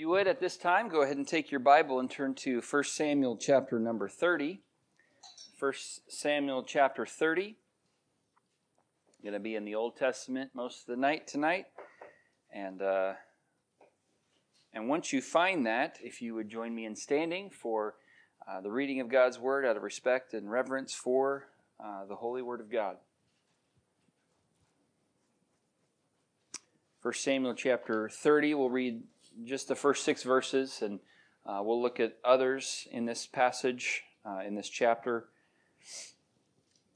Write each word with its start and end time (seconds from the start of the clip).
you 0.00 0.08
would, 0.08 0.26
at 0.26 0.40
this 0.40 0.56
time, 0.56 0.88
go 0.88 1.02
ahead 1.02 1.18
and 1.18 1.28
take 1.28 1.50
your 1.50 1.60
Bible 1.60 2.00
and 2.00 2.10
turn 2.10 2.34
to 2.34 2.62
1 2.62 2.84
Samuel 2.84 3.36
chapter 3.36 3.78
number 3.78 4.08
30. 4.08 4.62
1 5.58 5.72
Samuel 6.08 6.62
chapter 6.62 7.04
30. 7.04 7.56
Going 9.22 9.34
to 9.34 9.38
be 9.38 9.56
in 9.56 9.66
the 9.66 9.74
Old 9.74 9.98
Testament 9.98 10.52
most 10.54 10.80
of 10.80 10.86
the 10.86 10.96
night 10.96 11.26
tonight. 11.26 11.66
And, 12.50 12.80
uh, 12.80 13.12
and 14.72 14.88
once 14.88 15.12
you 15.12 15.20
find 15.20 15.66
that, 15.66 15.98
if 16.02 16.22
you 16.22 16.34
would 16.34 16.48
join 16.48 16.74
me 16.74 16.86
in 16.86 16.96
standing 16.96 17.50
for 17.50 17.96
uh, 18.50 18.62
the 18.62 18.70
reading 18.70 19.00
of 19.00 19.10
God's 19.10 19.38
Word 19.38 19.66
out 19.66 19.76
of 19.76 19.82
respect 19.82 20.32
and 20.32 20.50
reverence 20.50 20.94
for 20.94 21.48
uh, 21.78 22.06
the 22.06 22.16
Holy 22.16 22.40
Word 22.40 22.62
of 22.62 22.72
God. 22.72 22.96
1 27.02 27.12
Samuel 27.12 27.52
chapter 27.54 28.08
30, 28.08 28.54
we'll 28.54 28.70
read 28.70 29.02
just 29.44 29.68
the 29.68 29.74
first 29.74 30.04
six 30.04 30.22
verses, 30.22 30.82
and 30.82 31.00
uh, 31.46 31.60
we'll 31.62 31.80
look 31.80 32.00
at 32.00 32.18
others 32.24 32.86
in 32.90 33.06
this 33.06 33.26
passage, 33.26 34.02
uh, 34.24 34.40
in 34.46 34.54
this 34.54 34.68
chapter. 34.68 35.28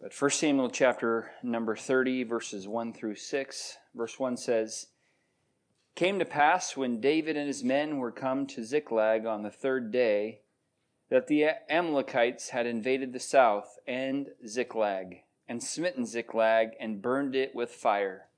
But 0.01 0.13
1 0.13 0.31
Samuel 0.31 0.71
chapter 0.71 1.31
number 1.43 1.77
30, 1.77 2.25
verses 2.25 2.69
1 2.69 2.93
through 2.93 3.17
6, 3.17 3.79
verse 3.95 4.19
1 4.19 4.37
says, 4.37 4.89
Came 5.95 6.19
to 6.19 6.25
pass 6.25 6.77
when 6.77 7.01
David 7.01 7.37
and 7.37 7.47
his 7.47 7.63
men 7.63 7.99
were 7.99 8.11
come 8.11 8.47
to 8.49 8.65
Ziklag 8.65 9.27
on 9.27 9.43
the 9.43 9.51
third 9.51 9.93
day, 9.93 10.41
that 11.09 11.29
the 11.29 11.47
Amalekites 11.71 12.51
had 12.51 12.67
invaded 12.67 13.13
the 13.13 13.21
south 13.21 13.79
and 13.87 14.29
Ziklag, 14.47 15.23
and 15.49 15.63
smitten 15.63 16.05
Ziklag, 16.05 16.71
and 16.81 17.01
burned 17.01 17.37
it 17.37 17.55
with 17.55 17.71
fire 17.71 18.29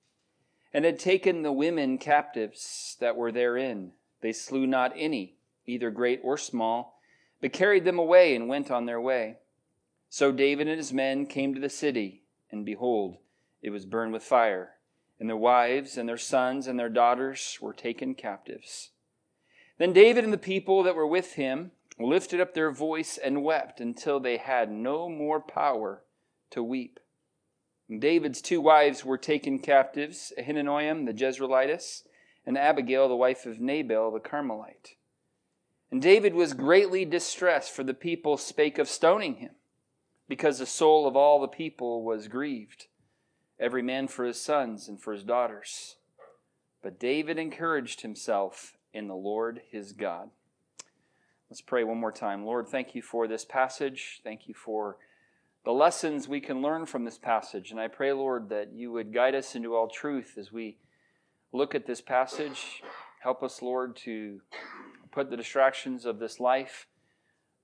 and 0.77 0.85
had 0.85 0.99
taken 0.99 1.41
the 1.41 1.53
women 1.53 1.97
captives 1.97 2.99
that 3.01 3.17
were 3.17 3.33
therein. 3.33 3.93
They 4.21 4.35
slew 4.35 4.67
not 4.67 4.93
any, 4.95 5.39
either 5.65 5.91
great 5.91 6.21
or 6.23 6.37
small, 6.37 7.01
but 7.41 7.55
carried 7.55 7.87
them 7.87 7.99
away 7.99 8.37
and 8.37 8.47
went 8.47 8.71
on 8.71 8.85
their 8.85 9.01
way. 9.01 9.39
So 10.11 10.33
David 10.33 10.69
and 10.69 10.77
his 10.77 10.93
men 10.93 11.25
came 11.25 11.55
to 11.55 11.61
the 11.63 11.71
city, 11.71 12.25
and 12.53 12.67
behold, 12.67 13.17
it 13.63 13.71
was 13.71 13.87
burned 13.87 14.13
with 14.13 14.23
fire, 14.23 14.73
and 15.19 15.31
their 15.31 15.37
wives 15.39 15.97
and 15.97 16.07
their 16.07 16.19
sons 16.19 16.67
and 16.67 16.79
their 16.79 16.91
daughters 16.91 17.57
were 17.59 17.73
taken 17.73 18.15
captives. 18.15 18.91
Then 19.79 19.95
David 19.95 20.25
and 20.25 20.33
the 20.33 20.37
people 20.37 20.83
that 20.83 20.95
were 20.95 21.07
with 21.07 21.37
him 21.37 21.71
lifted 21.99 22.39
up 22.39 22.53
their 22.53 22.71
voice 22.71 23.17
and 23.17 23.43
wept 23.43 23.81
until 23.81 24.21
they 24.21 24.37
had 24.37 24.71
no 24.71 25.09
more 25.09 25.41
power 25.41 26.03
to 26.51 26.63
weep. 26.63 27.01
David's 27.89 28.41
two 28.41 28.61
wives 28.61 29.05
were 29.05 29.19
taken 29.19 29.59
captives 29.59 30.33
Ahinoam 30.39 31.07
the 31.07 31.15
Jezreelitess, 31.15 32.03
and 32.45 32.59
Abigail, 32.59 33.09
the 33.09 33.17
wife 33.17 33.47
of 33.47 33.61
Nabal 33.61 34.11
the 34.11 34.21
Carmelite. 34.21 34.97
And 35.91 36.03
David 36.03 36.35
was 36.35 36.53
greatly 36.53 37.05
distressed, 37.05 37.71
for 37.71 37.85
the 37.85 37.95
people 37.95 38.37
spake 38.37 38.79
of 38.79 38.89
stoning 38.89 39.37
him, 39.37 39.53
because 40.29 40.59
the 40.59 40.67
soul 40.67 41.07
of 41.07 41.17
all 41.17 41.41
the 41.41 41.49
people 41.49 42.03
was 42.03 42.29
grieved, 42.29 42.87
every 43.59 43.83
man 43.83 44.09
for 44.09 44.25
his 44.25 44.41
sons 44.41 44.89
and 44.89 45.01
for 45.01 45.13
his 45.13 45.23
daughters. 45.23 45.97
But 46.83 46.99
David 46.99 47.39
encouraged 47.39 48.01
himself 48.01 48.77
in 48.93 49.07
the 49.07 49.15
Lord 49.15 49.63
his 49.71 49.93
God. 49.93 50.31
Let's 51.49 51.61
pray 51.61 51.85
one 51.85 51.99
more 51.99 52.13
time. 52.13 52.45
Lord, 52.45 52.67
thank 52.67 52.97
you 52.97 53.03
for 53.03 53.29
this 53.29 53.45
passage. 53.45 54.21
Thank 54.25 54.49
you 54.49 54.55
for 54.55 54.97
the 55.67 55.73
lessons 55.73 56.29
we 56.29 56.41
can 56.41 56.63
learn 56.63 56.87
from 56.87 57.05
this 57.05 57.19
passage. 57.19 57.73
And 57.73 57.81
I 57.81 57.89
pray, 57.89 58.13
Lord, 58.13 58.49
that 58.51 58.73
you 58.73 58.93
would 58.93 59.13
guide 59.13 59.35
us 59.35 59.57
into 59.57 59.75
all 59.75 59.89
truth 59.89 60.39
as 60.39 60.53
we 60.53 60.79
look 61.53 61.75
at 61.75 61.87
this 61.87 62.01
passage. 62.01 62.83
Help 63.21 63.43
us, 63.43 63.61
Lord, 63.61 63.97
to 64.05 64.41
put 65.11 65.29
the 65.29 65.37
distractions 65.37 66.07
of 66.07 66.21
this 66.21 66.39
life 66.39 66.87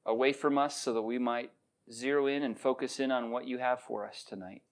away 0.05 0.33
from 0.33 0.59
us 0.59 0.77
so 0.77 0.93
that 0.95 1.03
we 1.03 1.17
might 1.17 1.53
zero 1.93 2.27
in 2.27 2.43
and 2.43 2.59
focus 2.59 2.99
in 2.99 3.13
on 3.13 3.31
what 3.31 3.47
you 3.47 3.59
have 3.59 3.81
for 3.81 4.05
us 4.05 4.25
tonight. 4.29 4.63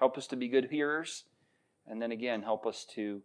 Help 0.00 0.18
us 0.18 0.26
to 0.26 0.36
be 0.36 0.48
good 0.48 0.68
hearers, 0.68 1.22
and 1.86 2.02
then 2.02 2.10
again, 2.10 2.42
help 2.42 2.66
us 2.66 2.84
to 2.96 3.22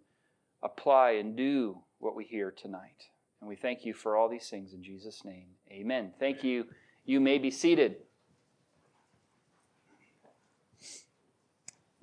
apply 0.61 1.11
and 1.13 1.35
do 1.35 1.79
what 1.97 2.15
we 2.15 2.25
hear 2.25 2.51
tonight. 2.51 3.07
And 3.39 3.49
we 3.49 3.55
thank 3.55 3.85
you 3.85 3.95
for 3.95 4.15
all 4.15 4.29
these 4.29 4.49
things 4.49 4.71
in 4.71 4.83
Jesus' 4.83 5.25
name. 5.25 5.47
Amen. 5.71 6.11
Thank 6.19 6.43
you. 6.43 6.65
You 7.05 7.19
may 7.19 7.39
be 7.39 7.49
seated. 7.49 7.95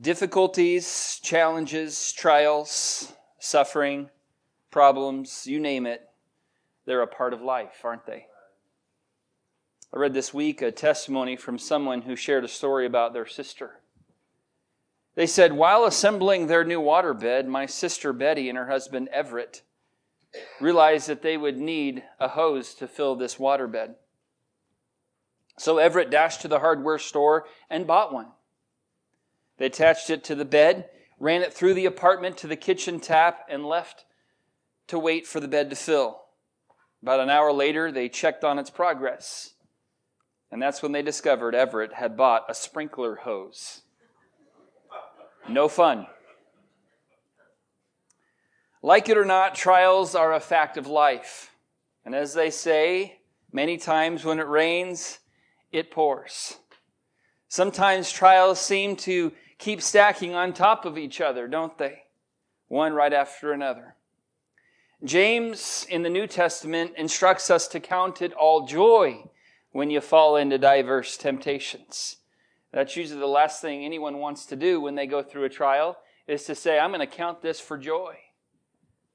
Difficulties, 0.00 1.20
challenges, 1.22 2.12
trials, 2.12 3.12
suffering, 3.38 4.10
problems, 4.70 5.46
you 5.46 5.58
name 5.58 5.86
it, 5.86 6.08
they're 6.86 7.02
a 7.02 7.06
part 7.06 7.32
of 7.32 7.42
life, 7.42 7.80
aren't 7.84 8.06
they? 8.06 8.26
I 9.92 9.98
read 9.98 10.14
this 10.14 10.34
week 10.34 10.62
a 10.62 10.70
testimony 10.70 11.36
from 11.36 11.58
someone 11.58 12.02
who 12.02 12.16
shared 12.16 12.44
a 12.44 12.48
story 12.48 12.86
about 12.86 13.12
their 13.12 13.26
sister. 13.26 13.80
They 15.14 15.26
said, 15.26 15.52
While 15.52 15.84
assembling 15.84 16.46
their 16.46 16.64
new 16.64 16.80
waterbed, 16.80 17.46
my 17.46 17.66
sister 17.66 18.12
Betty 18.12 18.48
and 18.48 18.56
her 18.56 18.68
husband 18.68 19.08
Everett 19.08 19.62
realized 20.60 21.08
that 21.08 21.22
they 21.22 21.36
would 21.36 21.56
need 21.56 22.04
a 22.20 22.28
hose 22.28 22.74
to 22.74 22.86
fill 22.86 23.16
this 23.16 23.36
waterbed. 23.36 23.94
So 25.58 25.78
Everett 25.78 26.10
dashed 26.10 26.42
to 26.42 26.48
the 26.48 26.60
hardware 26.60 26.98
store 26.98 27.46
and 27.68 27.86
bought 27.86 28.12
one. 28.12 28.28
They 29.58 29.66
attached 29.66 30.08
it 30.08 30.24
to 30.24 30.34
the 30.34 30.44
bed, 30.44 30.88
ran 31.18 31.42
it 31.42 31.52
through 31.52 31.74
the 31.74 31.86
apartment 31.86 32.36
to 32.38 32.46
the 32.46 32.56
kitchen 32.56 33.00
tap, 33.00 33.46
and 33.48 33.66
left 33.66 34.04
to 34.86 34.98
wait 34.98 35.26
for 35.26 35.40
the 35.40 35.48
bed 35.48 35.70
to 35.70 35.76
fill. 35.76 36.22
About 37.02 37.20
an 37.20 37.30
hour 37.30 37.52
later, 37.52 37.92
they 37.92 38.08
checked 38.08 38.44
on 38.44 38.58
its 38.58 38.70
progress. 38.70 39.54
And 40.50 40.62
that's 40.62 40.82
when 40.82 40.92
they 40.92 41.02
discovered 41.02 41.54
Everett 41.54 41.92
had 41.92 42.16
bought 42.16 42.46
a 42.48 42.54
sprinkler 42.54 43.16
hose. 43.16 43.82
No 45.48 45.68
fun. 45.68 46.06
Like 48.82 49.08
it 49.08 49.18
or 49.18 49.24
not, 49.24 49.54
trials 49.54 50.14
are 50.14 50.32
a 50.32 50.40
fact 50.40 50.76
of 50.76 50.86
life. 50.86 51.50
And 52.04 52.14
as 52.14 52.32
they 52.32 52.50
say, 52.50 53.20
many 53.52 53.76
times 53.76 54.24
when 54.24 54.38
it 54.38 54.46
rains, 54.46 55.18
it 55.72 55.90
pours. 55.90 56.58
Sometimes 57.48 58.10
trials 58.10 58.60
seem 58.60 58.96
to 58.96 59.32
keep 59.58 59.82
stacking 59.82 60.34
on 60.34 60.52
top 60.52 60.84
of 60.84 60.96
each 60.96 61.20
other, 61.20 61.46
don't 61.48 61.76
they? 61.78 62.04
One 62.68 62.92
right 62.92 63.12
after 63.12 63.52
another. 63.52 63.94
James 65.04 65.86
in 65.88 66.02
the 66.02 66.10
New 66.10 66.26
Testament 66.26 66.92
instructs 66.96 67.50
us 67.50 67.68
to 67.68 67.80
count 67.80 68.20
it 68.20 68.32
all 68.32 68.66
joy 68.66 69.24
when 69.70 69.90
you 69.90 70.00
fall 70.00 70.36
into 70.36 70.58
diverse 70.58 71.16
temptations. 71.16 72.16
That's 72.72 72.96
usually 72.96 73.20
the 73.20 73.26
last 73.26 73.60
thing 73.60 73.84
anyone 73.84 74.18
wants 74.18 74.44
to 74.46 74.56
do 74.56 74.80
when 74.80 74.94
they 74.94 75.06
go 75.06 75.22
through 75.22 75.44
a 75.44 75.50
trial 75.50 75.98
is 76.26 76.44
to 76.44 76.54
say, 76.54 76.78
I'm 76.78 76.90
going 76.90 77.00
to 77.00 77.06
count 77.06 77.42
this 77.42 77.60
for 77.60 77.78
joy. 77.78 78.16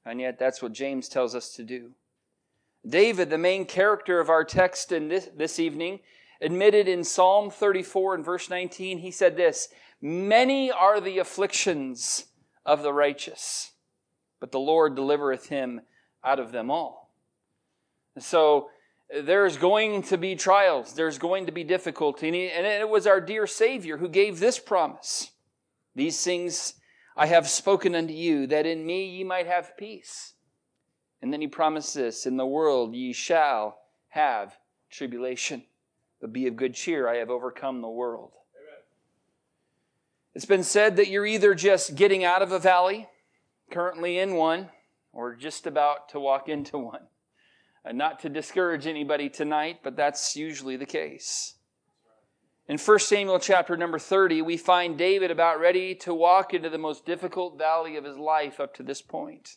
And 0.04 0.20
yet 0.20 0.38
that's 0.38 0.60
what 0.60 0.72
James 0.72 1.08
tells 1.08 1.34
us 1.34 1.54
to 1.54 1.62
do. 1.62 1.92
David, 2.86 3.30
the 3.30 3.38
main 3.38 3.64
character 3.64 4.20
of 4.20 4.28
our 4.28 4.44
text 4.44 4.92
in 4.92 5.08
this, 5.08 5.28
this 5.36 5.58
evening, 5.58 6.00
admitted 6.40 6.88
in 6.88 7.04
Psalm 7.04 7.50
34 7.50 8.16
and 8.16 8.24
verse 8.24 8.50
19, 8.50 8.98
he 8.98 9.10
said 9.10 9.36
this 9.36 9.68
Many 10.06 10.70
are 10.70 11.00
the 11.00 11.18
afflictions 11.18 12.26
of 12.66 12.82
the 12.82 12.92
righteous, 12.92 13.72
but 14.38 14.52
the 14.52 14.60
Lord 14.60 14.94
delivereth 14.94 15.46
him 15.46 15.80
out 16.22 16.38
of 16.38 16.52
them 16.52 16.70
all. 16.70 17.10
So 18.18 18.68
there's 19.08 19.56
going 19.56 20.02
to 20.02 20.18
be 20.18 20.36
trials, 20.36 20.92
there's 20.92 21.16
going 21.16 21.46
to 21.46 21.52
be 21.52 21.64
difficulty. 21.64 22.28
And 22.50 22.66
it 22.66 22.86
was 22.86 23.06
our 23.06 23.18
dear 23.18 23.46
Savior 23.46 23.96
who 23.96 24.10
gave 24.10 24.40
this 24.40 24.58
promise 24.58 25.30
These 25.94 26.22
things 26.22 26.74
I 27.16 27.24
have 27.24 27.48
spoken 27.48 27.94
unto 27.94 28.12
you, 28.12 28.46
that 28.48 28.66
in 28.66 28.84
me 28.84 29.06
ye 29.06 29.24
might 29.24 29.46
have 29.46 29.74
peace. 29.78 30.34
And 31.22 31.32
then 31.32 31.40
he 31.40 31.46
promised 31.46 31.94
this 31.94 32.26
In 32.26 32.36
the 32.36 32.44
world 32.44 32.94
ye 32.94 33.14
shall 33.14 33.78
have 34.08 34.58
tribulation, 34.90 35.64
but 36.20 36.30
be 36.30 36.46
of 36.46 36.56
good 36.56 36.74
cheer, 36.74 37.08
I 37.08 37.16
have 37.16 37.30
overcome 37.30 37.80
the 37.80 37.88
world. 37.88 38.32
It's 40.34 40.44
been 40.44 40.64
said 40.64 40.96
that 40.96 41.08
you're 41.08 41.26
either 41.26 41.54
just 41.54 41.94
getting 41.94 42.24
out 42.24 42.42
of 42.42 42.50
a 42.50 42.58
valley, 42.58 43.08
currently 43.70 44.18
in 44.18 44.34
one, 44.34 44.70
or 45.12 45.36
just 45.36 45.64
about 45.64 46.08
to 46.08 46.18
walk 46.18 46.48
into 46.48 46.76
one. 46.76 47.06
And 47.84 47.96
not 47.96 48.18
to 48.20 48.28
discourage 48.28 48.86
anybody 48.86 49.28
tonight, 49.28 49.80
but 49.84 49.94
that's 49.94 50.34
usually 50.34 50.76
the 50.76 50.86
case. 50.86 51.54
In 52.66 52.78
1 52.78 52.98
Samuel 52.98 53.38
chapter 53.38 53.76
number 53.76 53.98
30, 53.98 54.42
we 54.42 54.56
find 54.56 54.98
David 54.98 55.30
about 55.30 55.60
ready 55.60 55.94
to 55.96 56.14
walk 56.14 56.52
into 56.52 56.70
the 56.70 56.78
most 56.78 57.06
difficult 57.06 57.56
valley 57.56 57.96
of 57.96 58.04
his 58.04 58.16
life 58.16 58.58
up 58.58 58.74
to 58.74 58.82
this 58.82 59.02
point. 59.02 59.56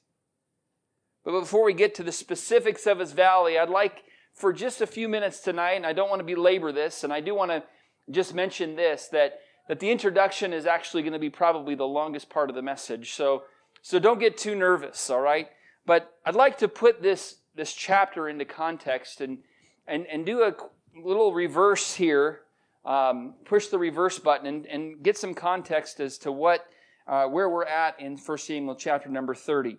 But 1.24 1.40
before 1.40 1.64
we 1.64 1.74
get 1.74 1.96
to 1.96 2.04
the 2.04 2.12
specifics 2.12 2.86
of 2.86 3.00
his 3.00 3.14
valley, 3.14 3.58
I'd 3.58 3.70
like 3.70 4.04
for 4.34 4.54
just 4.54 4.82
a 4.82 4.88
few 4.88 5.10
minutes 5.10 5.40
tonight, 5.40 5.74
and 5.74 5.86
I 5.86 5.94
don't 5.94 6.10
want 6.10 6.20
to 6.20 6.36
belabor 6.36 6.72
this, 6.72 7.04
and 7.04 7.12
I 7.12 7.22
do 7.22 7.34
want 7.34 7.50
to 7.50 7.64
just 8.12 8.36
mention 8.36 8.76
this 8.76 9.08
that 9.08 9.40
that 9.68 9.80
the 9.80 9.90
introduction 9.90 10.54
is 10.54 10.66
actually 10.66 11.04
going 11.04 11.14
to 11.14 11.20
be 11.20 11.30
probably 11.30 11.76
the 11.76 11.88
longest 11.88 12.30
part 12.30 12.50
of 12.50 12.56
the 12.56 12.62
message. 12.62 13.14
So, 13.14 13.44
so 13.82 14.00
don't 14.00 14.20
get 14.20 14.38
too 14.38 14.56
nervous, 14.56 15.10
all 15.10 15.22
right? 15.22 15.50
But 15.86 16.14
I'd 16.26 16.36
like 16.36 16.58
to 16.60 16.68
put 16.68 17.02
this 17.02 17.38
this 17.58 17.74
chapter 17.74 18.30
into 18.30 18.46
context 18.46 19.20
and, 19.20 19.40
and, 19.88 20.06
and 20.06 20.26
do 20.26 20.44
a 20.44 20.56
little 20.96 21.34
reverse 21.34 21.96
here, 21.96 22.42
um, 22.86 23.34
push 23.44 23.68
the 23.68 23.80
reverse 23.80 24.20
button 24.20 24.46
and, 24.46 24.66
and 24.68 25.04
get 25.04 25.18
some 25.18 25.34
context 25.34 26.00
as 26.00 26.18
to 26.20 26.32
what, 26.32 26.68
uh, 27.08 27.26
where 27.26 27.50
we're 27.50 27.66
at 27.66 28.00
in 28.00 28.16
1 28.16 28.38
Samuel 28.38 28.76
chapter 28.76 29.10
number 29.10 29.34
30. 29.34 29.78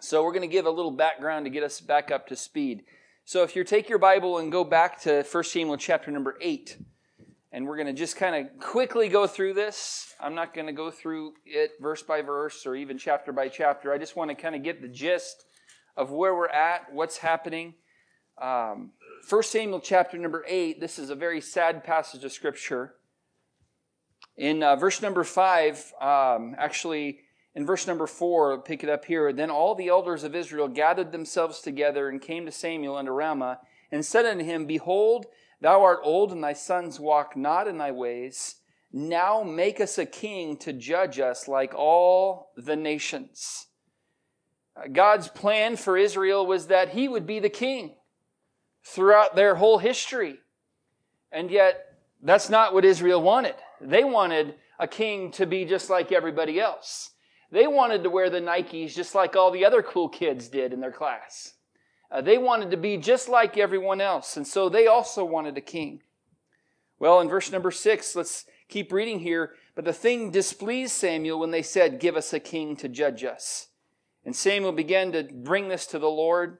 So 0.00 0.24
we're 0.24 0.32
going 0.32 0.42
to 0.42 0.48
give 0.48 0.66
a 0.66 0.70
little 0.70 0.90
background 0.90 1.46
to 1.46 1.50
get 1.50 1.62
us 1.62 1.80
back 1.80 2.10
up 2.10 2.26
to 2.26 2.36
speed. 2.36 2.82
So 3.24 3.44
if 3.44 3.54
you 3.54 3.62
take 3.62 3.88
your 3.88 3.98
Bible 4.00 4.38
and 4.38 4.50
go 4.50 4.64
back 4.64 5.00
to 5.02 5.22
1 5.22 5.44
Samuel 5.44 5.76
chapter 5.76 6.10
number 6.10 6.36
8, 6.40 6.76
and 7.52 7.66
we're 7.66 7.76
going 7.76 7.86
to 7.86 7.92
just 7.92 8.16
kind 8.16 8.34
of 8.34 8.58
quickly 8.58 9.08
go 9.08 9.26
through 9.26 9.52
this. 9.52 10.14
I'm 10.18 10.34
not 10.34 10.54
going 10.54 10.66
to 10.66 10.72
go 10.72 10.90
through 10.90 11.34
it 11.44 11.72
verse 11.80 12.02
by 12.02 12.22
verse 12.22 12.64
or 12.64 12.74
even 12.74 12.96
chapter 12.96 13.30
by 13.30 13.48
chapter. 13.48 13.92
I 13.92 13.98
just 13.98 14.16
want 14.16 14.30
to 14.30 14.34
kind 14.34 14.54
of 14.54 14.62
get 14.62 14.80
the 14.80 14.88
gist 14.88 15.44
of 15.96 16.10
where 16.10 16.34
we're 16.34 16.48
at, 16.48 16.92
what's 16.92 17.18
happening. 17.18 17.74
Um, 18.40 18.92
1 19.28 19.42
Samuel 19.42 19.80
chapter 19.80 20.16
number 20.16 20.44
8, 20.48 20.80
this 20.80 20.98
is 20.98 21.10
a 21.10 21.14
very 21.14 21.42
sad 21.42 21.84
passage 21.84 22.24
of 22.24 22.32
Scripture. 22.32 22.94
In 24.38 24.62
uh, 24.62 24.76
verse 24.76 25.02
number 25.02 25.22
5, 25.22 25.92
um, 26.00 26.54
actually, 26.56 27.20
in 27.54 27.66
verse 27.66 27.86
number 27.86 28.06
4, 28.06 28.62
pick 28.62 28.82
it 28.82 28.88
up 28.88 29.04
here. 29.04 29.30
Then 29.30 29.50
all 29.50 29.74
the 29.74 29.88
elders 29.88 30.24
of 30.24 30.34
Israel 30.34 30.68
gathered 30.68 31.12
themselves 31.12 31.60
together 31.60 32.08
and 32.08 32.20
came 32.20 32.46
to 32.46 32.52
Samuel 32.52 32.96
unto 32.96 33.12
Ramah 33.12 33.60
and 33.90 34.06
said 34.06 34.24
unto 34.24 34.42
him, 34.42 34.64
Behold, 34.64 35.26
Thou 35.62 35.84
art 35.84 36.00
old, 36.02 36.32
and 36.32 36.42
thy 36.42 36.54
sons 36.54 36.98
walk 36.98 37.36
not 37.36 37.68
in 37.68 37.78
thy 37.78 37.92
ways. 37.92 38.56
Now 38.92 39.44
make 39.44 39.80
us 39.80 39.96
a 39.96 40.04
king 40.04 40.56
to 40.58 40.72
judge 40.72 41.20
us 41.20 41.46
like 41.46 41.72
all 41.72 42.50
the 42.56 42.74
nations. 42.74 43.68
Uh, 44.76 44.88
God's 44.92 45.28
plan 45.28 45.76
for 45.76 45.96
Israel 45.96 46.44
was 46.44 46.66
that 46.66 46.90
he 46.90 47.06
would 47.06 47.28
be 47.28 47.38
the 47.38 47.48
king 47.48 47.94
throughout 48.84 49.36
their 49.36 49.54
whole 49.54 49.78
history. 49.78 50.40
And 51.30 51.48
yet, 51.48 51.94
that's 52.20 52.50
not 52.50 52.74
what 52.74 52.84
Israel 52.84 53.22
wanted. 53.22 53.54
They 53.80 54.02
wanted 54.02 54.56
a 54.80 54.88
king 54.88 55.30
to 55.32 55.46
be 55.46 55.64
just 55.64 55.88
like 55.88 56.10
everybody 56.10 56.58
else. 56.58 57.10
They 57.52 57.68
wanted 57.68 58.02
to 58.02 58.10
wear 58.10 58.30
the 58.30 58.40
Nikes 58.40 58.96
just 58.96 59.14
like 59.14 59.36
all 59.36 59.52
the 59.52 59.64
other 59.64 59.82
cool 59.82 60.08
kids 60.08 60.48
did 60.48 60.72
in 60.72 60.80
their 60.80 60.90
class. 60.90 61.54
Uh, 62.12 62.20
they 62.20 62.36
wanted 62.36 62.70
to 62.70 62.76
be 62.76 62.98
just 62.98 63.28
like 63.28 63.56
everyone 63.56 64.00
else, 64.00 64.36
and 64.36 64.46
so 64.46 64.68
they 64.68 64.86
also 64.86 65.24
wanted 65.24 65.56
a 65.56 65.62
king. 65.62 66.02
Well, 66.98 67.20
in 67.20 67.28
verse 67.28 67.50
number 67.50 67.70
six, 67.70 68.14
let's 68.14 68.44
keep 68.68 68.92
reading 68.92 69.20
here. 69.20 69.54
But 69.74 69.84
the 69.84 69.92
thing 69.92 70.30
displeased 70.30 70.92
Samuel 70.92 71.40
when 71.40 71.50
they 71.50 71.62
said, 71.62 71.98
Give 71.98 72.16
us 72.16 72.32
a 72.32 72.38
king 72.38 72.76
to 72.76 72.88
judge 72.88 73.24
us. 73.24 73.68
And 74.24 74.36
Samuel 74.36 74.72
began 74.72 75.10
to 75.12 75.24
bring 75.24 75.68
this 75.68 75.86
to 75.86 75.98
the 75.98 76.10
Lord. 76.10 76.58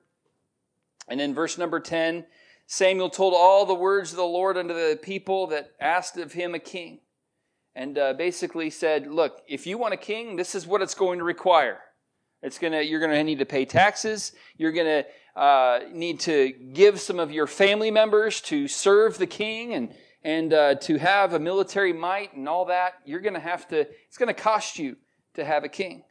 And 1.06 1.20
in 1.20 1.34
verse 1.34 1.58
number 1.58 1.78
10, 1.78 2.24
Samuel 2.66 3.10
told 3.10 3.34
all 3.34 3.66
the 3.66 3.74
words 3.74 4.10
of 4.10 4.16
the 4.16 4.24
Lord 4.24 4.56
unto 4.56 4.74
the 4.74 4.98
people 5.00 5.46
that 5.48 5.72
asked 5.78 6.16
of 6.16 6.32
him 6.32 6.54
a 6.54 6.58
king. 6.58 7.00
And 7.74 7.98
uh, 7.98 8.14
basically 8.14 8.70
said, 8.70 9.06
Look, 9.06 9.42
if 9.46 9.66
you 9.66 9.78
want 9.78 9.94
a 9.94 9.98
king, 9.98 10.36
this 10.36 10.54
is 10.54 10.66
what 10.66 10.82
it's 10.82 10.94
going 10.94 11.18
to 11.18 11.24
require. 11.24 11.78
It's 12.42 12.58
gonna, 12.58 12.82
you're 12.82 13.00
going 13.00 13.12
to 13.12 13.22
need 13.22 13.38
to 13.38 13.46
pay 13.46 13.64
taxes. 13.64 14.32
You're 14.56 14.72
going 14.72 15.04
to 15.04 15.40
uh, 15.40 15.80
need 15.92 16.20
to 16.20 16.50
give 16.50 17.00
some 17.00 17.18
of 17.18 17.30
your 17.30 17.46
family 17.46 17.90
members 17.90 18.40
to 18.42 18.68
serve 18.68 19.18
the 19.18 19.26
king 19.26 19.74
and, 19.74 19.94
and 20.22 20.52
uh, 20.52 20.74
to 20.76 20.98
have 20.98 21.32
a 21.32 21.38
military 21.38 21.92
might 21.92 22.34
and 22.34 22.48
all 22.48 22.66
that, 22.66 22.94
you're 23.04 23.20
going 23.20 23.34
to 23.34 23.40
have 23.40 23.66
to, 23.68 23.80
it's 23.80 24.18
going 24.18 24.34
to 24.34 24.40
cost 24.40 24.78
you 24.78 24.96
to 25.34 25.44
have 25.44 25.64
a 25.64 25.68
king. 25.68 26.04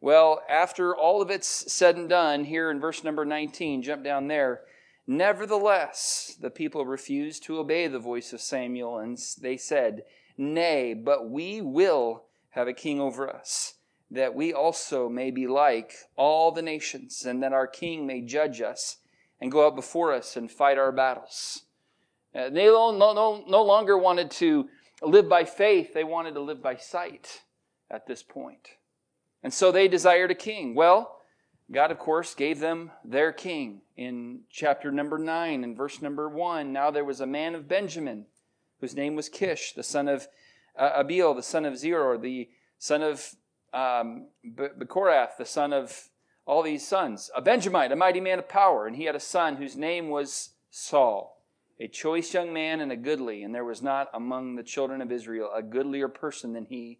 Well, 0.00 0.42
after 0.48 0.96
all 0.96 1.22
of 1.22 1.30
it's 1.30 1.72
said 1.72 1.96
and 1.96 2.08
done, 2.08 2.44
here 2.44 2.70
in 2.70 2.80
verse 2.80 3.04
number 3.04 3.24
19, 3.24 3.82
jump 3.82 4.02
down 4.02 4.28
there. 4.28 4.62
Nevertheless, 5.06 6.36
the 6.40 6.50
people 6.50 6.86
refused 6.86 7.44
to 7.44 7.58
obey 7.58 7.86
the 7.86 7.98
voice 7.98 8.32
of 8.32 8.40
Samuel, 8.40 8.98
and 8.98 9.18
they 9.40 9.56
said, 9.56 10.02
Nay, 10.38 10.94
but 10.94 11.28
we 11.28 11.60
will 11.60 12.24
have 12.50 12.66
a 12.66 12.72
king 12.72 13.00
over 13.00 13.28
us 13.28 13.74
that 14.12 14.34
we 14.34 14.52
also 14.52 15.08
may 15.08 15.30
be 15.30 15.46
like 15.46 15.92
all 16.16 16.52
the 16.52 16.62
nations, 16.62 17.24
and 17.24 17.42
that 17.42 17.52
our 17.52 17.66
King 17.66 18.06
may 18.06 18.20
judge 18.20 18.60
us 18.60 18.98
and 19.40 19.50
go 19.50 19.66
out 19.66 19.74
before 19.74 20.12
us 20.12 20.36
and 20.36 20.50
fight 20.50 20.78
our 20.78 20.92
battles. 20.92 21.62
Uh, 22.34 22.50
they 22.50 22.66
no, 22.66 22.92
no, 22.92 23.44
no 23.46 23.62
longer 23.62 23.96
wanted 23.96 24.30
to 24.30 24.68
live 25.02 25.28
by 25.28 25.44
faith, 25.44 25.94
they 25.94 26.04
wanted 26.04 26.34
to 26.34 26.40
live 26.40 26.62
by 26.62 26.76
sight 26.76 27.42
at 27.90 28.06
this 28.06 28.22
point. 28.22 28.68
And 29.42 29.52
so 29.52 29.72
they 29.72 29.88
desired 29.88 30.30
a 30.30 30.36
king. 30.36 30.74
Well, 30.74 31.18
God, 31.70 31.90
of 31.90 31.98
course, 31.98 32.34
gave 32.34 32.60
them 32.60 32.90
their 33.04 33.32
king 33.32 33.80
in 33.96 34.40
chapter 34.50 34.92
number 34.92 35.18
9 35.18 35.64
and 35.64 35.76
verse 35.76 36.02
number 36.02 36.28
1. 36.28 36.72
Now 36.72 36.90
there 36.90 37.04
was 37.04 37.20
a 37.20 37.26
man 37.26 37.54
of 37.54 37.66
Benjamin 37.66 38.26
whose 38.80 38.94
name 38.94 39.16
was 39.16 39.28
Kish, 39.28 39.72
the 39.72 39.82
son 39.82 40.06
of 40.06 40.28
uh, 40.78 41.02
Abiel, 41.02 41.34
the 41.34 41.42
son 41.42 41.64
of 41.64 41.74
Zeror, 41.74 42.20
the 42.20 42.50
son 42.78 43.02
of 43.02 43.34
um, 43.72 44.26
Bechorath, 44.44 45.36
the 45.38 45.46
son 45.46 45.72
of 45.72 46.08
all 46.44 46.62
these 46.62 46.86
sons, 46.86 47.30
a 47.36 47.40
Benjamite, 47.40 47.92
a 47.92 47.96
mighty 47.96 48.20
man 48.20 48.38
of 48.38 48.48
power, 48.48 48.86
and 48.86 48.96
he 48.96 49.04
had 49.04 49.14
a 49.14 49.20
son 49.20 49.56
whose 49.56 49.76
name 49.76 50.08
was 50.08 50.50
Saul, 50.70 51.42
a 51.78 51.88
choice 51.88 52.34
young 52.34 52.52
man 52.52 52.80
and 52.80 52.90
a 52.90 52.96
goodly, 52.96 53.42
and 53.42 53.54
there 53.54 53.64
was 53.64 53.82
not 53.82 54.08
among 54.12 54.56
the 54.56 54.62
children 54.62 55.00
of 55.00 55.12
Israel 55.12 55.50
a 55.54 55.62
goodlier 55.62 56.08
person 56.08 56.52
than 56.52 56.66
he. 56.66 56.98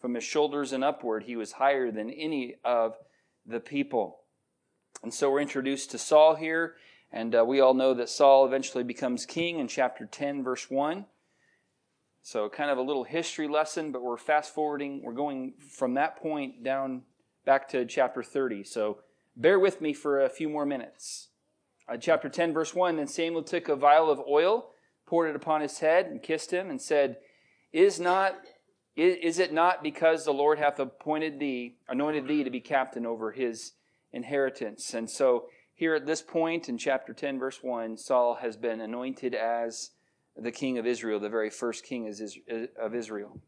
From 0.00 0.14
his 0.14 0.24
shoulders 0.24 0.72
and 0.72 0.84
upward, 0.84 1.24
he 1.24 1.36
was 1.36 1.52
higher 1.52 1.90
than 1.90 2.08
any 2.10 2.54
of 2.64 2.96
the 3.44 3.60
people. 3.60 4.20
And 5.02 5.12
so 5.12 5.30
we're 5.30 5.40
introduced 5.40 5.90
to 5.90 5.98
Saul 5.98 6.36
here, 6.36 6.76
and 7.12 7.34
uh, 7.34 7.44
we 7.44 7.60
all 7.60 7.74
know 7.74 7.94
that 7.94 8.08
Saul 8.08 8.46
eventually 8.46 8.84
becomes 8.84 9.26
king 9.26 9.58
in 9.58 9.68
chapter 9.68 10.06
10, 10.06 10.42
verse 10.42 10.70
1. 10.70 11.04
So, 12.28 12.46
kind 12.50 12.70
of 12.70 12.76
a 12.76 12.82
little 12.82 13.04
history 13.04 13.48
lesson, 13.48 13.90
but 13.90 14.02
we're 14.02 14.18
fast 14.18 14.54
forwarding. 14.54 15.00
We're 15.02 15.14
going 15.14 15.54
from 15.70 15.94
that 15.94 16.18
point 16.18 16.62
down 16.62 17.04
back 17.46 17.66
to 17.70 17.86
chapter 17.86 18.22
30. 18.22 18.64
So, 18.64 18.98
bear 19.34 19.58
with 19.58 19.80
me 19.80 19.94
for 19.94 20.20
a 20.20 20.28
few 20.28 20.50
more 20.50 20.66
minutes. 20.66 21.28
Uh, 21.88 21.96
chapter 21.96 22.28
10, 22.28 22.52
verse 22.52 22.74
1 22.74 22.96
Then 22.96 23.06
Samuel 23.06 23.44
took 23.44 23.70
a 23.70 23.76
vial 23.76 24.10
of 24.10 24.20
oil, 24.28 24.72
poured 25.06 25.30
it 25.30 25.36
upon 25.36 25.62
his 25.62 25.78
head, 25.78 26.04
and 26.04 26.22
kissed 26.22 26.50
him, 26.50 26.68
and 26.68 26.82
said, 26.82 27.16
Is 27.72 27.98
not 27.98 28.34
is 28.94 29.38
it 29.38 29.54
not 29.54 29.82
because 29.82 30.26
the 30.26 30.32
Lord 30.34 30.58
hath 30.58 30.78
appointed 30.78 31.40
thee, 31.40 31.78
anointed 31.88 32.28
thee 32.28 32.44
to 32.44 32.50
be 32.50 32.60
captain 32.60 33.06
over 33.06 33.32
his 33.32 33.72
inheritance? 34.12 34.92
And 34.92 35.08
so 35.08 35.46
here 35.72 35.94
at 35.94 36.04
this 36.04 36.20
point 36.20 36.68
in 36.68 36.76
chapter 36.76 37.14
10, 37.14 37.38
verse 37.38 37.60
1, 37.62 37.96
Saul 37.96 38.34
has 38.42 38.58
been 38.58 38.82
anointed 38.82 39.34
as 39.34 39.92
the 40.38 40.52
king 40.52 40.78
of 40.78 40.86
Israel, 40.86 41.18
the 41.20 41.28
very 41.28 41.50
first 41.50 41.84
king 41.84 42.12
of 42.78 42.94
Israel. 42.94 43.40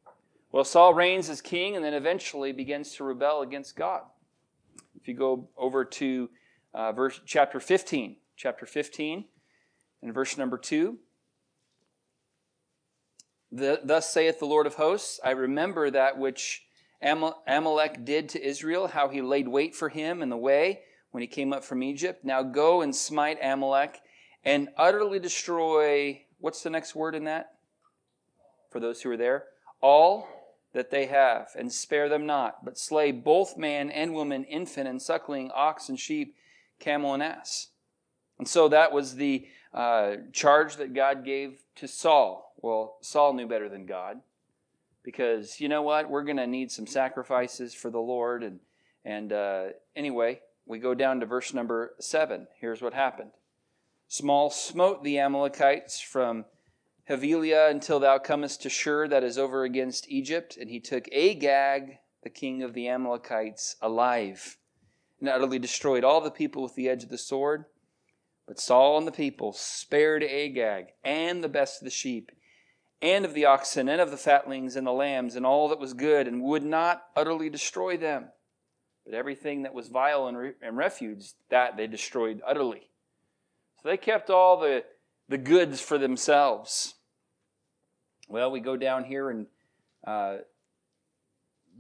Well, 0.53 0.65
Saul 0.65 0.95
reigns 0.95 1.31
as 1.31 1.41
king 1.41 1.77
and 1.77 1.85
then 1.85 1.95
eventually 1.95 2.53
begins 2.53 2.95
to 2.97 3.05
rebel 3.05 3.43
against 3.43 3.77
God. 3.77 4.03
If 5.01 5.07
you 5.07 5.15
go 5.15 5.49
over 5.57 5.85
to 5.85 6.29
uh, 6.75 6.93
verse 6.93 7.21
chapter 7.25 7.61
15, 7.61 8.17
chapter 8.37 8.67
15, 8.67 9.25
and 10.03 10.15
verse 10.15 10.37
number 10.37 10.59
2. 10.59 10.99
The, 13.53 13.81
Thus 13.85 14.13
saith 14.13 14.39
the 14.39 14.47
Lord 14.47 14.67
of 14.67 14.75
hosts, 14.75 15.21
I 15.25 15.31
remember 15.31 15.91
that 15.91 16.19
which 16.19 16.65
Amalek 17.03 18.05
did 18.05 18.29
to 18.31 18.45
Israel, 18.45 18.89
how 18.89 19.09
he 19.09 19.23
laid 19.23 19.49
wait 19.49 19.75
for 19.75 19.89
him 19.89 20.23
in 20.23 20.29
the 20.29 20.37
way 20.37 20.81
when 21.11 21.21
he 21.21 21.27
came 21.27 21.53
up 21.53 21.65
from 21.65 21.83
Egypt. 21.83 22.25
Now 22.25 22.43
go 22.43 22.83
and 22.83 22.95
smite 22.95 23.39
Amalek 23.43 24.01
and 24.45 24.69
utterly 24.77 25.19
destroy 25.19 26.23
what's 26.41 26.63
the 26.63 26.71
next 26.71 26.95
word 26.95 27.15
in 27.15 27.25
that? 27.25 27.55
For 28.71 28.81
those 28.81 29.03
who 29.03 29.11
are 29.11 29.17
there? 29.17 29.45
All 29.81 30.29
that 30.73 30.91
they 30.91 31.07
have, 31.07 31.49
and 31.59 31.73
spare 31.73 32.09
them 32.09 32.27
not, 32.27 32.65
but 32.65 32.79
slay 32.79 33.11
both 33.11 33.57
man 33.57 33.91
and 33.91 34.15
woman, 34.15 34.45
infant 34.45 34.89
and 34.89 35.03
suckling, 35.03 35.51
ox 35.53 35.89
and 35.89 35.99
sheep, 35.99 36.37
camel 36.79 37.15
and 37.15 37.23
ass. 37.23 37.69
And 38.39 38.47
so 38.47 38.69
that 38.69 38.93
was 38.93 39.17
the 39.17 39.47
uh, 39.75 40.17
charge 40.33 40.77
that 40.77 40.95
God 40.95 41.25
gave 41.25 41.63
to 41.77 41.89
Saul. 41.89 42.55
Well, 42.57 42.99
Saul 43.01 43.35
knew 43.35 43.49
better 43.49 43.69
than 43.69 43.87
God 43.87 44.21
because 45.03 45.61
you 45.61 45.69
know 45.69 45.83
what? 45.83 46.09
We're 46.09 46.25
going 46.25 46.37
to 46.37 46.47
need 46.47 46.71
some 46.71 46.87
sacrifices 46.87 47.75
for 47.75 47.91
the 47.91 47.99
Lord. 47.99 48.43
And, 48.43 48.61
and 49.05 49.33
uh, 49.33 49.65
anyway, 49.97 50.41
we 50.67 50.79
go 50.79 50.95
down 50.95 51.21
to 51.21 51.27
verse 51.27 51.53
number 51.53 51.95
seven. 51.99 52.47
Here's 52.61 52.83
what 52.83 52.95
happened. 52.95 53.31
Saul 54.13 54.51
smote 54.51 55.05
the 55.05 55.21
Amalekites 55.21 56.01
from 56.01 56.45
Havilah 57.05 57.71
until 57.71 58.01
thou 58.01 58.19
comest 58.19 58.61
to 58.63 58.69
Shur 58.69 59.07
that 59.07 59.23
is 59.23 59.39
over 59.39 59.63
against 59.63 60.11
Egypt. 60.11 60.57
And 60.61 60.69
he 60.69 60.81
took 60.81 61.07
Agag, 61.13 61.99
the 62.25 62.29
king 62.29 62.65
of 62.65 62.75
the 62.75 62.89
Amalekites, 62.89 63.77
alive, 63.81 64.59
and 65.21 65.29
utterly 65.29 65.61
destroyed 65.61 66.03
all 66.03 66.21
the 66.21 66.33
people 66.33 66.61
with 66.61 66.75
the 66.75 66.89
edge 66.89 67.05
of 67.05 67.09
the 67.09 67.17
sword. 67.17 67.67
But 68.49 68.59
Saul 68.59 68.99
and 68.99 69.07
the 69.07 69.13
people 69.13 69.53
spared 69.53 70.25
Agag 70.25 70.87
and 71.05 71.45
the 71.45 71.49
best 71.49 71.81
of 71.81 71.85
the 71.85 71.91
sheep, 71.93 72.33
and 73.01 73.25
of 73.25 73.33
the 73.33 73.45
oxen, 73.45 73.89
and 73.89 74.01
of 74.01 74.11
the 74.11 74.17
fatlings, 74.17 74.75
and 74.75 74.85
the 74.85 74.91
lambs, 74.91 75.37
and 75.37 75.47
all 75.47 75.69
that 75.69 75.79
was 75.79 75.95
good, 75.95 76.27
and 76.27 76.43
would 76.43 76.65
not 76.65 77.05
utterly 77.15 77.49
destroy 77.49 77.97
them. 77.97 78.31
But 79.05 79.15
everything 79.15 79.63
that 79.63 79.73
was 79.73 79.87
vile 79.87 80.27
and, 80.27 80.37
re- 80.37 80.55
and 80.61 80.77
refuge, 80.77 81.27
that 81.49 81.77
they 81.77 81.87
destroyed 81.87 82.43
utterly. 82.45 82.90
So 83.83 83.89
they 83.89 83.97
kept 83.97 84.31
all 84.31 84.59
the, 84.59 84.85
the 85.29 85.39
goods 85.39 85.81
for 85.81 85.99
themselves. 85.99 86.95
Well, 88.29 88.51
we 88.51 88.61
go 88.61 88.77
down 88.77 89.05
here 89.05 89.31
and 89.31 89.47
uh, 90.07 90.39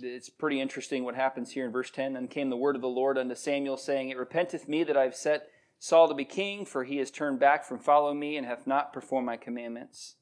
it's 0.00 0.30
pretty 0.30 0.60
interesting 0.60 1.04
what 1.04 1.14
happens 1.14 1.52
here 1.52 1.66
in 1.66 1.72
verse 1.72 1.90
10. 1.90 2.14
Then 2.14 2.28
came 2.28 2.50
the 2.50 2.56
word 2.56 2.76
of 2.76 2.82
the 2.82 2.88
Lord 2.88 3.18
unto 3.18 3.34
Samuel, 3.34 3.76
saying, 3.76 4.08
It 4.08 4.16
repenteth 4.16 4.68
me 4.68 4.84
that 4.84 4.96
I 4.96 5.04
have 5.04 5.14
set 5.14 5.48
Saul 5.78 6.08
to 6.08 6.14
be 6.14 6.24
king, 6.24 6.64
for 6.64 6.84
he 6.84 6.98
has 6.98 7.10
turned 7.10 7.38
back 7.38 7.64
from 7.64 7.78
following 7.78 8.18
me 8.18 8.36
and 8.36 8.46
hath 8.46 8.66
not 8.66 8.92
performed 8.92 9.26
my 9.26 9.36
commandments. 9.36 10.16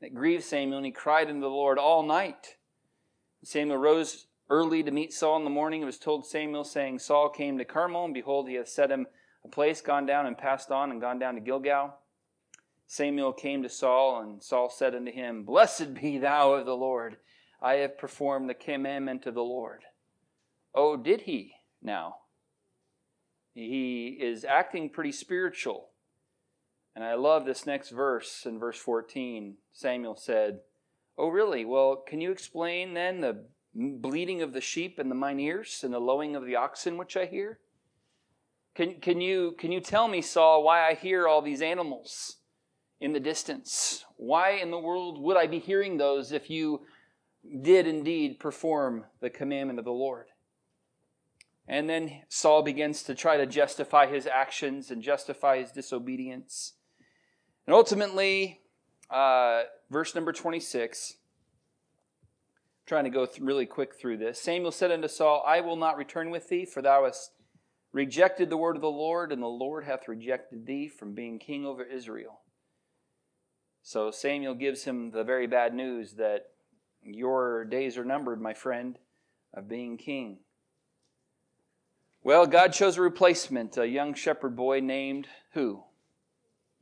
And 0.00 0.10
it 0.10 0.14
grieved 0.14 0.44
Samuel, 0.44 0.78
and 0.78 0.86
he 0.86 0.92
cried 0.92 1.28
unto 1.28 1.40
the 1.40 1.48
Lord 1.48 1.78
all 1.78 2.02
night. 2.02 2.56
Samuel 3.44 3.78
rose 3.78 4.26
early 4.48 4.82
to 4.82 4.90
meet 4.90 5.12
Saul 5.12 5.36
in 5.38 5.44
the 5.44 5.50
morning. 5.50 5.82
It 5.82 5.86
was 5.86 5.98
told 5.98 6.26
Samuel, 6.26 6.64
saying, 6.64 6.98
Saul 6.98 7.28
came 7.28 7.58
to 7.58 7.64
Carmel, 7.64 8.06
and 8.06 8.14
behold, 8.14 8.48
he 8.48 8.54
hath 8.54 8.68
set 8.68 8.90
him 8.90 9.06
a 9.44 9.48
place, 9.48 9.80
gone 9.80 10.06
down 10.06 10.26
and 10.26 10.36
passed 10.36 10.70
on, 10.70 10.90
and 10.90 11.00
gone 11.00 11.18
down 11.18 11.34
to 11.34 11.40
Gilgal. 11.40 11.94
Samuel 12.86 13.32
came 13.32 13.62
to 13.62 13.68
Saul, 13.68 14.20
and 14.20 14.42
Saul 14.42 14.68
said 14.68 14.94
unto 14.94 15.12
him, 15.12 15.44
Blessed 15.44 15.94
be 15.94 16.18
thou 16.18 16.52
of 16.54 16.66
the 16.66 16.76
Lord. 16.76 17.16
I 17.62 17.74
have 17.74 17.98
performed 17.98 18.48
the 18.48 18.54
commandment 18.54 19.26
of 19.26 19.34
the 19.34 19.42
Lord. 19.42 19.82
Oh, 20.74 20.96
did 20.96 21.22
he 21.22 21.54
now? 21.82 22.16
He 23.54 24.18
is 24.20 24.44
acting 24.44 24.90
pretty 24.90 25.12
spiritual. 25.12 25.90
And 26.94 27.04
I 27.04 27.14
love 27.14 27.44
this 27.44 27.66
next 27.66 27.90
verse 27.90 28.44
in 28.46 28.58
verse 28.58 28.78
14. 28.78 29.56
Samuel 29.72 30.16
said, 30.16 30.60
Oh, 31.16 31.28
really? 31.28 31.64
Well, 31.64 31.96
can 31.96 32.20
you 32.20 32.32
explain 32.32 32.94
then 32.94 33.20
the 33.20 33.44
bleating 33.74 34.42
of 34.42 34.52
the 34.52 34.60
sheep 34.60 34.98
and 34.98 35.10
the 35.10 35.14
mine 35.14 35.38
ears 35.38 35.82
and 35.84 35.92
the 35.92 36.00
lowing 36.00 36.34
of 36.34 36.44
the 36.44 36.56
oxen 36.56 36.96
which 36.96 37.16
I 37.16 37.26
hear? 37.26 37.58
Can, 38.74 39.00
can, 39.00 39.20
you, 39.20 39.54
can 39.58 39.72
you 39.72 39.80
tell 39.80 40.08
me, 40.08 40.22
Saul, 40.22 40.62
why 40.62 40.86
I 40.86 40.94
hear 40.94 41.26
all 41.26 41.42
these 41.42 41.62
animals 41.62 42.36
in 43.00 43.12
the 43.12 43.20
distance? 43.20 44.04
Why 44.16 44.52
in 44.52 44.70
the 44.70 44.78
world 44.78 45.20
would 45.20 45.36
I 45.36 45.46
be 45.46 45.58
hearing 45.58 45.96
those 45.96 46.32
if 46.32 46.48
you 46.48 46.82
did 47.62 47.86
indeed 47.86 48.38
perform 48.38 49.06
the 49.20 49.30
commandment 49.30 49.78
of 49.78 49.84
the 49.84 49.90
Lord? 49.90 50.26
And 51.66 51.88
then 51.88 52.22
Saul 52.28 52.62
begins 52.62 53.02
to 53.04 53.14
try 53.14 53.36
to 53.36 53.46
justify 53.46 54.06
his 54.06 54.26
actions 54.26 54.90
and 54.90 55.02
justify 55.02 55.58
his 55.58 55.70
disobedience. 55.70 56.74
And 57.66 57.74
ultimately, 57.74 58.60
uh, 59.08 59.62
verse 59.90 60.14
number 60.14 60.32
26, 60.32 61.14
I'm 61.14 61.18
trying 62.86 63.04
to 63.04 63.10
go 63.10 63.28
really 63.40 63.66
quick 63.66 63.94
through 63.94 64.16
this. 64.16 64.40
Samuel 64.40 64.72
said 64.72 64.90
unto 64.90 65.06
Saul, 65.06 65.44
I 65.46 65.60
will 65.60 65.76
not 65.76 65.96
return 65.96 66.30
with 66.30 66.48
thee, 66.48 66.64
for 66.64 66.82
thou 66.82 67.04
hast 67.04 67.30
rejected 67.92 68.50
the 68.50 68.56
word 68.56 68.76
of 68.76 68.82
the 68.82 68.88
Lord, 68.88 69.32
and 69.32 69.42
the 69.42 69.46
Lord 69.46 69.84
hath 69.84 70.08
rejected 70.08 70.66
thee 70.66 70.88
from 70.88 71.14
being 71.14 71.38
king 71.38 71.66
over 71.66 71.82
Israel. 71.82 72.40
So 73.82 74.10
Samuel 74.10 74.54
gives 74.54 74.84
him 74.84 75.10
the 75.10 75.24
very 75.24 75.46
bad 75.46 75.74
news 75.74 76.12
that 76.14 76.50
your 77.02 77.64
days 77.64 77.96
are 77.96 78.04
numbered, 78.04 78.40
my 78.40 78.54
friend, 78.54 78.98
of 79.54 79.68
being 79.68 79.96
king. 79.96 80.38
Well, 82.22 82.46
God 82.46 82.72
chose 82.72 82.98
a 82.98 83.02
replacement, 83.02 83.78
a 83.78 83.88
young 83.88 84.12
shepherd 84.12 84.54
boy 84.54 84.80
named 84.80 85.26
who? 85.54 85.84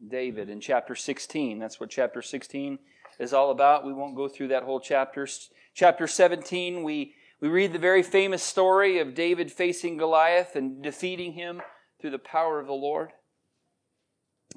David 0.07 0.49
in 0.49 0.61
chapter 0.61 0.95
16. 0.95 1.59
That's 1.59 1.79
what 1.79 1.91
chapter 1.91 2.23
16 2.23 2.79
is 3.19 3.33
all 3.33 3.51
about. 3.51 3.87
We 3.87 3.93
won't 3.93 4.17
go 4.17 4.29
through 4.29 4.49
that 4.49 4.65
whole 4.65 4.81
chapter. 4.81 5.27
Chapter 5.75 6.07
17, 6.07 6.83
we, 6.83 7.15
we 7.41 7.49
read 7.49 7.73
the 7.73 7.79
very 7.79 8.03
famous 8.03 8.43
story 8.43 8.99
of 8.99 9.15
David 9.15 9.53
facing 9.53 9.97
Goliath 9.97 10.57
and 10.57 10.83
defeating 10.83 11.35
him 11.35 11.63
through 12.01 12.11
the 12.11 12.19
power 12.19 12.59
of 12.59 12.67
the 12.67 12.73
Lord. 12.73 13.13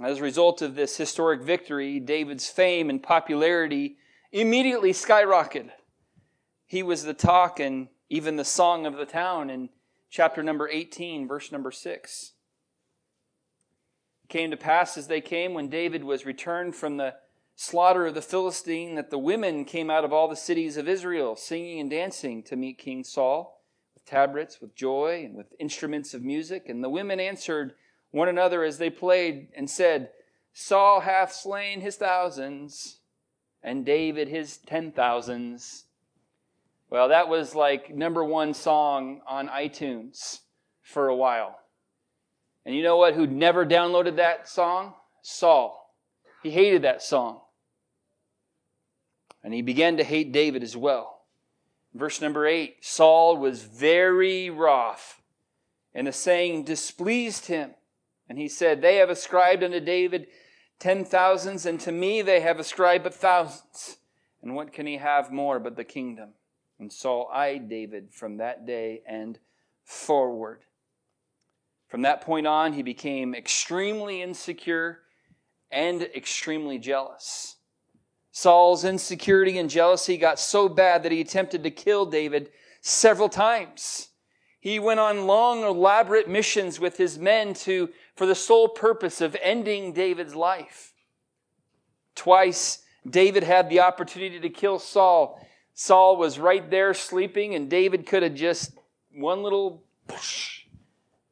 As 0.01 0.17
a 0.17 0.23
result 0.23 0.61
of 0.61 0.75
this 0.75 0.97
historic 0.97 1.41
victory, 1.41 1.99
David's 1.99 2.47
fame 2.47 2.89
and 2.89 3.03
popularity 3.03 3.97
immediately 4.31 4.93
skyrocketed. 4.93 5.69
He 6.65 6.81
was 6.81 7.03
the 7.03 7.13
talk 7.13 7.59
and 7.59 7.89
even 8.09 8.35
the 8.35 8.45
song 8.45 8.85
of 8.85 8.95
the 8.95 9.05
town, 9.05 9.49
in 9.49 9.69
chapter 10.09 10.41
number 10.41 10.67
18, 10.67 11.27
verse 11.27 11.51
number 11.51 11.71
6. 11.71 12.33
It 14.23 14.29
came 14.29 14.51
to 14.51 14.57
pass 14.57 14.97
as 14.97 15.07
they 15.07 15.21
came 15.21 15.53
when 15.53 15.69
David 15.69 16.03
was 16.03 16.25
returned 16.25 16.75
from 16.75 16.97
the 16.97 17.13
slaughter 17.61 18.07
of 18.07 18.15
the 18.15 18.23
Philistine 18.23 18.95
that 18.95 19.11
the 19.11 19.19
women 19.19 19.65
came 19.65 19.91
out 19.91 20.03
of 20.03 20.11
all 20.11 20.27
the 20.27 20.35
cities 20.35 20.77
of 20.77 20.89
Israel, 20.89 21.35
singing 21.35 21.79
and 21.79 21.91
dancing 21.91 22.41
to 22.41 22.55
meet 22.55 22.79
King 22.79 23.03
Saul, 23.03 23.61
with 23.93 24.03
tabrets, 24.03 24.59
with 24.59 24.73
joy, 24.73 25.23
and 25.23 25.35
with 25.35 25.53
instruments 25.59 26.15
of 26.15 26.23
music. 26.23 26.67
And 26.67 26.83
the 26.83 26.89
women 26.89 27.19
answered 27.19 27.73
one 28.09 28.27
another 28.27 28.63
as 28.63 28.79
they 28.79 28.89
played 28.89 29.49
and 29.55 29.69
said, 29.69 30.09
Saul 30.53 31.01
hath 31.01 31.33
slain 31.33 31.81
his 31.81 31.97
thousands, 31.97 32.97
and 33.61 33.85
David 33.85 34.27
his 34.27 34.57
ten 34.57 34.91
thousands. 34.91 35.85
Well, 36.89 37.09
that 37.09 37.29
was 37.29 37.53
like 37.53 37.95
number 37.95 38.23
one 38.23 38.55
song 38.55 39.21
on 39.27 39.47
iTunes 39.47 40.39
for 40.81 41.09
a 41.09 41.15
while. 41.15 41.59
And 42.65 42.75
you 42.75 42.81
know 42.81 42.97
what? 42.97 43.13
Who 43.13 43.27
never 43.27 43.67
downloaded 43.67 44.15
that 44.15 44.49
song? 44.49 44.95
Saul. 45.21 45.93
He 46.41 46.49
hated 46.49 46.81
that 46.81 47.03
song. 47.03 47.40
And 49.43 49.53
he 49.53 49.61
began 49.61 49.97
to 49.97 50.03
hate 50.03 50.31
David 50.31 50.63
as 50.63 50.77
well. 50.77 51.21
Verse 51.93 52.21
number 52.21 52.45
eight 52.45 52.77
Saul 52.81 53.37
was 53.37 53.63
very 53.63 54.49
wroth, 54.49 55.21
and 55.93 56.07
the 56.07 56.13
saying 56.13 56.63
displeased 56.63 57.47
him. 57.47 57.71
And 58.29 58.37
he 58.37 58.47
said, 58.47 58.81
They 58.81 58.97
have 58.97 59.09
ascribed 59.09 59.63
unto 59.63 59.79
David 59.79 60.27
ten 60.79 61.03
thousands, 61.03 61.65
and 61.65 61.79
to 61.81 61.91
me 61.91 62.21
they 62.21 62.39
have 62.39 62.59
ascribed 62.59 63.03
but 63.03 63.13
thousands. 63.13 63.97
And 64.41 64.55
what 64.55 64.73
can 64.73 64.87
he 64.87 64.97
have 64.97 65.31
more 65.31 65.59
but 65.59 65.75
the 65.75 65.83
kingdom? 65.83 66.29
And 66.79 66.91
Saul 66.91 67.29
eyed 67.31 67.69
David 67.69 68.11
from 68.11 68.37
that 68.37 68.65
day 68.65 69.03
and 69.05 69.37
forward. 69.83 70.61
From 71.87 72.03
that 72.03 72.21
point 72.21 72.47
on, 72.47 72.73
he 72.73 72.81
became 72.81 73.35
extremely 73.35 74.21
insecure 74.21 75.01
and 75.69 76.01
extremely 76.01 76.79
jealous. 76.79 77.57
Saul's 78.31 78.85
insecurity 78.85 79.57
and 79.57 79.69
jealousy 79.69 80.17
got 80.17 80.39
so 80.39 80.69
bad 80.69 81.03
that 81.03 81.11
he 81.11 81.21
attempted 81.21 81.63
to 81.63 81.71
kill 81.71 82.05
David 82.05 82.49
several 82.81 83.29
times. 83.29 84.09
He 84.59 84.79
went 84.79 84.99
on 84.99 85.25
long, 85.25 85.63
elaborate 85.63 86.29
missions 86.29 86.79
with 86.79 86.97
his 86.97 87.17
men 87.17 87.53
to, 87.55 87.89
for 88.15 88.25
the 88.25 88.35
sole 88.35 88.69
purpose 88.69 89.19
of 89.19 89.35
ending 89.41 89.91
David's 89.91 90.35
life. 90.35 90.93
Twice, 92.15 92.83
David 93.09 93.43
had 93.43 93.69
the 93.69 93.79
opportunity 93.79 94.39
to 94.39 94.49
kill 94.49 94.77
Saul, 94.77 95.39
Saul 95.73 96.17
was 96.17 96.37
right 96.37 96.69
there 96.69 96.93
sleeping, 96.93 97.55
and 97.55 97.69
David 97.69 98.05
could 98.05 98.23
have 98.23 98.35
just 98.35 98.73
one 99.13 99.41
little 99.41 99.83
push, 100.07 100.65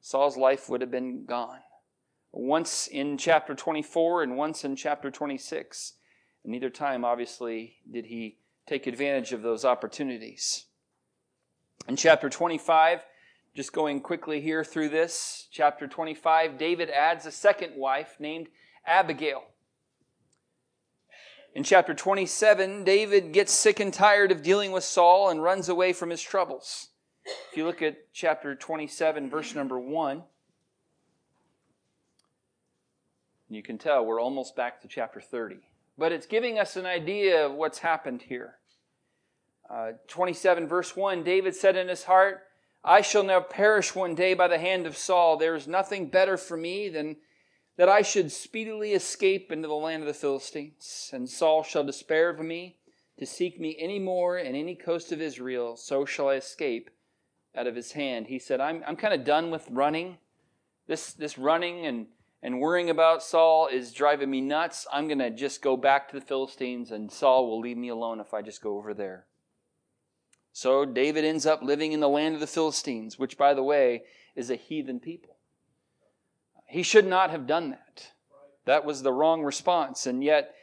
Saul's 0.02 0.38
life 0.38 0.70
would 0.70 0.82
have 0.82 0.92
been 0.92 1.26
gone. 1.26 1.60
Once 2.32 2.88
in 2.88 3.18
chapter 3.18 3.54
24 3.54 4.24
and 4.24 4.38
once 4.38 4.64
in 4.64 4.76
chapter 4.76 5.12
26. 5.12 5.94
And 6.44 6.52
neither 6.52 6.70
time, 6.70 7.04
obviously, 7.04 7.78
did 7.90 8.06
he 8.06 8.38
take 8.70 8.86
advantage 8.86 9.34
of 9.34 9.42
those 9.42 9.66
opportunities. 9.66 10.66
In 11.88 11.96
chapter 11.96 12.30
25, 12.30 13.04
just 13.56 13.74
going 13.74 14.00
quickly 14.00 14.42
here 14.42 14.64
through 14.64 14.90
this, 14.90 15.48
chapter 15.52 15.88
25, 15.88 16.58
David 16.60 16.92
adds 16.92 17.26
a 17.26 17.32
second 17.32 17.76
wife 17.76 18.18
named 18.20 18.48
Abigail. 18.86 19.44
In 21.56 21.64
chapter 21.64 21.96
27, 21.96 22.84
David 22.84 23.34
gets 23.34 23.52
sick 23.52 23.80
and 23.80 23.92
tired 23.92 24.32
of 24.32 24.44
dealing 24.44 24.72
with 24.72 24.84
Saul 24.84 25.30
and 25.30 25.42
runs 25.42 25.68
away 25.68 25.92
from 25.92 26.12
his 26.12 26.22
troubles. 26.22 26.90
If 27.26 27.58
you 27.58 27.66
look 27.66 27.82
at 27.82 28.14
chapter 28.14 28.54
27, 28.54 29.32
verse 29.32 29.56
number 29.56 29.80
1, 29.80 30.22
you 33.50 33.64
can 33.64 33.80
tell 33.80 34.06
we're 34.06 34.22
almost 34.22 34.56
back 34.56 34.80
to 34.82 34.88
chapter 34.88 35.20
30. 35.20 35.58
But 36.00 36.14
it's 36.14 36.26
giving 36.26 36.58
us 36.58 36.78
an 36.78 36.86
idea 36.86 37.46
of 37.46 37.54
what's 37.54 37.80
happened 37.80 38.24
here. 38.24 38.56
Uh, 39.70 39.92
27, 40.08 40.68
verse 40.68 40.96
1 40.96 41.24
David 41.24 41.56
said 41.56 41.76
in 41.76 41.90
his 41.90 42.06
heart, 42.06 42.44
I 42.84 43.02
shall 43.02 43.24
now 43.24 43.42
perish 43.42 43.94
one 43.94 44.16
day 44.16 44.34
by 44.34 44.48
the 44.48 44.58
hand 44.58 44.88
of 44.88 44.96
Saul. 44.96 45.36
There 45.36 45.56
is 45.56 45.68
nothing 45.68 46.08
better 46.08 46.38
for 46.38 46.56
me 46.56 46.88
than 46.88 47.18
that 47.76 47.90
I 47.90 48.02
should 48.02 48.32
speedily 48.32 48.94
escape 48.94 49.52
into 49.52 49.68
the 49.68 49.74
land 49.74 50.02
of 50.02 50.08
the 50.08 50.14
Philistines. 50.14 51.10
And 51.14 51.30
Saul 51.30 51.64
shall 51.64 51.84
despair 51.84 52.30
of 52.30 52.40
me 52.40 52.78
to 53.20 53.26
seek 53.26 53.60
me 53.60 53.76
any 53.78 54.00
more 54.00 54.38
in 54.38 54.56
any 54.56 54.76
coast 54.76 55.12
of 55.12 55.22
Israel, 55.22 55.76
so 55.76 56.06
shall 56.06 56.30
I 56.30 56.36
escape 56.36 56.90
out 57.56 57.68
of 57.68 57.76
his 57.76 57.92
hand. 57.92 58.28
He 58.28 58.40
said, 58.40 58.62
I'm, 58.62 58.84
I'm 58.88 58.96
kind 58.96 59.14
of 59.14 59.26
done 59.26 59.52
with 59.52 59.68
running. 59.70 60.18
This, 60.88 61.14
this 61.14 61.38
running 61.38 61.86
and, 61.86 62.08
and 62.42 62.60
worrying 62.60 62.90
about 62.90 63.22
Saul 63.22 63.68
is 63.68 63.92
driving 63.92 64.30
me 64.30 64.42
nuts. 64.42 64.88
I'm 64.92 65.08
going 65.08 65.20
to 65.20 65.30
just 65.30 65.62
go 65.62 65.76
back 65.76 66.10
to 66.10 66.20
the 66.20 66.26
Philistines, 66.26 66.92
and 66.92 67.12
Saul 67.12 67.48
will 67.48 67.60
leave 67.60 67.78
me 67.78 67.90
alone 67.90 68.20
if 68.20 68.34
I 68.34 68.42
just 68.42 68.62
go 68.62 68.78
over 68.78 68.94
there. 68.94 69.26
So 70.54 70.86
David 70.86 71.26
ends 71.26 71.46
up 71.46 71.62
living 71.62 71.92
in 71.92 72.00
the 72.00 72.10
land 72.10 72.36
of 72.36 72.42
the 72.42 72.48
Philistines, 72.48 73.20
which, 73.20 73.38
by 73.38 73.54
the 73.54 73.64
way, 73.64 74.04
is 74.36 74.50
a 74.50 74.56
heathen 74.56 75.00
people. 75.00 75.36
He 76.66 76.84
should 76.84 77.06
not 77.06 77.30
have 77.30 77.48
done 77.48 77.72
that. 77.72 78.12
That 78.66 78.86
was 78.86 79.02
the 79.02 79.14
wrong 79.14 79.44
response. 79.44 80.06
And 80.06 80.24
yet, 80.24 80.54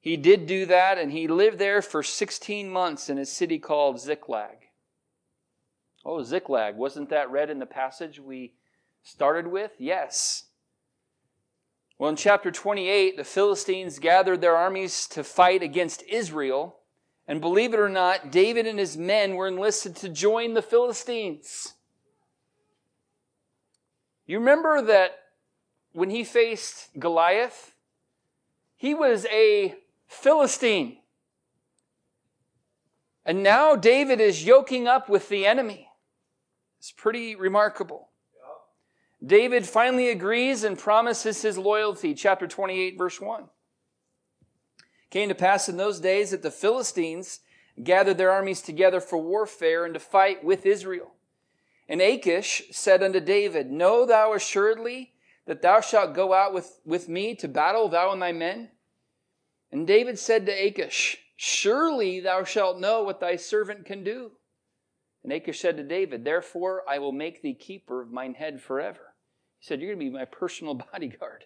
he 0.00 0.16
did 0.16 0.46
do 0.46 0.66
that, 0.66 0.98
and 0.98 1.10
he 1.10 1.26
lived 1.26 1.58
there 1.58 1.82
for 1.82 2.02
16 2.02 2.70
months 2.70 3.08
in 3.08 3.18
a 3.18 3.26
city 3.26 3.58
called 3.58 4.00
Ziklag. 4.00 4.68
Oh, 6.04 6.22
Ziklag. 6.22 6.76
Wasn't 6.76 7.08
that 7.10 7.30
read 7.30 7.50
in 7.50 7.58
the 7.58 7.66
passage 7.66 8.20
we 8.20 8.54
started 9.02 9.48
with? 9.48 9.72
Yes. 9.78 10.44
Well, 11.98 12.10
in 12.10 12.16
chapter 12.16 12.50
28, 12.50 13.16
the 13.16 13.24
Philistines 13.24 13.98
gathered 13.98 14.42
their 14.42 14.56
armies 14.56 15.06
to 15.08 15.24
fight 15.24 15.62
against 15.62 16.02
Israel. 16.02 16.80
And 17.26 17.40
believe 17.40 17.72
it 17.72 17.80
or 17.80 17.88
not, 17.88 18.30
David 18.30 18.66
and 18.66 18.78
his 18.78 18.96
men 18.96 19.34
were 19.34 19.48
enlisted 19.48 19.96
to 19.96 20.08
join 20.08 20.54
the 20.54 20.62
Philistines. 20.62 21.72
You 24.26 24.38
remember 24.38 24.82
that 24.82 25.12
when 25.92 26.10
he 26.10 26.22
faced 26.22 26.90
Goliath, 26.98 27.74
he 28.76 28.92
was 28.92 29.24
a 29.26 29.76
Philistine. 30.06 30.98
And 33.24 33.42
now 33.42 33.74
David 33.74 34.20
is 34.20 34.44
yoking 34.44 34.86
up 34.86 35.08
with 35.08 35.30
the 35.30 35.46
enemy. 35.46 35.88
It's 36.78 36.92
pretty 36.92 37.34
remarkable. 37.34 38.10
David 39.26 39.66
finally 39.66 40.08
agrees 40.08 40.62
and 40.62 40.78
promises 40.78 41.42
his 41.42 41.58
loyalty. 41.58 42.14
Chapter 42.14 42.46
28, 42.46 42.96
verse 42.96 43.20
1. 43.20 43.48
Came 45.10 45.28
to 45.28 45.34
pass 45.34 45.68
in 45.68 45.76
those 45.76 46.00
days 46.00 46.30
that 46.30 46.42
the 46.42 46.50
Philistines 46.50 47.40
gathered 47.82 48.18
their 48.18 48.30
armies 48.30 48.62
together 48.62 49.00
for 49.00 49.18
warfare 49.18 49.84
and 49.84 49.94
to 49.94 50.00
fight 50.00 50.44
with 50.44 50.64
Israel. 50.64 51.12
And 51.88 52.00
Achish 52.00 52.64
said 52.70 53.02
unto 53.02 53.20
David, 53.20 53.70
Know 53.70 54.06
thou 54.06 54.32
assuredly 54.32 55.14
that 55.46 55.62
thou 55.62 55.80
shalt 55.80 56.14
go 56.14 56.32
out 56.32 56.52
with, 56.52 56.80
with 56.84 57.08
me 57.08 57.34
to 57.36 57.48
battle, 57.48 57.88
thou 57.88 58.12
and 58.12 58.20
thy 58.20 58.32
men? 58.32 58.70
And 59.72 59.86
David 59.86 60.18
said 60.18 60.46
to 60.46 60.52
Achish, 60.52 61.18
Surely 61.36 62.20
thou 62.20 62.44
shalt 62.44 62.80
know 62.80 63.02
what 63.02 63.20
thy 63.20 63.36
servant 63.36 63.84
can 63.84 64.02
do. 64.02 64.32
And 65.22 65.32
Achish 65.32 65.60
said 65.60 65.76
to 65.76 65.82
David, 65.82 66.24
Therefore 66.24 66.82
I 66.88 66.98
will 66.98 67.12
make 67.12 67.42
thee 67.42 67.54
keeper 67.54 68.02
of 68.02 68.12
mine 68.12 68.34
head 68.34 68.60
forever. 68.60 69.05
He 69.66 69.68
said, 69.68 69.80
You're 69.80 69.96
going 69.96 70.06
to 70.06 70.12
be 70.12 70.16
my 70.16 70.24
personal 70.24 70.74
bodyguard. 70.92 71.44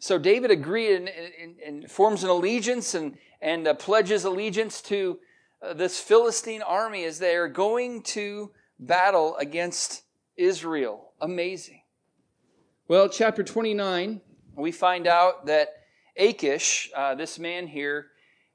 So 0.00 0.18
David 0.18 0.50
agreed 0.50 0.96
and, 0.96 1.08
and, 1.08 1.56
and 1.64 1.90
forms 1.90 2.24
an 2.24 2.30
allegiance 2.30 2.92
and, 2.94 3.16
and 3.40 3.68
uh, 3.68 3.74
pledges 3.74 4.24
allegiance 4.24 4.82
to 4.82 5.20
uh, 5.62 5.74
this 5.74 6.00
Philistine 6.00 6.60
army 6.60 7.04
as 7.04 7.20
they 7.20 7.36
are 7.36 7.46
going 7.46 8.02
to 8.02 8.50
battle 8.80 9.36
against 9.36 10.02
Israel. 10.36 11.12
Amazing. 11.20 11.82
Well, 12.88 13.08
chapter 13.08 13.44
29, 13.44 14.20
we 14.56 14.72
find 14.72 15.06
out 15.06 15.46
that 15.46 15.68
Achish, 16.16 16.90
uh, 16.96 17.14
this 17.14 17.38
man 17.38 17.68
here, 17.68 18.08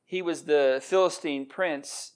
he 0.04 0.22
was 0.22 0.44
the 0.44 0.82
Philistine 0.84 1.46
prince 1.46 2.12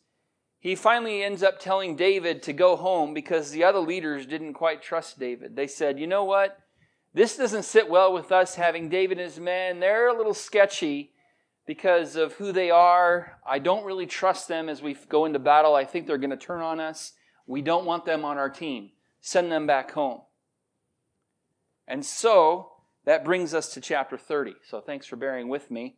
he 0.64 0.76
finally 0.76 1.22
ends 1.22 1.44
up 1.44 1.60
telling 1.60 1.98
David 1.98 2.42
to 2.44 2.54
go 2.54 2.78
home 2.78 3.14
because 3.14 3.52
the 3.52 3.66
other 3.66 3.80
leaders 3.80 4.26
didn't 4.26 4.54
quite 4.54 4.82
trust 4.82 5.20
David. 5.20 5.58
They 5.58 5.68
said, 5.68 6.00
You 6.00 6.08
know 6.08 6.24
what? 6.24 6.58
This 7.14 7.36
doesn't 7.36 7.64
sit 7.64 7.90
well 7.90 8.14
with 8.14 8.32
us 8.32 8.56
having 8.56 8.88
David 8.88 9.18
and 9.18 9.30
his 9.30 9.42
men. 9.42 9.82
They're 9.82 10.08
a 10.08 10.18
little 10.18 10.34
sketchy 10.34 11.12
because 11.68 12.16
of 12.16 12.36
who 12.36 12.54
they 12.54 12.72
are. 12.72 13.40
I 13.46 13.60
don't 13.60 13.84
really 13.84 14.06
trust 14.06 14.48
them 14.48 14.70
as 14.70 14.82
we 14.82 14.96
go 15.10 15.26
into 15.26 15.38
battle. 15.38 15.76
I 15.76 15.84
think 15.84 16.08
they're 16.08 16.18
going 16.18 16.30
to 16.30 16.38
turn 16.38 16.62
on 16.62 16.80
us. 16.80 17.12
We 17.46 17.62
don't 17.62 17.86
want 17.86 18.06
them 18.06 18.24
on 18.24 18.38
our 18.38 18.50
team. 18.50 18.92
Send 19.20 19.52
them 19.52 19.68
back 19.68 19.92
home. 19.92 20.22
And 21.90 22.06
so 22.06 22.72
that 23.04 23.26
brings 23.26 23.54
us 23.54 23.74
to 23.74 23.82
chapter 23.82 24.18
30. 24.18 24.54
So 24.64 24.80
thanks 24.80 25.08
for 25.08 25.18
bearing 25.18 25.50
with 25.50 25.70
me. 25.70 25.98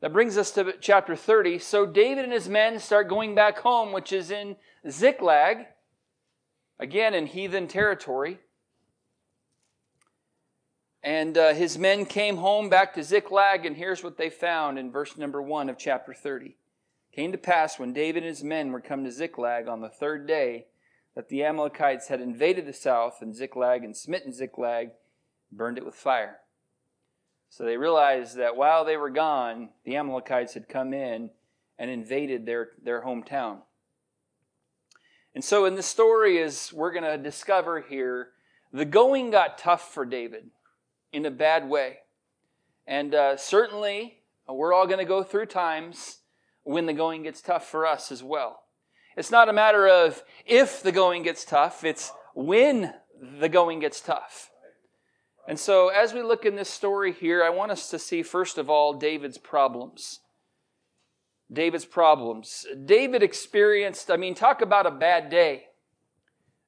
That 0.00 0.12
brings 0.12 0.38
us 0.38 0.50
to 0.52 0.74
chapter 0.80 1.14
30. 1.14 1.58
So 1.58 1.84
David 1.84 2.24
and 2.24 2.32
his 2.32 2.48
men 2.48 2.78
start 2.78 3.08
going 3.08 3.34
back 3.34 3.58
home, 3.58 3.92
which 3.92 4.12
is 4.12 4.30
in 4.30 4.56
Ziklag, 4.88 5.66
again 6.78 7.12
in 7.12 7.26
heathen 7.26 7.68
territory. 7.68 8.38
And 11.02 11.36
uh, 11.36 11.54
his 11.54 11.78
men 11.78 12.06
came 12.06 12.38
home 12.38 12.68
back 12.68 12.94
to 12.94 13.02
Ziklag, 13.02 13.64
and 13.64 13.76
here's 13.76 14.04
what 14.04 14.18
they 14.18 14.30
found 14.30 14.78
in 14.78 14.90
verse 14.90 15.16
number 15.16 15.40
1 15.40 15.68
of 15.70 15.78
chapter 15.78 16.12
30. 16.12 16.56
Came 17.12 17.32
to 17.32 17.38
pass 17.38 17.78
when 17.78 17.92
David 17.92 18.22
and 18.22 18.28
his 18.28 18.44
men 18.44 18.72
were 18.72 18.80
come 18.80 19.04
to 19.04 19.10
Ziklag 19.10 19.66
on 19.66 19.80
the 19.80 19.88
third 19.88 20.26
day 20.26 20.66
that 21.14 21.28
the 21.28 21.42
Amalekites 21.42 22.08
had 22.08 22.20
invaded 22.20 22.66
the 22.66 22.72
south 22.72 23.18
and 23.20 23.34
Ziklag 23.34 23.82
and 23.82 23.96
smitten 23.96 24.32
Ziklag, 24.32 24.90
burned 25.50 25.78
it 25.78 25.84
with 25.84 25.94
fire. 25.94 26.38
So 27.50 27.64
they 27.64 27.76
realized 27.76 28.36
that 28.36 28.56
while 28.56 28.84
they 28.84 28.96
were 28.96 29.10
gone, 29.10 29.70
the 29.84 29.96
Amalekites 29.96 30.54
had 30.54 30.68
come 30.68 30.94
in 30.94 31.30
and 31.78 31.90
invaded 31.90 32.46
their, 32.46 32.70
their 32.82 33.02
hometown. 33.02 33.58
And 35.34 35.44
so 35.44 35.64
in 35.64 35.74
the 35.74 35.82
story, 35.82 36.40
as 36.40 36.72
we're 36.72 36.92
going 36.92 37.04
to 37.04 37.18
discover 37.18 37.80
here, 37.80 38.28
the 38.72 38.84
going 38.84 39.30
got 39.30 39.58
tough 39.58 39.92
for 39.92 40.04
David 40.04 40.50
in 41.12 41.26
a 41.26 41.30
bad 41.30 41.68
way. 41.68 41.98
And 42.86 43.14
uh, 43.14 43.36
certainly, 43.36 44.20
we're 44.48 44.72
all 44.72 44.86
going 44.86 44.98
to 44.98 45.04
go 45.04 45.24
through 45.24 45.46
times 45.46 46.18
when 46.62 46.86
the 46.86 46.92
going 46.92 47.24
gets 47.24 47.40
tough 47.40 47.66
for 47.66 47.84
us 47.84 48.12
as 48.12 48.22
well. 48.22 48.62
It's 49.16 49.30
not 49.30 49.48
a 49.48 49.52
matter 49.52 49.88
of 49.88 50.22
if 50.46 50.82
the 50.82 50.92
going 50.92 51.24
gets 51.24 51.44
tough, 51.44 51.82
it's 51.82 52.12
when 52.34 52.94
the 53.40 53.48
going 53.48 53.80
gets 53.80 54.00
tough. 54.00 54.50
And 55.50 55.58
so, 55.58 55.88
as 55.88 56.14
we 56.14 56.22
look 56.22 56.46
in 56.46 56.54
this 56.54 56.70
story 56.70 57.12
here, 57.12 57.42
I 57.42 57.50
want 57.50 57.72
us 57.72 57.90
to 57.90 57.98
see, 57.98 58.22
first 58.22 58.56
of 58.56 58.70
all, 58.70 58.92
David's 58.92 59.36
problems. 59.36 60.20
David's 61.52 61.84
problems. 61.84 62.64
David 62.84 63.24
experienced, 63.24 64.12
I 64.12 64.16
mean, 64.16 64.36
talk 64.36 64.62
about 64.62 64.86
a 64.86 64.92
bad 64.92 65.28
day. 65.28 65.64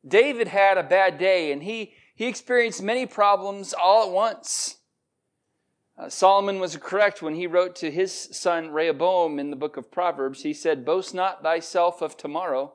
David 0.04 0.48
had 0.48 0.78
a 0.78 0.82
bad 0.82 1.16
day, 1.16 1.52
and 1.52 1.62
he, 1.62 1.94
he 2.16 2.26
experienced 2.26 2.82
many 2.82 3.06
problems 3.06 3.72
all 3.72 4.08
at 4.08 4.12
once. 4.12 4.78
Uh, 5.96 6.08
Solomon 6.08 6.58
was 6.58 6.76
correct 6.76 7.22
when 7.22 7.36
he 7.36 7.46
wrote 7.46 7.76
to 7.76 7.90
his 7.92 8.12
son 8.12 8.72
Rehoboam 8.72 9.38
in 9.38 9.50
the 9.50 9.56
book 9.56 9.76
of 9.76 9.92
Proverbs. 9.92 10.42
He 10.42 10.52
said, 10.52 10.84
Boast 10.84 11.14
not 11.14 11.44
thyself 11.44 12.02
of 12.02 12.16
tomorrow, 12.16 12.72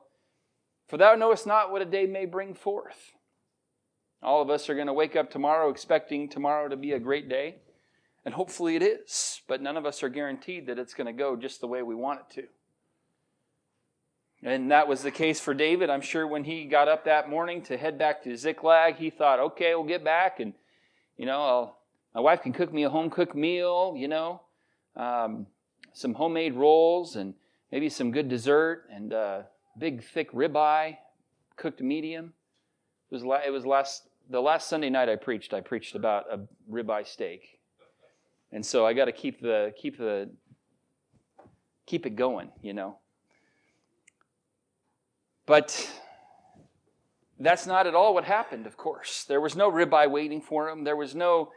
for 0.88 0.96
thou 0.96 1.16
knowest 1.16 1.46
not 1.46 1.70
what 1.70 1.82
a 1.82 1.84
day 1.84 2.06
may 2.06 2.24
bring 2.24 2.54
forth. 2.54 3.12
All 4.22 4.42
of 4.42 4.50
us 4.50 4.68
are 4.68 4.74
going 4.74 4.86
to 4.88 4.92
wake 4.92 5.16
up 5.16 5.30
tomorrow 5.30 5.70
expecting 5.70 6.28
tomorrow 6.28 6.68
to 6.68 6.76
be 6.76 6.92
a 6.92 6.98
great 6.98 7.28
day. 7.28 7.56
And 8.24 8.34
hopefully 8.34 8.76
it 8.76 8.82
is. 8.82 9.40
But 9.46 9.62
none 9.62 9.76
of 9.76 9.86
us 9.86 10.02
are 10.02 10.08
guaranteed 10.08 10.66
that 10.66 10.78
it's 10.78 10.94
going 10.94 11.06
to 11.06 11.12
go 11.12 11.36
just 11.36 11.60
the 11.60 11.68
way 11.68 11.82
we 11.82 11.94
want 11.94 12.20
it 12.20 12.34
to. 12.34 12.48
And 14.42 14.70
that 14.70 14.86
was 14.86 15.02
the 15.02 15.10
case 15.10 15.40
for 15.40 15.52
David. 15.52 15.90
I'm 15.90 16.00
sure 16.00 16.26
when 16.26 16.44
he 16.44 16.64
got 16.64 16.88
up 16.88 17.04
that 17.06 17.28
morning 17.28 17.62
to 17.62 17.76
head 17.76 17.98
back 17.98 18.22
to 18.22 18.36
Ziklag, 18.36 18.96
he 18.96 19.10
thought, 19.10 19.40
okay, 19.40 19.74
we'll 19.74 19.84
get 19.84 20.04
back 20.04 20.38
and, 20.38 20.54
you 21.16 21.26
know, 21.26 21.42
I'll, 21.42 21.78
my 22.14 22.20
wife 22.20 22.42
can 22.42 22.52
cook 22.52 22.72
me 22.72 22.84
a 22.84 22.90
home 22.90 23.10
cooked 23.10 23.34
meal, 23.34 23.94
you 23.96 24.08
know, 24.08 24.42
um, 24.96 25.46
some 25.92 26.14
homemade 26.14 26.54
rolls 26.54 27.16
and 27.16 27.34
maybe 27.72 27.88
some 27.88 28.12
good 28.12 28.28
dessert 28.28 28.84
and 28.92 29.12
uh, 29.12 29.42
big 29.76 30.04
thick 30.04 30.32
ribeye, 30.32 30.98
cooked 31.56 31.80
medium. 31.80 32.32
It 33.10 33.14
was, 33.14 33.24
la- 33.24 33.42
it 33.44 33.50
was 33.50 33.66
last 33.66 34.07
the 34.28 34.40
last 34.40 34.68
Sunday 34.68 34.90
night 34.90 35.08
I 35.08 35.16
preached, 35.16 35.54
I 35.54 35.60
preached 35.60 35.94
about 35.94 36.24
a 36.30 36.40
ribeye 36.70 37.06
steak, 37.06 37.60
and 38.52 38.64
so 38.64 38.86
I 38.86 38.92
got 38.92 39.06
to 39.06 39.12
keep 39.12 39.40
the 39.40 39.72
keep 39.80 39.98
the 39.98 40.30
keep 41.86 42.06
it 42.06 42.16
going, 42.16 42.50
you 42.62 42.74
know. 42.74 42.98
But 45.46 45.90
that's 47.40 47.66
not 47.66 47.86
at 47.86 47.94
all 47.94 48.12
what 48.12 48.24
happened. 48.24 48.66
Of 48.66 48.76
course, 48.76 49.24
there 49.24 49.40
was 49.40 49.56
no 49.56 49.70
ribeye 49.70 50.10
waiting 50.10 50.42
for 50.42 50.68
him. 50.68 50.84
There 50.84 50.96
was 50.96 51.14
no, 51.14 51.52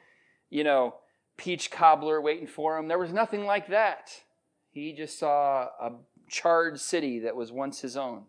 you 0.49 0.63
know, 0.63 0.95
peach 1.35 1.71
cobbler 1.71 2.21
waiting 2.21 2.47
for 2.47 2.77
him. 2.77 2.87
There 2.87 2.99
was 2.99 3.11
nothing 3.11 3.45
like 3.45 3.67
that. 3.67 4.11
He 4.71 4.93
just 4.93 5.19
saw 5.19 5.67
a 5.81 5.91
charred 6.29 6.79
city 6.79 7.19
that 7.19 7.35
was 7.35 7.51
once 7.51 7.81
his 7.81 7.97
own. 7.97 8.23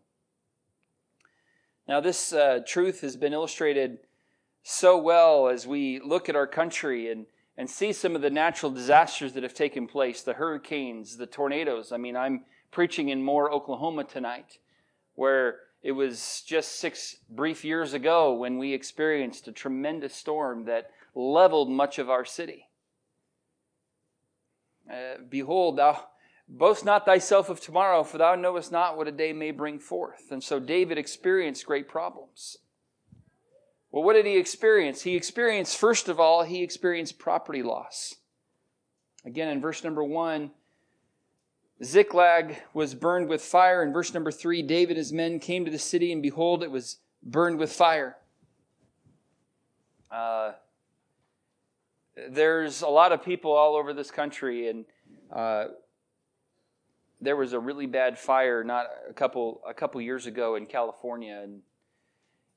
Now, 1.87 2.01
this 2.01 2.33
uh, 2.33 2.61
truth 2.67 3.03
has 3.03 3.17
been 3.17 3.33
illustrated 3.33 3.99
so 4.63 4.97
well 4.97 5.49
as 5.49 5.67
we 5.67 6.01
look 6.01 6.29
at 6.29 6.37
our 6.37 6.47
country 6.47 7.11
and, 7.11 7.27
and 7.57 7.69
see 7.69 7.93
some 7.93 8.15
of 8.15 8.23
the 8.23 8.31
natural 8.31 8.71
disasters 8.71 9.33
that 9.33 9.43
have 9.43 9.55
taken 9.55 9.87
place 9.87 10.23
the 10.23 10.35
hurricanes, 10.35 11.17
the 11.17 11.27
tornadoes. 11.27 11.93
I 11.93 11.97
mean, 11.97 12.17
I'm 12.17 12.45
preaching 12.71 13.09
in 13.09 13.23
Moore, 13.23 13.53
Oklahoma 13.53 14.05
tonight, 14.05 14.59
where 15.15 15.61
it 15.83 15.93
was 15.93 16.43
just 16.47 16.77
six 16.79 17.17
brief 17.29 17.65
years 17.65 17.93
ago 17.93 18.35
when 18.35 18.59
we 18.59 18.73
experienced 18.73 19.49
a 19.49 19.53
tremendous 19.53 20.15
storm 20.15 20.65
that 20.67 20.91
leveled 21.15 21.69
much 21.69 21.99
of 21.99 22.09
our 22.09 22.25
city. 22.25 22.69
Uh, 24.91 25.17
behold, 25.29 25.79
thou, 25.79 26.07
Boast 26.49 26.85
not 26.85 27.07
thyself 27.07 27.49
of 27.49 27.61
tomorrow, 27.61 28.03
for 28.03 28.19
thou 28.19 28.35
knowest 28.35 28.71
not 28.71 28.97
what 28.97 29.09
a 29.09 29.13
day 29.13 29.33
may 29.33 29.53
bring 29.53 29.79
forth. 29.79 30.31
And 30.31 30.45
so 30.45 30.61
David 30.61 30.99
experienced 30.99 31.65
great 31.65 31.89
problems. 31.89 32.59
Well, 33.93 34.03
what 34.03 34.15
did 34.15 34.25
he 34.25 34.39
experience? 34.39 35.03
He 35.03 35.15
experienced, 35.15 35.77
first 35.77 36.09
of 36.09 36.19
all, 36.19 36.45
he 36.45 36.63
experienced 36.63 37.19
property 37.19 37.63
loss. 37.63 38.15
Again, 39.27 39.49
in 39.49 39.61
verse 39.61 39.85
number 39.85 40.03
one, 40.03 40.51
Ziklag 41.85 42.57
was 42.73 42.95
burned 42.95 43.29
with 43.29 43.43
fire. 43.43 43.83
In 43.83 43.93
verse 43.93 44.15
number 44.15 44.33
three, 44.33 44.63
David 44.63 44.93
and 44.93 44.97
his 44.97 45.13
men 45.13 45.39
came 45.39 45.67
to 45.67 45.71
the 45.71 45.79
city, 45.79 46.11
and 46.11 46.23
behold, 46.23 46.63
it 46.63 46.71
was 46.71 46.99
burned 47.23 47.59
with 47.59 47.71
fire. 47.71 48.17
Uh, 50.11 50.53
there's 52.31 52.81
a 52.81 52.89
lot 52.89 53.13
of 53.13 53.23
people 53.23 53.53
all 53.53 53.77
over 53.77 53.93
this 53.93 54.11
country, 54.11 54.69
and 54.69 54.87
uh, 55.31 55.67
there 57.21 57.37
was 57.37 57.53
a 57.53 57.59
really 57.59 57.87
bad 57.87 58.19
fire 58.19 58.65
not 58.65 58.87
a 59.09 59.13
couple 59.13 59.61
a 59.69 59.75
couple 59.75 60.01
years 60.01 60.27
ago 60.27 60.57
in 60.57 60.67
California, 60.67 61.41
and 61.43 61.61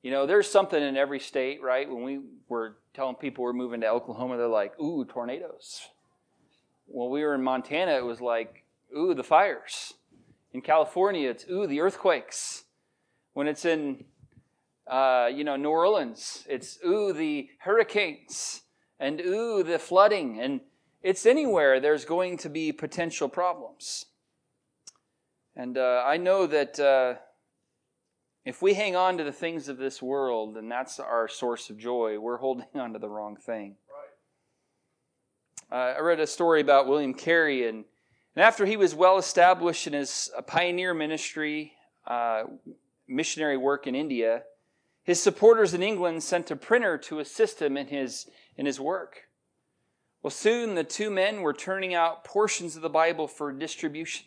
you 0.06 0.12
know 0.12 0.28
there's 0.28 0.48
something 0.48 0.84
in 0.84 0.96
every 0.98 1.20
state, 1.20 1.64
right? 1.64 1.90
When 1.90 2.04
we 2.04 2.20
were 2.48 2.78
telling 2.94 3.16
people 3.16 3.44
we're 3.44 3.54
moving 3.54 3.82
to 3.82 3.88
Oklahoma, 3.88 4.38
they're 4.38 4.48
like, 4.48 4.80
"Ooh, 4.80 5.04
tornadoes." 5.04 5.82
When 6.86 7.10
we 7.10 7.24
were 7.24 7.34
in 7.34 7.42
Montana, 7.42 7.94
it 7.94 8.06
was 8.06 8.22
like 8.22 8.66
ooh, 8.96 9.16
the 9.16 9.24
fires. 9.24 9.96
In 10.54 10.62
California, 10.62 11.32
it's 11.32 11.46
ooh, 11.50 11.66
the 11.66 11.82
earthquakes. 11.82 12.66
When 13.34 13.48
it's 13.48 13.66
in, 13.66 14.06
uh, 14.86 15.32
you 15.34 15.44
know, 15.44 15.56
New 15.56 15.72
Orleans, 15.72 16.46
it's 16.48 16.78
ooh, 16.86 17.12
the 17.12 17.50
hurricanes, 17.62 18.62
and 19.00 19.20
ooh, 19.20 19.64
the 19.64 19.80
flooding. 19.80 20.40
And 20.40 20.62
it's 21.02 21.26
anywhere 21.26 21.80
there's 21.80 22.06
going 22.06 22.38
to 22.38 22.50
be 22.50 22.72
potential 22.72 23.28
problems. 23.28 24.06
And 25.56 25.80
uh, 25.80 26.04
I 26.06 26.18
know 26.18 26.46
that 26.46 26.80
uh, 26.80 27.16
if 28.46 28.62
we 28.62 28.76
hang 28.76 28.96
on 28.96 29.18
to 29.18 29.24
the 29.24 29.32
things 29.32 29.68
of 29.68 29.78
this 29.78 30.02
world 30.02 30.56
and 30.56 30.72
that's 30.72 31.00
our 31.00 31.28
source 31.28 31.70
of 31.70 31.78
joy, 31.78 32.20
we're 32.20 32.38
holding 32.38 32.68
on 32.76 32.94
to 32.94 33.00
the 33.00 33.10
wrong 33.10 33.36
thing. 33.36 33.76
Right. 35.72 35.78
Uh, 35.78 35.98
I 35.98 36.00
read 36.00 36.20
a 36.20 36.28
story 36.28 36.62
about 36.62 36.88
William 36.88 37.14
Carey, 37.14 37.68
and 37.68 37.86
and 38.36 38.44
after 38.44 38.66
he 38.66 38.78
was 38.78 38.94
well 38.94 39.18
established 39.18 39.88
in 39.88 39.94
his 39.94 40.30
uh, 40.38 40.42
pioneer 40.42 40.94
ministry, 40.94 41.74
uh, 42.06 42.44
missionary 43.08 43.58
work 43.58 43.88
in 43.88 43.96
India, 43.96 44.44
his 45.04 45.22
supporters 45.22 45.74
in 45.74 45.82
England 45.82 46.24
sent 46.24 46.52
a 46.52 46.56
printer 46.56 46.98
to 46.98 47.20
assist 47.20 47.62
him 47.62 47.78
in 47.78 47.88
his, 47.88 48.28
in 48.58 48.66
his 48.66 48.80
work. 48.80 49.30
Well, 50.22 50.32
soon 50.32 50.76
the 50.76 50.84
two 50.84 51.10
men 51.10 51.42
were 51.42 51.54
turning 51.54 51.94
out 51.94 52.26
portions 52.26 52.76
of 52.76 52.82
the 52.82 52.90
Bible 52.90 53.28
for 53.28 53.54
distribution. 53.54 54.26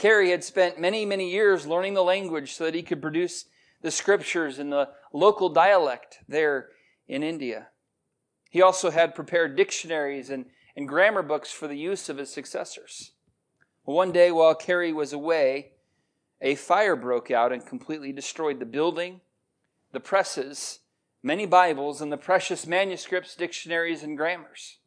Carey 0.00 0.30
had 0.30 0.42
spent 0.42 0.80
many, 0.80 1.04
many 1.04 1.30
years 1.30 1.66
learning 1.66 1.94
the 1.94 2.02
language 2.02 2.54
so 2.54 2.64
that 2.64 2.74
he 2.74 2.82
could 2.82 3.00
produce 3.00 3.44
the 3.82 3.90
scriptures 3.90 4.58
in 4.58 4.70
the 4.70 4.88
local 5.12 5.48
dialect 5.48 6.18
there 6.26 6.70
in 7.06 7.22
India. 7.22 7.68
He 8.50 8.62
also 8.62 8.90
had 8.90 9.14
prepared 9.14 9.56
dictionaries 9.56 10.30
and 10.30 10.46
and 10.76 10.88
grammar 10.88 11.22
books 11.22 11.50
for 11.50 11.68
the 11.68 11.76
use 11.76 12.08
of 12.08 12.16
his 12.16 12.32
successors. 12.32 13.12
One 13.84 14.12
day, 14.12 14.30
while 14.30 14.54
Carey 14.54 14.92
was 14.92 15.12
away, 15.12 15.72
a 16.40 16.54
fire 16.54 16.96
broke 16.96 17.30
out 17.30 17.52
and 17.52 17.66
completely 17.66 18.12
destroyed 18.12 18.60
the 18.60 18.64
building, 18.64 19.20
the 19.92 20.00
presses, 20.00 20.80
many 21.22 21.44
Bibles, 21.44 22.00
and 22.00 22.10
the 22.10 22.16
precious 22.16 22.66
manuscripts, 22.66 23.34
dictionaries, 23.34 24.02
and 24.02 24.16
grammars. 24.16 24.78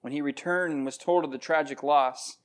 When 0.00 0.14
he 0.14 0.22
returned 0.22 0.72
and 0.72 0.86
was 0.86 0.96
told 0.96 1.24
of 1.24 1.32
the 1.32 1.38
tragic 1.38 1.82
loss, 1.82 2.38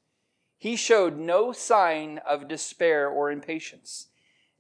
he 0.62 0.76
showed 0.76 1.18
no 1.18 1.52
sign 1.52 2.20
of 2.20 2.48
despair 2.48 3.10
or 3.10 3.32
impatience. 3.32 4.10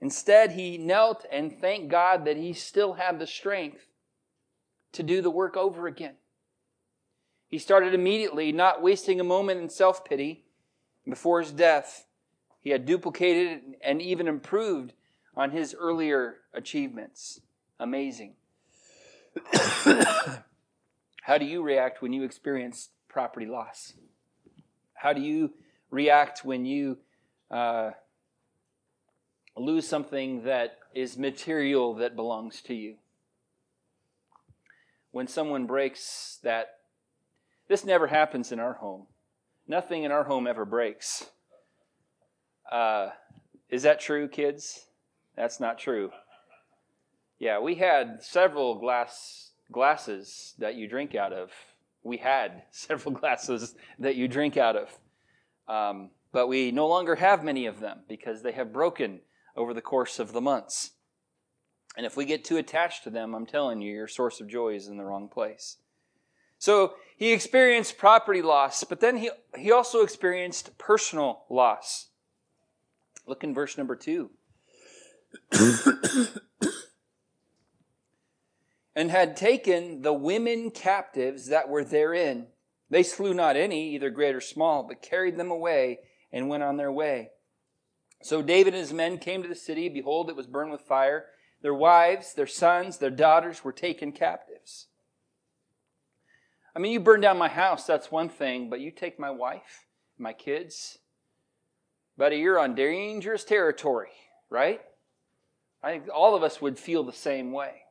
Instead, 0.01 0.53
he 0.53 0.75
knelt 0.75 1.27
and 1.31 1.61
thanked 1.61 1.89
God 1.89 2.25
that 2.25 2.37
he 2.37 2.53
still 2.53 2.93
had 2.93 3.19
the 3.19 3.27
strength 3.27 3.85
to 4.93 5.03
do 5.03 5.21
the 5.21 5.29
work 5.29 5.55
over 5.55 5.85
again. 5.85 6.15
He 7.47 7.59
started 7.59 7.93
immediately, 7.93 8.51
not 8.51 8.81
wasting 8.81 9.19
a 9.19 9.23
moment 9.23 9.61
in 9.61 9.69
self 9.69 10.03
pity. 10.03 10.43
Before 11.07 11.39
his 11.39 11.51
death, 11.51 12.07
he 12.61 12.71
had 12.71 12.87
duplicated 12.87 13.75
and 13.83 14.01
even 14.01 14.27
improved 14.27 14.93
on 15.37 15.51
his 15.51 15.75
earlier 15.79 16.37
achievements. 16.51 17.41
Amazing. 17.79 18.33
How 21.21 21.37
do 21.37 21.45
you 21.45 21.61
react 21.61 22.01
when 22.01 22.11
you 22.11 22.23
experience 22.23 22.89
property 23.07 23.45
loss? 23.45 23.93
How 24.95 25.13
do 25.13 25.21
you 25.21 25.53
react 25.91 26.43
when 26.43 26.65
you 26.65 26.97
uh, 27.51 27.91
lose 29.55 29.87
something 29.87 30.43
that 30.43 30.79
is 30.95 31.17
material 31.17 31.93
that 31.95 32.15
belongs 32.15 32.61
to 32.63 32.73
you? 32.73 32.95
When 35.11 35.27
someone 35.27 35.67
breaks 35.67 36.39
that 36.43 36.77
this 37.67 37.85
never 37.85 38.07
happens 38.07 38.51
in 38.51 38.59
our 38.59 38.73
home. 38.73 39.07
Nothing 39.65 40.03
in 40.03 40.11
our 40.11 40.25
home 40.25 40.45
ever 40.45 40.65
breaks. 40.65 41.27
Uh, 42.69 43.11
is 43.69 43.83
that 43.83 44.01
true, 44.01 44.27
kids? 44.27 44.87
That's 45.37 45.59
not 45.59 45.79
true. 45.79 46.11
Yeah, 47.39 47.59
we 47.59 47.75
had 47.75 48.21
several 48.21 48.75
glass 48.75 49.51
glasses 49.71 50.53
that 50.59 50.75
you 50.75 50.87
drink 50.87 51.15
out 51.15 51.31
of. 51.31 51.51
We 52.03 52.17
had 52.17 52.63
several 52.71 53.13
glasses 53.13 53.73
that 53.99 54.15
you 54.15 54.27
drink 54.27 54.57
out 54.57 54.75
of. 54.75 54.99
Um, 55.67 56.11
but 56.31 56.47
we 56.47 56.71
no 56.71 56.87
longer 56.87 57.15
have 57.15 57.43
many 57.43 57.65
of 57.65 57.79
them 57.79 57.99
because 58.07 58.41
they 58.41 58.53
have 58.53 58.73
broken 58.73 59.21
over 59.55 59.73
the 59.73 59.81
course 59.81 60.19
of 60.19 60.31
the 60.31 60.41
months. 60.41 60.91
And 61.97 62.05
if 62.05 62.15
we 62.15 62.25
get 62.25 62.45
too 62.45 62.57
attached 62.57 63.03
to 63.03 63.09
them, 63.09 63.33
I'm 63.33 63.45
telling 63.45 63.81
you, 63.81 63.93
your 63.93 64.07
source 64.07 64.39
of 64.39 64.47
joy 64.47 64.75
is 64.75 64.87
in 64.87 64.97
the 64.97 65.03
wrong 65.03 65.27
place. 65.27 65.77
So 66.57 66.93
he 67.17 67.33
experienced 67.33 67.97
property 67.97 68.41
loss, 68.41 68.83
but 68.83 68.99
then 68.99 69.17
he, 69.17 69.29
he 69.57 69.71
also 69.71 70.03
experienced 70.03 70.77
personal 70.77 71.43
loss. 71.49 72.07
Look 73.27 73.43
in 73.43 73.53
verse 73.53 73.77
number 73.77 73.95
two. 73.95 74.29
and 78.95 79.11
had 79.11 79.35
taken 79.35 80.01
the 80.01 80.13
women 80.13 80.71
captives 80.71 81.47
that 81.47 81.67
were 81.67 81.83
therein. 81.83 82.47
They 82.91 83.03
slew 83.03 83.33
not 83.33 83.55
any, 83.55 83.95
either 83.95 84.09
great 84.09 84.35
or 84.35 84.41
small, 84.41 84.83
but 84.83 85.01
carried 85.01 85.37
them 85.37 85.49
away 85.49 85.99
and 86.31 86.49
went 86.49 86.61
on 86.61 86.75
their 86.75 86.91
way. 86.91 87.29
So 88.21 88.41
David 88.41 88.73
and 88.73 88.81
his 88.81 88.93
men 88.93 89.17
came 89.17 89.41
to 89.41 89.49
the 89.49 89.55
city. 89.55 89.87
Behold, 89.87 90.29
it 90.29 90.35
was 90.35 90.45
burned 90.45 90.71
with 90.71 90.81
fire. 90.81 91.25
Their 91.61 91.73
wives, 91.73 92.33
their 92.33 92.45
sons, 92.45 92.97
their 92.97 93.09
daughters 93.09 93.63
were 93.63 93.71
taken 93.71 94.11
captives. 94.11 94.87
I 96.75 96.79
mean, 96.79 96.91
you 96.91 96.99
burn 96.99 97.21
down 97.21 97.37
my 97.37 97.47
house, 97.47 97.85
that's 97.85 98.11
one 98.11 98.29
thing, 98.29 98.69
but 98.69 98.79
you 98.79 98.91
take 98.91 99.19
my 99.19 99.31
wife, 99.31 99.85
my 100.17 100.33
kids, 100.33 100.99
buddy, 102.17 102.37
you're 102.37 102.59
on 102.59 102.75
dangerous 102.75 103.43
territory, 103.43 104.11
right? 104.49 104.81
I 105.83 105.91
think 105.91 106.05
all 106.13 106.35
of 106.35 106.43
us 106.43 106.61
would 106.61 106.79
feel 106.79 107.03
the 107.03 107.11
same 107.11 107.51
way. 107.51 107.81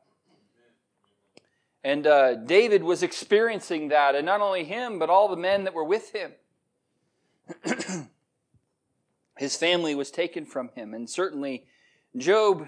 And 1.83 2.05
uh, 2.05 2.35
David 2.35 2.83
was 2.83 3.01
experiencing 3.01 3.87
that, 3.87 4.15
and 4.15 4.25
not 4.25 4.41
only 4.41 4.63
him, 4.63 4.99
but 4.99 5.09
all 5.09 5.27
the 5.27 5.35
men 5.35 5.63
that 5.63 5.73
were 5.73 5.83
with 5.83 6.13
him. 6.13 6.31
His 9.37 9.57
family 9.57 9.95
was 9.95 10.11
taken 10.11 10.45
from 10.45 10.69
him, 10.75 10.93
and 10.93 11.09
certainly 11.09 11.65
Job 12.15 12.67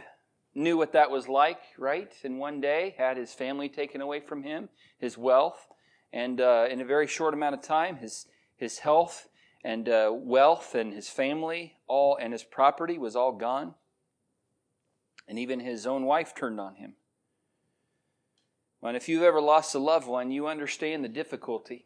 knew 0.56 0.78
what 0.78 0.94
that 0.94 1.12
was 1.12 1.28
like, 1.28 1.60
right? 1.78 2.12
In 2.24 2.38
one 2.38 2.62
day, 2.62 2.96
had 2.98 3.18
his 3.18 3.34
family 3.34 3.70
taken 3.70 4.02
away 4.02 4.20
from 4.20 4.44
him, 4.44 4.70
his 4.98 5.18
wealth, 5.18 5.68
and 6.12 6.40
uh, 6.42 6.68
in 6.70 6.82
a 6.82 6.86
very 6.86 7.08
short 7.08 7.34
amount 7.34 7.56
of 7.56 7.62
time, 7.62 7.98
his, 7.98 8.28
his 8.56 8.80
health 8.80 9.28
and 9.64 9.88
uh, 9.90 10.12
wealth 10.14 10.76
and 10.76 10.94
his 10.94 11.10
family 11.10 11.76
all 11.88 12.18
and 12.18 12.34
his 12.34 12.44
property 12.44 12.98
was 12.98 13.16
all 13.16 13.32
gone. 13.32 13.76
And 15.28 15.40
even 15.40 15.60
his 15.60 15.88
own 15.88 16.06
wife 16.06 16.36
turned 16.36 16.60
on 16.60 16.76
him. 16.76 16.96
And 18.84 18.98
if 18.98 19.08
you've 19.08 19.24
ever 19.24 19.42
lost 19.42 19.76
a 19.76 19.80
loved 19.80 20.08
one, 20.08 20.30
you 20.30 20.48
understand 20.48 21.04
the 21.04 21.10
difficulty. 21.10 21.86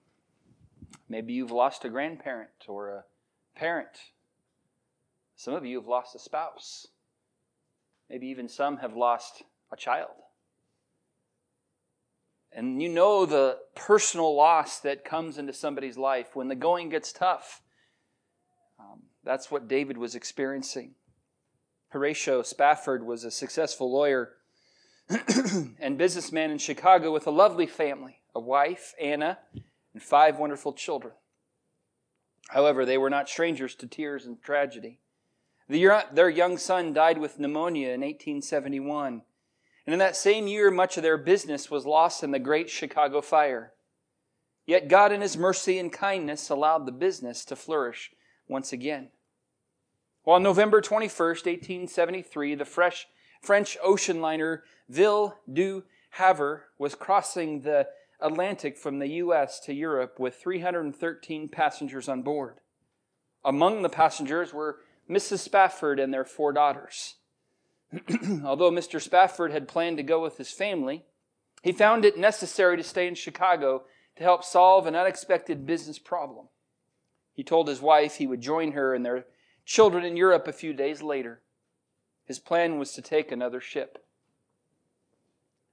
Maybe 1.08 1.34
you've 1.34 1.52
lost 1.52 1.86
a 1.86 1.90
grandparent 1.90 2.50
or 2.68 2.90
a 2.90 3.04
parent. 3.56 4.12
Some 5.36 5.54
of 5.54 5.66
you 5.66 5.78
have 5.78 5.88
lost 5.88 6.16
a 6.16 6.20
spouse. 6.20 6.88
Maybe 8.10 8.28
even 8.28 8.50
some 8.50 8.78
have 8.78 8.96
lost 8.96 9.44
a 9.72 9.78
child. 9.78 10.10
And 12.52 12.82
you 12.82 12.90
know 12.90 13.26
the 13.26 13.60
personal 13.76 14.36
loss 14.36 14.80
that 14.80 15.06
comes 15.06 15.38
into 15.38 15.54
somebody's 15.54 15.98
life 15.98 16.36
when 16.36 16.48
the 16.48 16.56
going 16.56 16.90
gets 16.90 17.14
tough. 17.14 17.62
Um, 18.80 19.04
that's 19.24 19.52
what 19.52 19.68
David 19.68 19.98
was 19.98 20.16
experiencing. 20.16 20.96
Horatio 21.90 22.42
Spafford 22.42 23.06
was 23.06 23.24
a 23.24 23.32
successful 23.32 23.92
lawyer 23.92 24.37
and 25.80 25.98
businessman 25.98 26.52
in 26.52 26.58
Chicago 26.58 27.12
with 27.12 27.28
a 27.28 27.32
lovely 27.32 27.66
family 27.66 28.22
a 28.36 28.40
wife, 28.40 28.94
Anna, 29.02 29.40
and 29.94 30.04
five 30.04 30.38
wonderful 30.38 30.72
children. 30.72 31.14
However, 32.50 32.86
they 32.86 32.98
were 32.98 33.10
not 33.10 33.28
strangers 33.28 33.74
to 33.76 33.88
tears 33.88 34.28
and 34.28 34.40
tragedy. 34.42 35.00
their 35.68 36.30
young 36.30 36.58
son 36.58 36.94
died 36.94 37.18
with 37.18 37.40
pneumonia 37.40 37.88
in 37.88 38.02
1871, 38.02 39.24
and 39.88 39.94
in 39.94 40.00
that 40.00 40.16
same 40.16 40.48
year, 40.48 40.70
much 40.70 40.98
of 40.98 41.04
their 41.04 41.18
business 41.18 41.72
was 41.72 41.86
lost 41.86 42.22
in 42.22 42.30
the 42.30 42.40
Great 42.40 42.70
Chicago 42.70 43.22
Fire. 43.22 43.74
Yet 44.68 44.88
God, 44.88 45.12
in 45.12 45.22
His 45.22 45.36
mercy 45.36 45.80
and 45.80 45.92
kindness, 45.92 46.50
allowed 46.50 46.86
the 46.86 46.92
business 46.92 47.44
to 47.46 47.56
flourish 47.56 48.12
once 48.48 48.72
again. 48.72 49.10
Well, 50.26 50.36
on 50.36 50.44
November 50.44 50.82
21st, 50.82 51.46
1873, 51.46 52.56
the 52.56 52.66
fresh 52.66 53.08
French 53.42 53.78
ocean 53.84 54.22
liner 54.22 54.64
Ville 54.90 55.38
du 55.52 55.84
Havre 56.12 56.64
was 56.78 56.96
crossing 56.96 57.62
the 57.62 57.88
Atlantic 58.20 58.78
from 58.78 59.00
the 59.00 59.08
U.S. 59.08 59.60
to 59.62 59.74
Europe 59.74 60.20
with 60.20 60.36
313 60.36 61.50
passengers 61.50 62.10
on 62.10 62.24
board. 62.24 62.60
Among 63.46 63.82
the 63.82 63.90
passengers 63.90 64.54
were 64.54 64.80
Mrs. 65.10 65.40
Spafford 65.40 66.00
and 66.00 66.14
their 66.14 66.26
four 66.26 66.52
daughters. 66.52 67.16
Although 68.44 68.72
Mr. 68.72 69.02
Spafford 69.02 69.52
had 69.52 69.68
planned 69.68 69.98
to 69.98 70.04
go 70.04 70.22
with 70.22 70.38
his 70.38 70.52
family, 70.52 71.06
he 71.62 71.72
found 71.72 72.06
it 72.06 72.18
necessary 72.18 72.78
to 72.78 72.84
stay 72.84 73.08
in 73.08 73.16
Chicago 73.16 73.84
to 74.16 74.24
help 74.24 74.44
solve 74.44 74.88
an 74.88 74.96
unexpected 74.96 75.66
business 75.66 76.00
problem. 76.00 76.48
He 77.34 77.44
told 77.44 77.68
his 77.68 77.82
wife 77.82 78.16
he 78.16 78.28
would 78.28 78.42
join 78.42 78.72
her 78.72 78.94
and 78.94 79.06
their 79.06 79.26
children 79.64 80.04
in 80.04 80.18
Europe 80.18 80.48
a 80.48 80.54
few 80.54 80.74
days 80.74 81.02
later. 81.02 81.42
His 82.28 82.40
plan 82.40 82.78
was 82.78 82.94
to 82.94 83.02
take 83.02 83.32
another 83.32 83.60
ship. 83.62 84.04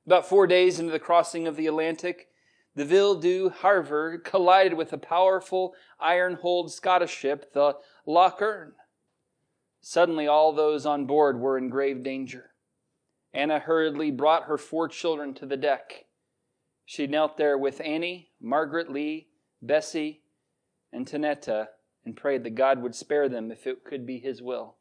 About 0.06 0.26
four 0.26 0.46
days 0.46 0.78
into 0.78 0.92
the 0.92 0.98
crossing 0.98 1.46
of 1.46 1.56
the 1.56 1.66
Atlantic, 1.66 2.28
the 2.74 2.84
Ville 2.84 3.14
du 3.14 3.50
Havre 3.62 4.18
collided 4.18 4.74
with 4.74 4.92
a 4.92 4.98
powerful 4.98 5.74
iron-hulled 6.00 6.72
Scottish 6.72 7.14
ship, 7.14 7.52
the 7.52 7.76
Loch 8.06 8.40
Earn. 8.40 8.72
Suddenly, 9.80 10.26
all 10.26 10.52
those 10.52 10.86
on 10.86 11.06
board 11.06 11.38
were 11.38 11.58
in 11.58 11.68
grave 11.68 12.02
danger. 12.02 12.50
Anna 13.32 13.58
hurriedly 13.58 14.10
brought 14.10 14.44
her 14.44 14.56
four 14.56 14.88
children 14.88 15.34
to 15.34 15.46
the 15.46 15.56
deck. 15.56 16.06
She 16.84 17.06
knelt 17.06 17.36
there 17.36 17.58
with 17.58 17.80
Annie, 17.80 18.30
Margaret 18.40 18.90
Lee, 18.90 19.28
Bessie, 19.60 20.22
and 20.92 21.06
Tanetta 21.06 21.68
and 22.04 22.16
prayed 22.16 22.44
that 22.44 22.54
God 22.54 22.82
would 22.82 22.94
spare 22.94 23.28
them 23.28 23.50
if 23.50 23.66
it 23.66 23.84
could 23.84 24.06
be 24.06 24.18
His 24.18 24.42
will, 24.42 24.76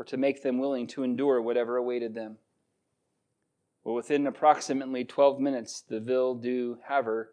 or 0.00 0.04
to 0.04 0.16
make 0.16 0.42
them 0.42 0.56
willing 0.56 0.86
to 0.86 1.02
endure 1.02 1.42
whatever 1.42 1.76
awaited 1.76 2.14
them. 2.14 2.38
Well, 3.84 3.94
within 3.94 4.26
approximately 4.26 5.04
12 5.04 5.38
minutes, 5.38 5.82
the 5.82 6.00
Ville 6.00 6.36
du 6.36 6.78
Havre 6.88 7.32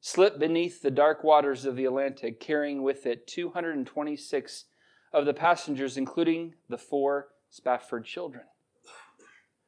slipped 0.00 0.40
beneath 0.40 0.82
the 0.82 0.90
dark 0.90 1.22
waters 1.22 1.64
of 1.64 1.76
the 1.76 1.84
Atlantic, 1.84 2.40
carrying 2.40 2.82
with 2.82 3.06
it 3.06 3.28
226 3.28 4.64
of 5.12 5.24
the 5.24 5.32
passengers, 5.32 5.96
including 5.96 6.54
the 6.68 6.78
four 6.78 7.28
Spafford 7.48 8.06
children. 8.06 8.42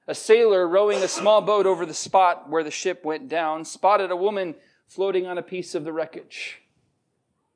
A 0.08 0.14
sailor 0.14 0.66
rowing 0.66 1.00
a 1.00 1.06
small 1.06 1.42
boat 1.42 1.64
over 1.64 1.86
the 1.86 1.94
spot 1.94 2.50
where 2.50 2.64
the 2.64 2.72
ship 2.72 3.04
went 3.04 3.28
down 3.28 3.64
spotted 3.64 4.10
a 4.10 4.16
woman 4.16 4.56
floating 4.88 5.28
on 5.28 5.38
a 5.38 5.42
piece 5.42 5.76
of 5.76 5.84
the 5.84 5.92
wreckage. 5.92 6.62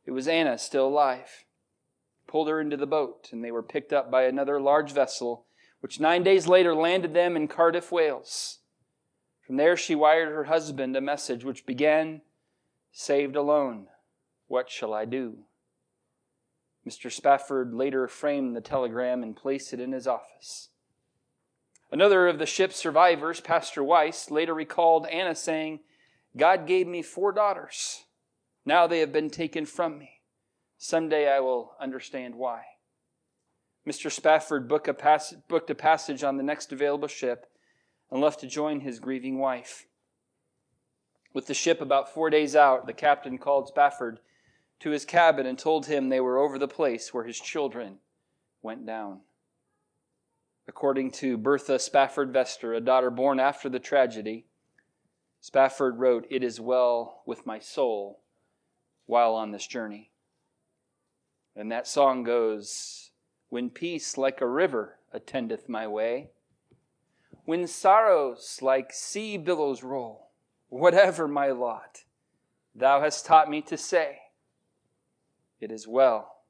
It 0.05 0.12
was 0.12 0.29
Anna, 0.29 0.57
still 0.59 0.87
alive. 0.87 1.44
Pulled 2.37 2.49
her 2.49 2.61
into 2.61 2.77
the 2.77 2.87
boat, 2.87 3.31
and 3.33 3.42
they 3.42 3.51
were 3.51 3.62
picked 3.62 3.94
up 3.94 4.11
by 4.11 4.25
another 4.25 4.61
large 4.61 4.92
vessel 4.92 5.46
which 5.81 5.99
nine 5.99 6.22
days 6.22 6.46
later 6.46 6.75
landed 6.75 7.14
them 7.14 7.35
in 7.35 7.49
Cardiff, 7.49 7.90
Wales. 7.90 8.59
From 9.40 9.57
there, 9.57 9.75
she 9.75 9.94
wired 9.94 10.29
her 10.29 10.44
husband 10.44 10.94
a 10.96 11.01
message 11.01 11.46
which 11.46 11.64
began 11.64 12.20
Saved 12.92 13.37
alone, 13.37 13.87
what 14.49 14.68
shall 14.68 14.92
I 14.92 15.07
do? 15.07 15.44
Mr. 16.87 17.11
Spafford 17.11 17.72
later 17.72 18.07
framed 18.07 18.55
the 18.55 18.61
telegram 18.61 19.22
and 19.22 19.35
placed 19.35 19.72
it 19.72 19.81
in 19.81 19.92
his 19.92 20.07
office. 20.07 20.68
Another 21.90 22.29
of 22.29 22.38
the 22.38 22.44
ship's 22.44 22.77
survivors, 22.77 23.40
Pastor 23.40 23.83
Weiss, 23.83 24.31
later 24.31 24.53
recalled 24.53 25.07
Anna 25.07 25.35
saying, 25.35 25.81
God 26.37 26.66
gave 26.66 26.87
me 26.87 27.01
four 27.01 27.33
daughters. 27.33 28.05
Now 28.66 28.87
they 28.87 28.99
have 28.99 29.11
been 29.11 29.31
taken 29.31 29.64
from 29.64 29.99
me. 29.99 30.15
Someday 30.79 31.29
I 31.29 31.41
will 31.41 31.75
understand 31.81 32.35
why. 32.35 32.62
Mr. 33.87 34.11
Spafford 34.11 34.69
booked 34.69 34.89
a, 34.89 34.95
pass- 34.95 35.35
booked 35.49 35.71
a 35.71 35.75
passage 35.75 36.25
on 36.25 36.37
the 36.37 36.43
next 36.43 36.73
available 36.73 37.09
ship 37.09 37.47
and 38.11 38.21
left 38.21 38.41
to 38.41 38.47
join 38.47 38.81
his 38.81 38.99
grieving 38.99 39.39
wife. 39.39 39.87
With 41.33 41.47
the 41.47 41.55
ship 41.55 41.81
about 41.81 42.12
four 42.12 42.31
days 42.31 42.57
out, 42.57 42.87
the 42.87 42.93
captain 42.93 43.39
called 43.39 43.69
Spafford 43.69 44.21
to 44.81 44.91
his 44.91 45.05
cabin 45.05 45.47
and 45.47 45.59
told 45.59 45.87
him 45.87 46.09
they 46.09 46.21
were 46.21 46.39
over 46.39 46.59
the 46.59 46.69
place 46.69 47.15
where 47.15 47.25
his 47.25 47.39
children 47.39 47.99
went 48.62 48.87
down. 48.87 49.21
According 50.69 51.12
to 51.12 51.37
Bertha 51.37 51.79
Spafford 51.79 52.33
Vester, 52.33 52.77
a 52.77 52.81
daughter 52.81 53.11
born 53.11 53.39
after 53.39 53.69
the 53.69 53.79
tragedy, 53.79 54.47
Spafford 55.41 55.99
wrote, 55.99 56.27
It 56.29 56.43
is 56.43 56.61
well 56.61 57.23
with 57.25 57.47
my 57.47 57.61
soul 57.61 58.21
while 59.07 59.35
on 59.35 59.53
this 59.53 59.67
journey. 59.67 60.11
And 61.57 61.73
that 61.73 61.88
song 61.88 62.23
goes, 62.23 63.11
when 63.49 63.71
peace 63.71 64.19
like 64.19 64.42
a 64.42 64.47
river 64.47 64.99
attendeth 65.12 65.69
my 65.69 65.87
way, 65.87 66.29
when 67.47 67.66
sorrows 67.66 68.59
like 68.61 68.92
sea 68.92 69.38
billows 69.38 69.83
roll, 69.83 70.29
whatever 70.69 71.27
my 71.27 71.51
lot, 71.53 72.05
thou 72.75 73.01
hast 73.01 73.25
taught 73.25 73.49
me 73.49 73.62
to 73.62 73.79
say, 73.79 74.19
It 75.61 75.71
is 75.71 75.88
well, 75.88 76.42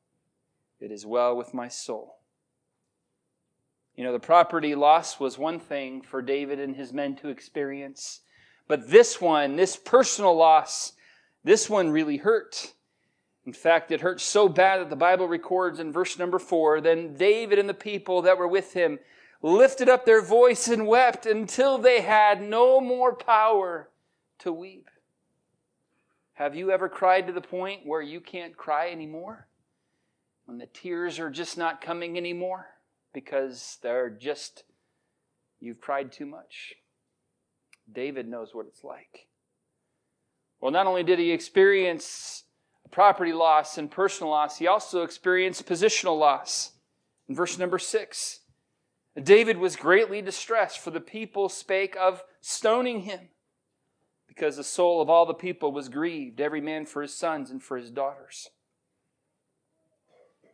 it 0.80 0.90
is 0.90 1.06
well 1.06 1.36
with 1.36 1.54
my 1.54 1.68
soul. 1.68 2.18
You 3.94 4.04
know, 4.04 4.12
the 4.12 4.18
property 4.18 4.74
loss 4.74 5.20
was 5.20 5.38
one 5.38 5.60
thing 5.60 6.02
for 6.02 6.20
David 6.20 6.58
and 6.58 6.74
his 6.74 6.92
men 6.92 7.14
to 7.16 7.28
experience, 7.28 8.20
but 8.66 8.90
this 8.90 9.20
one, 9.20 9.54
this 9.56 9.76
personal 9.76 10.36
loss, 10.36 10.92
this 11.44 11.70
one 11.70 11.90
really 11.90 12.16
hurt. 12.16 12.72
In 13.46 13.52
fact, 13.52 13.92
it 13.92 14.00
hurt 14.00 14.20
so 14.20 14.48
bad 14.48 14.80
that 14.80 14.90
the 14.90 14.96
Bible 14.96 15.28
records 15.28 15.78
in 15.78 15.92
verse 15.92 16.18
number 16.18 16.40
four 16.40 16.80
then 16.80 17.14
David 17.14 17.60
and 17.60 17.68
the 17.68 17.74
people 17.74 18.22
that 18.22 18.36
were 18.36 18.48
with 18.48 18.72
him 18.72 18.98
lifted 19.40 19.88
up 19.88 20.04
their 20.04 20.20
voice 20.20 20.66
and 20.66 20.86
wept 20.86 21.26
until 21.26 21.78
they 21.78 22.00
had 22.00 22.42
no 22.42 22.80
more 22.80 23.14
power 23.14 23.88
to 24.40 24.52
weep. 24.52 24.90
Have 26.34 26.56
you 26.56 26.72
ever 26.72 26.88
cried 26.88 27.28
to 27.28 27.32
the 27.32 27.40
point 27.40 27.86
where 27.86 28.02
you 28.02 28.20
can't 28.20 28.56
cry 28.56 28.90
anymore? 28.90 29.46
When 30.46 30.58
the 30.58 30.66
tears 30.66 31.18
are 31.18 31.30
just 31.30 31.56
not 31.56 31.80
coming 31.80 32.16
anymore 32.16 32.66
because 33.12 33.78
they're 33.82 34.10
just, 34.10 34.64
you've 35.60 35.80
cried 35.80 36.10
too 36.10 36.26
much? 36.26 36.74
David 37.90 38.28
knows 38.28 38.54
what 38.54 38.66
it's 38.66 38.82
like. 38.82 39.28
Well, 40.60 40.72
not 40.72 40.86
only 40.86 41.04
did 41.04 41.18
he 41.18 41.30
experience 41.30 42.44
property 42.90 43.32
loss 43.32 43.78
and 43.78 43.90
personal 43.90 44.30
loss, 44.30 44.58
he 44.58 44.66
also 44.66 45.02
experienced 45.02 45.66
positional 45.66 46.18
loss. 46.18 46.72
In 47.28 47.34
verse 47.34 47.58
number 47.58 47.78
six, 47.78 48.40
David 49.20 49.58
was 49.58 49.76
greatly 49.76 50.22
distressed, 50.22 50.78
for 50.78 50.90
the 50.90 51.00
people 51.00 51.48
spake 51.48 51.96
of 51.98 52.22
stoning 52.40 53.00
him, 53.00 53.28
because 54.28 54.56
the 54.56 54.64
soul 54.64 55.00
of 55.00 55.08
all 55.08 55.26
the 55.26 55.34
people 55.34 55.72
was 55.72 55.88
grieved, 55.88 56.40
every 56.40 56.60
man 56.60 56.86
for 56.86 57.02
his 57.02 57.14
sons 57.14 57.50
and 57.50 57.62
for 57.62 57.76
his 57.76 57.90
daughters. 57.90 58.50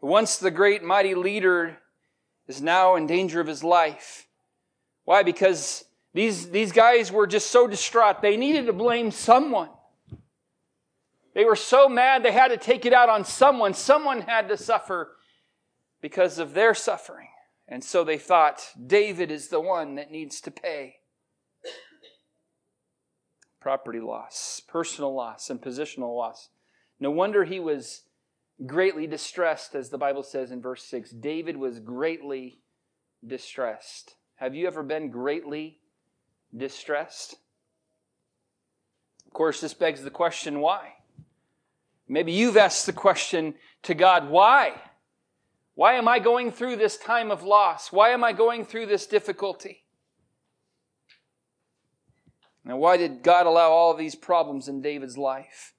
Once 0.00 0.36
the 0.36 0.50
great 0.50 0.82
mighty 0.82 1.14
leader 1.14 1.78
is 2.48 2.60
now 2.60 2.96
in 2.96 3.06
danger 3.06 3.40
of 3.40 3.46
his 3.46 3.62
life. 3.62 4.26
Why? 5.04 5.22
Because 5.22 5.84
these, 6.12 6.50
these 6.50 6.72
guys 6.72 7.10
were 7.10 7.26
just 7.26 7.50
so 7.50 7.66
distraught. 7.66 8.20
They 8.20 8.36
needed 8.36 8.66
to 8.66 8.72
blame 8.72 9.10
someone. 9.10 9.70
They 11.34 11.44
were 11.44 11.56
so 11.56 11.88
mad 11.88 12.22
they 12.22 12.32
had 12.32 12.48
to 12.48 12.56
take 12.56 12.84
it 12.84 12.92
out 12.92 13.08
on 13.08 13.24
someone. 13.24 13.74
Someone 13.74 14.22
had 14.22 14.48
to 14.48 14.56
suffer 14.56 15.16
because 16.00 16.38
of 16.38 16.54
their 16.54 16.74
suffering. 16.74 17.28
And 17.66 17.82
so 17.82 18.04
they 18.04 18.18
thought 18.18 18.68
David 18.86 19.30
is 19.30 19.48
the 19.48 19.60
one 19.60 19.94
that 19.94 20.10
needs 20.10 20.40
to 20.42 20.50
pay. 20.50 20.96
Property 23.60 24.00
loss, 24.00 24.60
personal 24.66 25.14
loss, 25.14 25.48
and 25.48 25.60
positional 25.60 26.16
loss. 26.16 26.48
No 27.00 27.10
wonder 27.10 27.44
he 27.44 27.60
was 27.60 28.02
greatly 28.66 29.06
distressed, 29.06 29.74
as 29.74 29.88
the 29.88 29.98
Bible 29.98 30.22
says 30.22 30.50
in 30.50 30.60
verse 30.60 30.84
6. 30.84 31.10
David 31.12 31.56
was 31.56 31.78
greatly 31.78 32.60
distressed. 33.26 34.16
Have 34.36 34.54
you 34.54 34.66
ever 34.66 34.82
been 34.82 35.10
greatly 35.10 35.78
distressed? 36.54 37.36
Of 39.26 39.32
course, 39.32 39.60
this 39.60 39.74
begs 39.74 40.02
the 40.02 40.10
question 40.10 40.60
why? 40.60 40.94
Maybe 42.08 42.32
you've 42.32 42.56
asked 42.56 42.86
the 42.86 42.92
question 42.92 43.54
to 43.82 43.94
God, 43.94 44.28
why? 44.28 44.80
Why 45.74 45.94
am 45.94 46.08
I 46.08 46.18
going 46.18 46.52
through 46.52 46.76
this 46.76 46.96
time 46.96 47.30
of 47.30 47.42
loss? 47.42 47.90
Why 47.90 48.10
am 48.10 48.22
I 48.22 48.32
going 48.32 48.64
through 48.64 48.86
this 48.86 49.06
difficulty? 49.06 49.84
Now, 52.64 52.76
why 52.76 52.96
did 52.96 53.22
God 53.22 53.46
allow 53.46 53.70
all 53.70 53.94
these 53.94 54.14
problems 54.14 54.68
in 54.68 54.82
David's 54.82 55.18
life? 55.18 55.74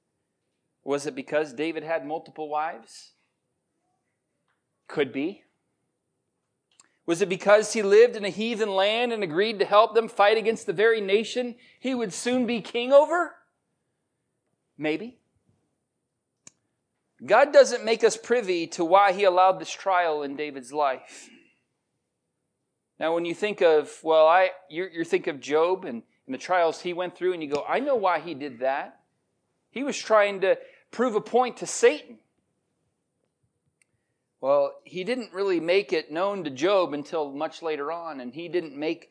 Was 0.84 1.06
it 1.06 1.16
because 1.16 1.54
David 1.54 1.84
had 1.84 2.06
multiple 2.06 2.50
wives? 2.50 3.14
Could 4.88 5.14
be. 5.14 5.44
Was 7.06 7.22
it 7.22 7.30
because 7.30 7.74
he 7.74 7.82
lived 7.82 8.16
in 8.16 8.26
a 8.26 8.30
heathen 8.30 8.70
land 8.70 9.12
and 9.12 9.24
agreed 9.24 9.60
to 9.60 9.66
help 9.66 9.94
them 9.94 10.08
fight 10.08 10.38
against 10.38 10.66
the 10.66 10.74
very 10.74 11.02
nation 11.02 11.56
he 11.80 11.94
would 11.94 12.14
soon 12.14 12.46
be 12.46 12.62
king 12.62 12.92
over? 12.92 13.36
Maybe. 14.78 15.20
God 17.26 17.54
doesn't 17.54 17.86
make 17.86 18.04
us 18.04 18.18
privy 18.18 18.68
to 18.68 18.84
why 18.84 19.14
he 19.14 19.24
allowed 19.24 19.60
this 19.60 19.72
trial 19.72 20.24
in 20.24 20.36
David's 20.36 20.74
life. 20.74 21.30
Now, 23.00 23.14
when 23.14 23.26
you 23.26 23.34
think 23.34 23.62
of, 23.62 23.92
well, 24.04 24.28
I, 24.28 24.52
you, 24.70 24.88
you 24.92 25.04
think 25.04 25.28
of 25.28 25.40
Job 25.40 25.86
and, 25.86 26.04
and 26.26 26.34
the 26.34 26.38
trials 26.38 26.82
he 26.82 26.94
went 26.94 27.16
through, 27.16 27.34
and 27.34 27.42
you 27.44 27.50
go, 27.50 27.66
I 27.68 27.80
know 27.80 27.96
why 27.96 28.20
he 28.20 28.34
did 28.34 28.60
that. 28.60 29.00
He 29.72 29.84
was 29.84 29.98
trying 29.98 30.42
to 30.42 30.58
prove 30.92 31.16
a 31.16 31.22
point 31.22 31.58
to 31.58 31.66
Satan. 31.66 32.20
Well, 34.40 34.74
he 34.84 35.04
didn't 35.04 35.34
really 35.34 35.60
make 35.60 35.94
it 35.94 36.12
known 36.12 36.44
to 36.44 36.50
Job 36.50 36.94
until 36.94 37.32
much 37.32 37.62
later 37.62 37.92
on, 37.92 38.20
and 38.20 38.34
he 38.34 38.48
didn't 38.50 38.76
make 38.76 39.10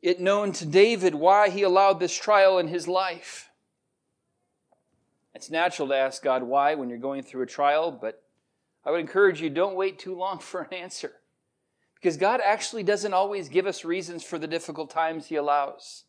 it 0.00 0.20
known 0.20 0.52
to 0.52 0.66
David 0.66 1.14
why 1.14 1.50
he 1.50 1.62
allowed 1.62 2.00
this 2.00 2.16
trial 2.16 2.58
in 2.58 2.68
his 2.68 2.88
life. 2.88 3.49
It's 5.40 5.48
natural 5.48 5.88
to 5.88 5.96
ask 5.96 6.22
God 6.22 6.42
why 6.42 6.74
when 6.74 6.90
you're 6.90 6.98
going 6.98 7.22
through 7.22 7.44
a 7.44 7.46
trial, 7.46 7.90
but 7.90 8.22
I 8.84 8.90
would 8.90 9.00
encourage 9.00 9.40
you 9.40 9.48
don't 9.48 9.74
wait 9.74 9.98
too 9.98 10.14
long 10.14 10.38
for 10.38 10.60
an 10.60 10.74
answer. 10.74 11.12
Because 11.94 12.18
God 12.18 12.42
actually 12.44 12.82
doesn't 12.82 13.14
always 13.14 13.48
give 13.48 13.66
us 13.66 13.82
reasons 13.82 14.22
for 14.22 14.38
the 14.38 14.46
difficult 14.46 14.90
times 14.90 15.28
He 15.28 15.36
allows. 15.36 16.04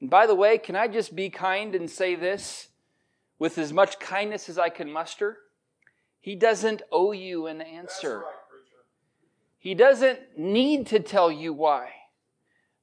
And 0.00 0.08
by 0.08 0.26
the 0.26 0.34
way, 0.34 0.56
can 0.56 0.74
I 0.74 0.88
just 0.88 1.14
be 1.14 1.28
kind 1.28 1.74
and 1.74 1.90
say 1.90 2.14
this 2.14 2.68
with 3.38 3.58
as 3.58 3.74
much 3.74 3.98
kindness 3.98 4.48
as 4.48 4.58
I 4.58 4.70
can 4.70 4.90
muster? 4.90 5.36
He 6.18 6.34
doesn't 6.34 6.80
owe 6.90 7.12
you 7.12 7.48
an 7.48 7.60
answer. 7.60 8.20
Right, 8.20 8.26
he 9.58 9.74
doesn't 9.74 10.38
need 10.38 10.86
to 10.86 10.98
tell 10.98 11.30
you 11.30 11.52
why. 11.52 11.90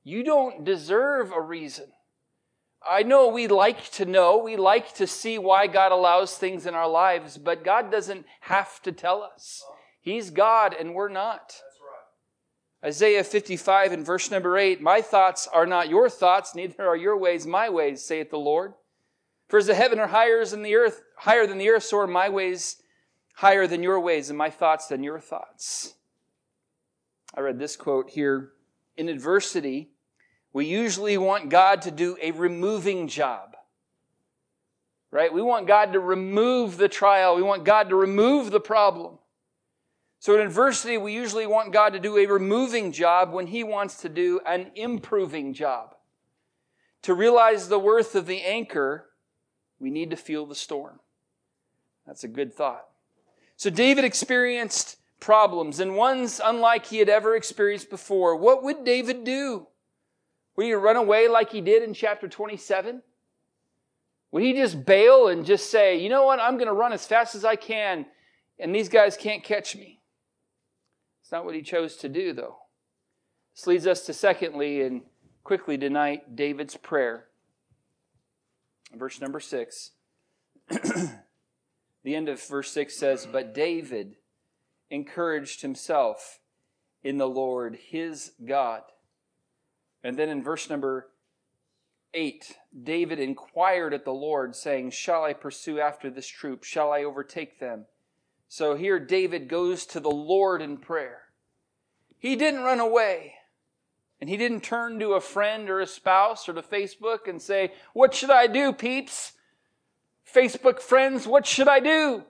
You 0.04 0.23
don't 0.23 0.63
deserve 0.63 1.32
a 1.32 1.41
reason. 1.41 1.88
I 2.88 3.04
know 3.04 3.28
we 3.28 3.48
like 3.48 3.92
to 3.92 4.06
know, 4.06 4.38
we 4.38 4.56
like 4.56 4.94
to 4.96 5.08
see 5.08 5.38
why 5.38 5.68
God 5.68 5.92
allows 5.92 6.38
things 6.38 6.65
in 6.65 6.74
our 6.74 6.88
lives, 6.88 7.38
but 7.38 7.63
God 7.63 7.92
doesn't 7.92 8.26
have 8.42 8.82
to 8.84 8.92
tell 8.92 9.22
us. 9.22 9.63
He's 10.00 10.30
God 10.30 10.74
and 10.78 10.94
we're 10.94 11.10
not. 11.10 11.62
Isaiah 12.84 13.26
55 13.26 13.92
and 13.92 14.06
verse 14.06 14.32
number 14.32 14.58
8 14.58 14.82
My 14.82 15.02
thoughts 15.02 15.48
are 15.48 15.65
not 15.65 15.89
your 15.89 16.10
thoughts, 16.10 16.56
neither 16.56 16.88
are 16.88 16.96
your 16.96 17.18
ways 17.18 17.46
my 17.46 17.70
ways, 17.70 18.04
saith 18.04 18.30
the 18.30 18.38
Lord. 18.38 18.74
For 19.50 19.58
as 19.58 19.68
the 19.68 19.76
heaven 19.76 20.00
are 20.00 20.08
higher 20.08 20.46
than 20.46 20.62
the 20.62 20.76
earth, 20.76 21.02
higher 21.18 21.46
than 21.46 21.58
the 21.58 21.70
earth, 21.70 21.84
so 21.84 22.00
are 22.00 22.08
my 22.08 22.30
ways 22.30 22.78
higher 23.36 23.68
than 23.68 23.84
your 23.84 24.00
ways 24.00 24.30
and 24.30 24.38
my 24.38 24.50
thoughts 24.50 24.88
than 24.88 25.04
your 25.04 25.20
thoughts. 25.20 25.96
I 27.36 27.42
read 27.42 27.60
this 27.60 27.76
quote 27.76 28.10
here. 28.12 28.52
In 28.96 29.10
adversity, 29.10 29.92
we 30.53 30.65
usually 30.65 31.17
want 31.17 31.49
God 31.49 31.83
to 31.83 31.91
do 31.91 32.17
a 32.21 32.31
removing 32.31 33.07
job. 33.07 33.55
Right? 35.12 35.33
We 35.33 35.41
want 35.41 35.67
God 35.67 35.93
to 35.93 35.99
remove 35.99 36.77
the 36.77 36.89
trial. 36.89 37.35
We 37.35 37.41
want 37.41 37.63
God 37.63 37.89
to 37.89 37.95
remove 37.95 38.51
the 38.51 38.59
problem. 38.59 39.17
So 40.19 40.35
in 40.35 40.41
adversity, 40.41 40.97
we 40.97 41.13
usually 41.13 41.47
want 41.47 41.71
God 41.71 41.93
to 41.93 41.99
do 41.99 42.17
a 42.17 42.25
removing 42.25 42.91
job 42.91 43.31
when 43.31 43.47
He 43.47 43.63
wants 43.63 44.01
to 44.01 44.09
do 44.09 44.41
an 44.45 44.71
improving 44.75 45.53
job. 45.53 45.95
To 47.03 47.13
realize 47.13 47.69
the 47.69 47.79
worth 47.79 48.15
of 48.15 48.25
the 48.25 48.41
anchor, 48.41 49.09
we 49.79 49.89
need 49.89 50.09
to 50.09 50.17
feel 50.17 50.45
the 50.45 50.55
storm. 50.55 50.99
That's 52.05 52.25
a 52.25 52.27
good 52.27 52.53
thought. 52.53 52.85
So 53.55 53.69
David 53.69 54.03
experienced 54.03 54.97
problems 55.19 55.79
and 55.79 55.95
ones 55.95 56.41
unlike 56.43 56.88
he 56.88 56.97
had 56.97 57.09
ever 57.09 57.35
experienced 57.35 57.89
before. 57.89 58.35
What 58.35 58.63
would 58.63 58.83
David 58.83 59.23
do? 59.23 59.67
Would 60.60 60.65
he 60.65 60.74
run 60.74 60.98
away 60.98 61.30
like 61.30 61.54
he 61.54 61.62
did 61.62 61.84
in 61.84 61.93
chapter 61.93 62.28
27? 62.28 63.02
Would 64.34 64.43
he 64.43 64.52
just 64.52 64.86
bail 64.86 65.30
and 65.30 65.45
just 65.45 65.72
say, 65.72 65.98
you 65.98 66.10
know 66.10 66.26
what, 66.26 66.41
I'm 66.41 66.56
going 66.56 66.67
to 66.67 66.74
run 66.74 66.91
as 66.91 67.08
fast 67.08 67.34
as 67.34 67.45
I 67.45 67.56
can 67.56 68.06
and 68.60 68.76
these 68.76 68.89
guys 68.89 69.15
can't 69.15 69.41
catch 69.41 69.74
me? 69.74 70.02
It's 71.22 71.32
not 71.32 71.45
what 71.45 71.56
he 71.56 71.62
chose 71.62 71.95
to 71.95 72.10
do, 72.10 72.34
though. 72.34 72.58
This 73.56 73.67
leads 73.67 73.88
us 73.88 74.06
to, 74.08 74.13
secondly, 74.13 74.82
and 74.82 75.04
quickly 75.45 75.78
tonight, 75.78 76.36
David's 76.36 76.76
prayer. 76.76 77.28
Verse 78.93 79.22
number 79.22 79.39
six. 79.39 79.91
The 82.04 82.15
end 82.15 82.28
of 82.28 82.41
verse 82.41 82.72
6 82.72 82.95
says, 82.95 83.28
But 83.30 83.54
David 83.54 84.15
encouraged 84.89 85.62
himself 85.62 86.39
in 87.02 87.17
the 87.17 87.28
Lord 87.28 87.78
his 87.91 88.32
God. 88.45 88.82
And 90.03 90.17
then 90.17 90.29
in 90.29 90.43
verse 90.43 90.69
number 90.69 91.07
8, 92.13 92.55
David 92.83 93.19
inquired 93.19 93.93
at 93.93 94.05
the 94.05 94.13
Lord, 94.13 94.55
saying, 94.55 94.91
Shall 94.91 95.23
I 95.23 95.33
pursue 95.33 95.79
after 95.79 96.09
this 96.09 96.27
troop? 96.27 96.63
Shall 96.63 96.91
I 96.91 97.03
overtake 97.03 97.59
them? 97.59 97.85
So 98.47 98.75
here 98.75 98.99
David 98.99 99.47
goes 99.47 99.85
to 99.88 99.99
the 99.99 100.09
Lord 100.09 100.62
in 100.62 100.77
prayer. 100.77 101.23
He 102.17 102.35
didn't 102.35 102.63
run 102.63 102.79
away. 102.79 103.35
And 104.21 104.29
he 104.29 104.38
didn't 104.38 104.62
turn 104.62 104.99
to 104.99 105.13
a 105.13 105.21
friend 105.21 105.69
or 105.69 105.79
a 105.79 105.88
spouse 105.88 106.49
or 106.49 106.53
to 106.53 106.62
Facebook 106.62 107.27
and 107.27 107.41
say, 107.41 107.73
What 107.93 108.13
should 108.13 108.31
I 108.31 108.47
do, 108.47 108.73
peeps? 108.73 109.33
Facebook 110.33 110.79
friends, 110.79 111.25
what 111.25 111.45
should 111.45 111.67
I 111.67 111.79
do? 111.79 112.23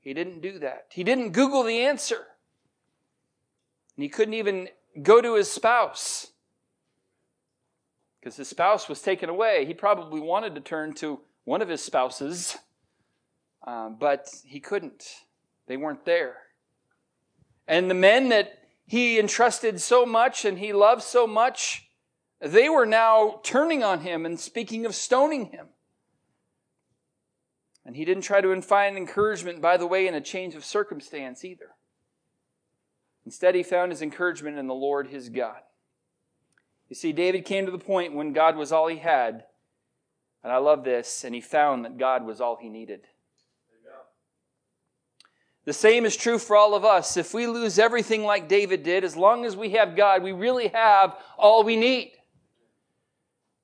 He 0.00 0.14
didn't 0.14 0.40
do 0.40 0.58
that. 0.60 0.86
He 0.90 1.04
didn't 1.04 1.30
Google 1.30 1.62
the 1.62 1.80
answer. 1.80 2.26
And 3.96 4.02
he 4.02 4.08
couldn't 4.08 4.34
even 4.34 4.68
go 5.02 5.20
to 5.20 5.34
his 5.34 5.50
spouse 5.50 6.28
because 8.20 8.36
his 8.36 8.48
spouse 8.48 8.88
was 8.88 9.00
taken 9.00 9.28
away. 9.28 9.64
He 9.64 9.74
probably 9.74 10.20
wanted 10.20 10.54
to 10.54 10.60
turn 10.60 10.94
to 10.94 11.20
one 11.44 11.62
of 11.62 11.68
his 11.68 11.82
spouses, 11.82 12.56
um, 13.66 13.96
but 13.98 14.28
he 14.44 14.60
couldn't. 14.60 15.04
They 15.66 15.76
weren't 15.76 16.04
there. 16.04 16.36
And 17.66 17.90
the 17.90 17.94
men 17.94 18.30
that 18.30 18.58
he 18.86 19.18
entrusted 19.18 19.80
so 19.80 20.06
much 20.06 20.44
and 20.44 20.58
he 20.58 20.72
loved 20.72 21.02
so 21.02 21.26
much, 21.26 21.90
they 22.40 22.68
were 22.68 22.86
now 22.86 23.40
turning 23.42 23.82
on 23.82 24.00
him 24.00 24.24
and 24.24 24.40
speaking 24.40 24.86
of 24.86 24.94
stoning 24.94 25.46
him. 25.46 25.68
And 27.84 27.96
he 27.96 28.04
didn't 28.04 28.22
try 28.22 28.40
to 28.40 28.62
find 28.62 28.96
encouragement, 28.96 29.62
by 29.62 29.76
the 29.76 29.86
way, 29.86 30.06
in 30.06 30.14
a 30.14 30.20
change 30.20 30.54
of 30.54 30.64
circumstance 30.64 31.44
either. 31.44 31.70
Instead, 33.24 33.54
he 33.54 33.62
found 33.62 33.92
his 33.92 34.02
encouragement 34.02 34.58
in 34.58 34.66
the 34.66 34.74
Lord 34.74 35.08
his 35.08 35.28
God. 35.28 35.60
You 36.88 36.96
see, 36.96 37.12
David 37.12 37.44
came 37.44 37.66
to 37.66 37.72
the 37.72 37.78
point 37.78 38.14
when 38.14 38.32
God 38.32 38.56
was 38.56 38.72
all 38.72 38.86
he 38.88 38.96
had, 38.96 39.44
and 40.42 40.52
I 40.52 40.56
love 40.56 40.84
this, 40.84 41.24
and 41.24 41.34
he 41.34 41.40
found 41.40 41.84
that 41.84 41.98
God 41.98 42.24
was 42.24 42.40
all 42.40 42.56
he 42.56 42.68
needed. 42.68 43.02
The 45.64 45.74
same 45.74 46.06
is 46.06 46.16
true 46.16 46.38
for 46.38 46.56
all 46.56 46.74
of 46.74 46.86
us. 46.86 47.18
If 47.18 47.34
we 47.34 47.46
lose 47.46 47.78
everything 47.78 48.24
like 48.24 48.48
David 48.48 48.82
did, 48.82 49.04
as 49.04 49.16
long 49.16 49.44
as 49.44 49.54
we 49.54 49.70
have 49.70 49.96
God, 49.96 50.22
we 50.22 50.32
really 50.32 50.68
have 50.68 51.14
all 51.36 51.62
we 51.62 51.76
need. 51.76 52.12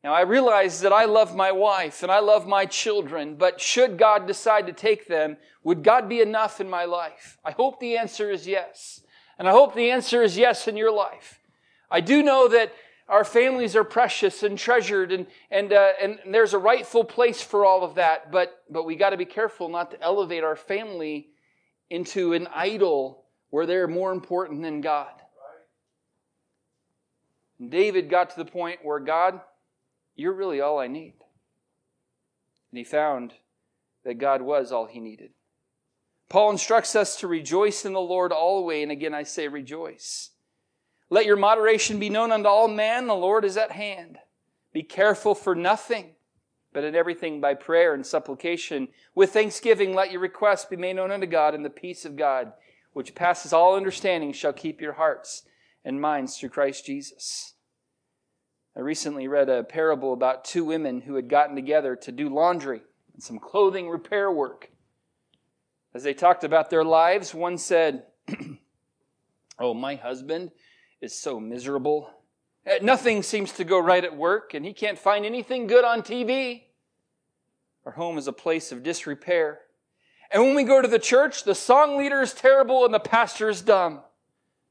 Now, 0.03 0.13
I 0.13 0.21
realize 0.21 0.83
that 0.83 0.93
I 0.93 1.07
love 1.07 1.35
my 1.35 1.51
wife 1.51 2.03
and 2.03 2.13
I 2.13 2.19
love 2.19 2.47
my 2.47 2.67
children, 2.67 3.37
but 3.37 3.59
should 3.59 3.97
God 3.97 4.27
decide 4.27 4.67
to 4.67 4.75
take 4.75 5.09
them, 5.09 5.39
would 5.63 5.83
God 5.83 6.07
be 6.07 6.21
enough 6.21 6.61
in 6.61 6.69
my 6.69 6.85
life? 6.85 7.39
I 7.43 7.53
hope 7.53 7.81
the 7.81 7.97
answer 7.97 8.31
is 8.31 8.47
yes. 8.47 9.01
And 9.39 9.49
I 9.49 9.53
hope 9.53 9.75
the 9.75 9.91
answer 9.91 10.23
is 10.23 10.37
yes 10.37 10.69
in 10.69 10.77
your 10.77 10.93
life. 10.93 11.41
I 11.91 12.03
do 12.03 12.23
know 12.23 12.49
that 12.49 12.75
our 13.09 13.25
families 13.25 13.77
are 13.77 13.85
precious 13.85 14.43
and 14.43 14.59
treasured, 14.59 15.13
and, 15.13 15.27
and, 15.51 15.73
uh, 15.73 15.93
and 16.01 16.19
there's 16.27 16.55
a 16.55 16.59
rightful 16.59 17.05
place 17.05 17.43
for 17.43 17.65
all 17.65 17.85
of 17.85 17.97
that, 17.97 18.33
but, 18.33 18.63
but 18.71 18.85
we 18.85 18.97
got 18.97 19.11
to 19.11 19.17
be 19.17 19.27
careful 19.27 19.69
not 19.69 19.91
to 19.91 20.03
elevate 20.03 20.43
our 20.43 20.57
family 20.57 21.29
into 21.91 22.33
an 22.33 22.49
idol 22.55 23.25
where 23.51 23.67
they're 23.67 23.87
more 23.87 24.11
important 24.11 24.63
than 24.63 24.81
God. 24.81 25.13
And 27.59 27.71
David 27.71 28.09
got 28.09 28.31
to 28.31 28.37
the 28.37 28.51
point 28.51 28.81
where 28.83 28.99
God, 28.99 29.41
you're 30.17 30.33
really 30.33 30.61
all 30.61 30.79
I 30.79 30.87
need. 30.87 31.15
And 32.71 32.79
he 32.79 32.85
found 32.85 33.33
that 34.05 34.15
God 34.15 34.43
was 34.43 34.73
all 34.73 34.87
he 34.87 34.99
needed. 34.99 35.31
Paul 36.29 36.51
instructs 36.51 36.97
us 36.97 37.17
to 37.21 37.29
rejoice 37.29 37.85
in 37.85 37.93
the 37.93 38.01
Lord 38.01 38.33
always, 38.33 38.83
and 38.83 38.91
again 38.91 39.15
I 39.15 39.23
say 39.23 39.47
rejoice. 39.47 40.31
Let 41.15 41.27
your 41.27 41.37
moderation 41.37 42.01
be 42.01 42.11
known 42.11 42.33
unto 42.33 42.49
all 42.49 42.67
men, 42.67 43.07
the 43.07 43.15
Lord 43.15 43.45
is 43.45 43.57
at 43.57 43.71
hand. 43.71 44.19
Be 44.73 44.83
careful 44.83 45.37
for 45.37 45.55
nothing, 45.55 46.17
but 46.73 46.83
in 46.83 46.97
everything 46.97 47.41
by 47.41 47.55
prayer 47.55 47.95
and 47.95 48.05
supplication. 48.05 48.89
With 49.15 49.33
thanksgiving, 49.33 49.95
let 49.95 50.11
your 50.11 50.21
requests 50.21 50.65
be 50.65 50.75
made 50.75 50.97
known 50.97 51.13
unto 51.13 51.29
God, 51.29 51.55
and 51.55 51.65
the 51.65 51.71
peace 51.71 52.05
of 52.05 52.17
God, 52.17 52.53
which 52.95 53.15
passes 53.15 53.53
all 53.53 53.77
understanding, 53.77 54.33
shall 54.33 54.53
keep 54.53 54.81
your 54.81 54.95
hearts 54.95 55.45
and 55.85 56.01
minds 56.01 56.37
through 56.37 56.49
Christ 56.49 56.85
Jesus. 56.85 57.55
I 58.77 58.81
recently 58.81 59.29
read 59.29 59.49
a 59.49 59.63
parable 59.63 60.15
about 60.15 60.45
two 60.45 60.65
women 60.65 61.03
who 61.03 61.15
had 61.15 61.29
gotten 61.29 61.55
together 61.55 61.95
to 61.95 62.11
do 62.11 62.29
laundry 62.29 62.83
and 63.13 63.23
some 63.23 63.39
clothing 63.39 63.89
repair 63.89 64.33
work. 64.33 64.73
As 65.95 66.03
they 66.03 66.13
talked 66.13 66.43
about 66.43 66.71
their 66.71 66.83
lives, 66.83 67.33
one 67.33 67.57
said, 67.57 68.03
Oh, 69.61 69.75
my 69.75 69.95
husband 69.95 70.51
is 71.05 71.15
so 71.15 71.39
miserable. 71.39 72.11
Uh, 72.67 72.77
nothing 72.83 73.23
seems 73.23 73.53
to 73.53 73.63
go 73.63 73.79
right 73.79 74.03
at 74.03 74.17
work, 74.17 74.55
and 74.55 74.65
he 74.65 74.73
can't 74.73 74.99
find 74.99 75.27
anything 75.27 75.67
good 75.67 75.85
on 75.85 76.01
TV. 76.03 76.63
Our 77.85 77.93
home 77.93 78.17
is 78.17 78.27
a 78.27 78.33
place 78.33 78.73
of 78.73 78.83
disrepair. 78.83 79.61
And 80.33 80.43
when 80.43 80.57
we 80.57 80.65
go 80.65 80.81
to 80.81 80.89
the 80.89 80.99
church, 80.99 81.45
the 81.45 81.55
song 81.55 81.99
leader 81.99 82.23
is 82.23 82.33
terrible 82.33 82.87
and 82.87 82.95
the 82.95 82.99
pastor 82.99 83.51
is 83.51 83.61
dumb. 83.61 84.01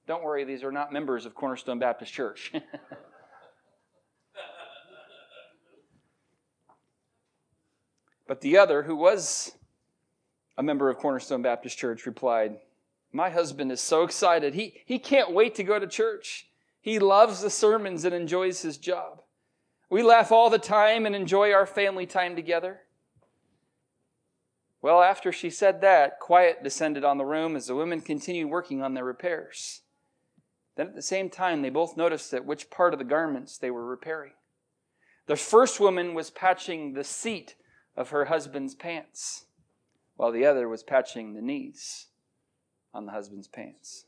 Don't 0.08 0.24
worry, 0.24 0.44
these 0.44 0.64
are 0.64 0.72
not 0.72 0.92
members 0.92 1.28
of 1.28 1.36
Cornerstone 1.36 1.78
Baptist 1.78 2.12
Church. 2.12 2.52
but 8.28 8.42
the 8.42 8.58
other, 8.58 8.82
who 8.82 8.96
was 8.96 9.52
a 10.58 10.64
member 10.64 10.90
of 10.90 10.98
Cornerstone 10.98 11.44
Baptist 11.44 11.78
Church, 11.78 12.08
replied, 12.08 12.58
My 13.16 13.30
husband 13.30 13.72
is 13.72 13.80
so 13.80 14.03
excited. 14.03 14.55
He, 14.55 14.82
he 14.86 14.97
can't 14.97 15.32
wait 15.32 15.53
to 15.55 15.64
go 15.64 15.78
to 15.78 15.86
church. 15.86 16.49
He 16.82 16.97
loves 16.97 17.41
the 17.41 17.51
sermons 17.51 18.03
and 18.03 18.14
enjoys 18.14 18.64
his 18.64 18.78
job. 18.78 19.22
We 19.89 20.01
laugh 20.01 20.32
all 20.32 20.49
the 20.49 20.57
time 20.57 21.05
and 21.05 21.16
enjoy 21.16 21.53
our 21.53 21.68
family 21.68 22.07
time 22.07 22.36
together. 22.36 22.82
Well, 24.82 25.03
after 25.03 25.32
she 25.32 25.51
said 25.51 25.80
that, 25.82 26.20
quiet 26.20 26.64
descended 26.64 27.05
on 27.05 27.20
the 27.20 27.26
room 27.26 27.55
as 27.55 27.68
the 27.68 27.76
women 27.76 28.01
continued 28.01 28.49
working 28.49 28.82
on 28.82 28.95
their 28.95 29.05
repairs. 29.05 29.82
Then 30.76 30.88
at 30.88 30.95
the 30.95 31.03
same 31.03 31.30
time, 31.30 31.61
they 31.61 31.70
both 31.70 31.95
noticed 31.95 32.34
at 32.34 32.45
which 32.45 32.72
part 32.72 32.93
of 32.93 32.99
the 32.99 33.05
garments 33.05 33.59
they 33.59 33.70
were 33.70 33.86
repairing. 33.86 34.34
The 35.28 35.36
first 35.36 35.80
woman 35.80 36.16
was 36.16 36.32
patching 36.32 36.93
the 36.93 37.03
seat 37.03 37.55
of 37.95 38.09
her 38.09 38.26
husband's 38.26 38.74
pants, 38.74 39.45
while 40.16 40.32
the 40.32 40.45
other 40.45 40.68
was 40.68 40.82
patching 40.82 41.34
the 41.34 41.41
knees 41.41 42.07
on 42.94 43.06
the 43.06 43.12
husband's 43.12 43.48
pants. 43.48 44.06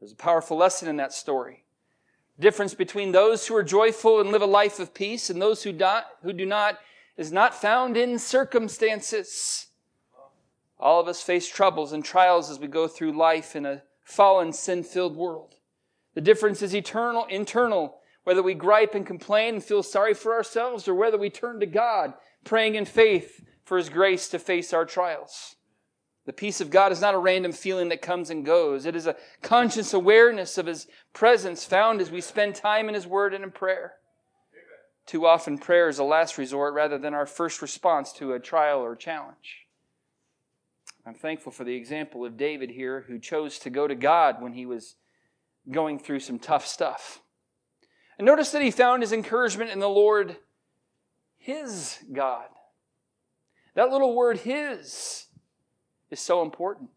There's 0.00 0.12
a 0.12 0.16
powerful 0.16 0.56
lesson 0.56 0.88
in 0.88 0.96
that 0.96 1.12
story. 1.12 1.64
Difference 2.38 2.74
between 2.74 3.12
those 3.12 3.46
who 3.46 3.56
are 3.56 3.62
joyful 3.62 4.20
and 4.20 4.30
live 4.30 4.42
a 4.42 4.46
life 4.46 4.78
of 4.78 4.92
peace 4.92 5.30
and 5.30 5.40
those 5.40 5.62
who, 5.62 5.72
do, 5.72 5.98
who 6.22 6.32
do 6.32 6.44
not 6.44 6.78
is 7.16 7.32
not 7.32 7.54
found 7.54 7.96
in 7.96 8.18
circumstances. 8.18 9.68
All 10.78 11.00
of 11.00 11.08
us 11.08 11.22
face 11.22 11.48
troubles 11.48 11.92
and 11.92 12.04
trials 12.04 12.50
as 12.50 12.60
we 12.60 12.66
go 12.66 12.86
through 12.86 13.12
life 13.12 13.56
in 13.56 13.64
a 13.64 13.82
fallen, 14.02 14.52
sin 14.52 14.84
filled 14.84 15.16
world. 15.16 15.54
The 16.14 16.20
difference 16.20 16.60
is 16.60 16.74
eternal, 16.74 17.24
internal, 17.26 17.98
whether 18.24 18.42
we 18.42 18.54
gripe 18.54 18.94
and 18.94 19.06
complain 19.06 19.54
and 19.54 19.64
feel 19.64 19.82
sorry 19.82 20.14
for 20.14 20.34
ourselves 20.34 20.86
or 20.86 20.94
whether 20.94 21.16
we 21.16 21.30
turn 21.30 21.60
to 21.60 21.66
God, 21.66 22.12
praying 22.44 22.74
in 22.74 22.84
faith 22.84 23.44
for 23.64 23.78
His 23.78 23.88
grace 23.88 24.28
to 24.28 24.38
face 24.38 24.72
our 24.72 24.84
trials. 24.84 25.55
The 26.26 26.32
peace 26.32 26.60
of 26.60 26.70
God 26.70 26.90
is 26.90 27.00
not 27.00 27.14
a 27.14 27.18
random 27.18 27.52
feeling 27.52 27.88
that 27.88 28.02
comes 28.02 28.30
and 28.30 28.44
goes. 28.44 28.84
It 28.84 28.96
is 28.96 29.06
a 29.06 29.16
conscious 29.42 29.94
awareness 29.94 30.58
of 30.58 30.66
His 30.66 30.88
presence 31.12 31.64
found 31.64 32.00
as 32.00 32.10
we 32.10 32.20
spend 32.20 32.56
time 32.56 32.88
in 32.88 32.94
His 32.94 33.06
Word 33.06 33.32
and 33.32 33.44
in 33.44 33.52
prayer. 33.52 33.94
Too 35.06 35.24
often, 35.24 35.56
prayer 35.56 35.88
is 35.88 36.00
a 36.00 36.04
last 36.04 36.36
resort 36.36 36.74
rather 36.74 36.98
than 36.98 37.14
our 37.14 37.26
first 37.26 37.62
response 37.62 38.12
to 38.14 38.32
a 38.32 38.40
trial 38.40 38.80
or 38.80 38.96
challenge. 38.96 39.66
I'm 41.06 41.14
thankful 41.14 41.52
for 41.52 41.62
the 41.62 41.76
example 41.76 42.24
of 42.24 42.36
David 42.36 42.70
here, 42.70 43.04
who 43.06 43.20
chose 43.20 43.60
to 43.60 43.70
go 43.70 43.86
to 43.86 43.94
God 43.94 44.42
when 44.42 44.54
he 44.54 44.66
was 44.66 44.96
going 45.70 46.00
through 46.00 46.20
some 46.20 46.40
tough 46.40 46.66
stuff. 46.66 47.22
And 48.18 48.26
notice 48.26 48.50
that 48.50 48.62
he 48.62 48.72
found 48.72 49.02
his 49.02 49.12
encouragement 49.12 49.70
in 49.70 49.78
the 49.78 49.88
Lord, 49.88 50.36
his 51.38 51.98
God. 52.12 52.46
That 53.74 53.90
little 53.90 54.16
word, 54.16 54.38
his, 54.38 55.25
is 56.10 56.20
so 56.20 56.42
important. 56.42 56.90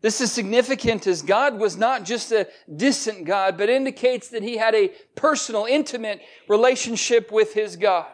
This 0.00 0.20
is 0.20 0.30
significant 0.30 1.06
as 1.06 1.22
God 1.22 1.58
was 1.58 1.76
not 1.76 2.04
just 2.04 2.30
a 2.30 2.46
distant 2.74 3.24
God, 3.24 3.58
but 3.58 3.68
indicates 3.68 4.28
that 4.28 4.44
he 4.44 4.56
had 4.56 4.74
a 4.74 4.92
personal, 5.16 5.64
intimate 5.64 6.20
relationship 6.48 7.32
with 7.32 7.54
his 7.54 7.74
God. 7.76 8.12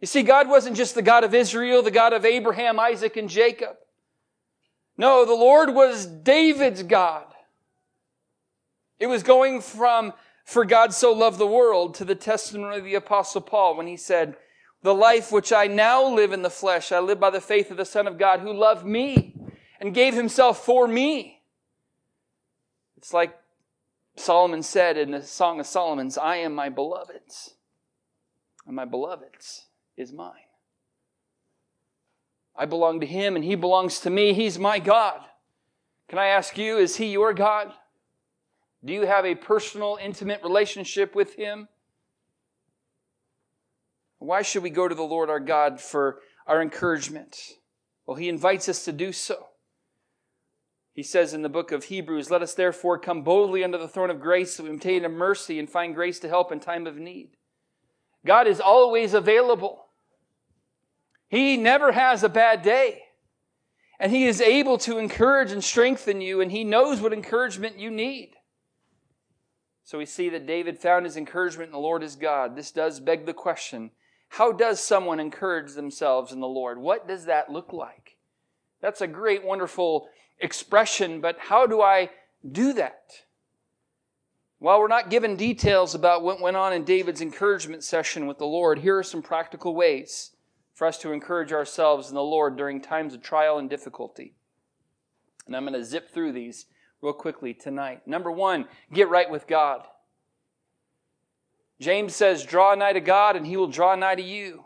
You 0.00 0.06
see, 0.06 0.22
God 0.22 0.48
wasn't 0.48 0.76
just 0.76 0.96
the 0.96 1.02
God 1.02 1.22
of 1.22 1.32
Israel, 1.32 1.82
the 1.82 1.90
God 1.92 2.12
of 2.12 2.24
Abraham, 2.24 2.80
Isaac, 2.80 3.16
and 3.16 3.28
Jacob. 3.28 3.76
No, 4.98 5.24
the 5.24 5.34
Lord 5.34 5.74
was 5.74 6.06
David's 6.06 6.82
God. 6.82 7.26
It 8.98 9.06
was 9.06 9.22
going 9.22 9.60
from, 9.60 10.12
for 10.44 10.64
God 10.64 10.92
so 10.92 11.12
loved 11.12 11.38
the 11.38 11.46
world, 11.46 11.94
to 11.96 12.04
the 12.04 12.14
testimony 12.14 12.78
of 12.78 12.84
the 12.84 12.94
Apostle 12.94 13.40
Paul 13.40 13.76
when 13.76 13.86
he 13.86 13.96
said, 13.96 14.36
The 14.84 14.94
life 14.94 15.32
which 15.32 15.50
I 15.50 15.66
now 15.66 16.06
live 16.06 16.32
in 16.32 16.42
the 16.42 16.50
flesh, 16.50 16.92
I 16.92 16.98
live 16.98 17.18
by 17.18 17.30
the 17.30 17.40
faith 17.40 17.70
of 17.70 17.78
the 17.78 17.86
Son 17.86 18.06
of 18.06 18.18
God 18.18 18.40
who 18.40 18.52
loved 18.52 18.84
me 18.84 19.34
and 19.80 19.94
gave 19.94 20.12
himself 20.12 20.62
for 20.62 20.86
me. 20.86 21.40
It's 22.98 23.14
like 23.14 23.34
Solomon 24.14 24.62
said 24.62 24.98
in 24.98 25.12
the 25.12 25.22
Song 25.22 25.58
of 25.58 25.66
Solomon's, 25.66 26.18
I 26.18 26.36
am 26.36 26.54
my 26.54 26.68
beloved's, 26.68 27.54
and 28.66 28.76
my 28.76 28.84
beloved's 28.84 29.68
is 29.96 30.12
mine. 30.12 30.34
I 32.54 32.66
belong 32.66 33.00
to 33.00 33.06
him 33.06 33.36
and 33.36 33.44
he 33.44 33.54
belongs 33.54 34.00
to 34.00 34.10
me. 34.10 34.34
He's 34.34 34.58
my 34.58 34.80
God. 34.80 35.18
Can 36.10 36.18
I 36.18 36.26
ask 36.26 36.58
you, 36.58 36.76
is 36.76 36.96
he 36.96 37.06
your 37.06 37.32
God? 37.32 37.72
Do 38.84 38.92
you 38.92 39.06
have 39.06 39.24
a 39.24 39.34
personal, 39.34 39.98
intimate 39.98 40.42
relationship 40.42 41.14
with 41.14 41.36
him? 41.36 41.68
Why 44.24 44.42
should 44.42 44.62
we 44.62 44.70
go 44.70 44.88
to 44.88 44.94
the 44.94 45.02
Lord 45.02 45.28
our 45.28 45.40
God 45.40 45.80
for 45.80 46.20
our 46.46 46.62
encouragement? 46.62 47.36
Well, 48.06 48.16
he 48.16 48.28
invites 48.28 48.68
us 48.68 48.84
to 48.84 48.92
do 48.92 49.12
so. 49.12 49.48
He 50.92 51.02
says 51.02 51.34
in 51.34 51.42
the 51.42 51.48
book 51.48 51.72
of 51.72 51.84
Hebrews, 51.84 52.30
Let 52.30 52.42
us 52.42 52.54
therefore 52.54 52.98
come 52.98 53.22
boldly 53.22 53.64
under 53.64 53.78
the 53.78 53.88
throne 53.88 54.10
of 54.10 54.20
grace 54.20 54.56
that 54.56 54.62
we 54.62 54.70
obtain 54.70 55.04
a 55.04 55.08
mercy 55.08 55.58
and 55.58 55.68
find 55.68 55.94
grace 55.94 56.18
to 56.20 56.28
help 56.28 56.52
in 56.52 56.60
time 56.60 56.86
of 56.86 56.96
need. 56.96 57.36
God 58.24 58.46
is 58.46 58.60
always 58.60 59.12
available. 59.12 59.86
He 61.28 61.56
never 61.56 61.92
has 61.92 62.22
a 62.22 62.28
bad 62.28 62.62
day. 62.62 63.02
And 63.98 64.12
He 64.12 64.26
is 64.26 64.40
able 64.40 64.78
to 64.78 64.98
encourage 64.98 65.52
and 65.52 65.62
strengthen 65.62 66.20
you, 66.20 66.40
and 66.40 66.50
He 66.50 66.64
knows 66.64 67.00
what 67.00 67.12
encouragement 67.12 67.78
you 67.78 67.90
need. 67.90 68.34
So 69.82 69.98
we 69.98 70.06
see 70.06 70.30
that 70.30 70.46
David 70.46 70.78
found 70.78 71.04
his 71.04 71.16
encouragement 71.16 71.68
in 71.68 71.72
the 71.72 71.78
Lord 71.78 72.00
his 72.00 72.16
God. 72.16 72.56
This 72.56 72.72
does 72.72 73.00
beg 73.00 73.26
the 73.26 73.34
question 73.34 73.90
how 74.34 74.50
does 74.50 74.80
someone 74.80 75.20
encourage 75.20 75.74
themselves 75.74 76.32
in 76.32 76.40
the 76.40 76.48
Lord? 76.48 76.76
What 76.76 77.06
does 77.06 77.26
that 77.26 77.52
look 77.52 77.72
like? 77.72 78.16
That's 78.80 79.00
a 79.00 79.06
great, 79.06 79.44
wonderful 79.44 80.08
expression, 80.40 81.20
but 81.20 81.38
how 81.38 81.68
do 81.68 81.80
I 81.80 82.10
do 82.50 82.72
that? 82.72 83.12
While 84.58 84.80
we're 84.80 84.88
not 84.88 85.08
given 85.08 85.36
details 85.36 85.94
about 85.94 86.24
what 86.24 86.40
went 86.40 86.56
on 86.56 86.72
in 86.72 86.82
David's 86.82 87.20
encouragement 87.20 87.84
session 87.84 88.26
with 88.26 88.38
the 88.38 88.44
Lord, 88.44 88.80
here 88.80 88.98
are 88.98 89.04
some 89.04 89.22
practical 89.22 89.72
ways 89.72 90.32
for 90.74 90.88
us 90.88 90.98
to 90.98 91.12
encourage 91.12 91.52
ourselves 91.52 92.08
in 92.08 92.16
the 92.16 92.20
Lord 92.20 92.56
during 92.56 92.80
times 92.80 93.14
of 93.14 93.22
trial 93.22 93.58
and 93.58 93.70
difficulty. 93.70 94.34
And 95.46 95.54
I'm 95.54 95.62
going 95.62 95.74
to 95.74 95.84
zip 95.84 96.12
through 96.12 96.32
these 96.32 96.66
real 97.00 97.12
quickly 97.12 97.54
tonight. 97.54 98.04
Number 98.04 98.32
one, 98.32 98.66
get 98.92 99.08
right 99.08 99.30
with 99.30 99.46
God. 99.46 99.86
James 101.80 102.14
says, 102.14 102.44
Draw 102.44 102.74
nigh 102.76 102.92
to 102.92 103.00
God, 103.00 103.36
and 103.36 103.46
he 103.46 103.56
will 103.56 103.68
draw 103.68 103.94
nigh 103.94 104.14
to 104.14 104.22
you. 104.22 104.64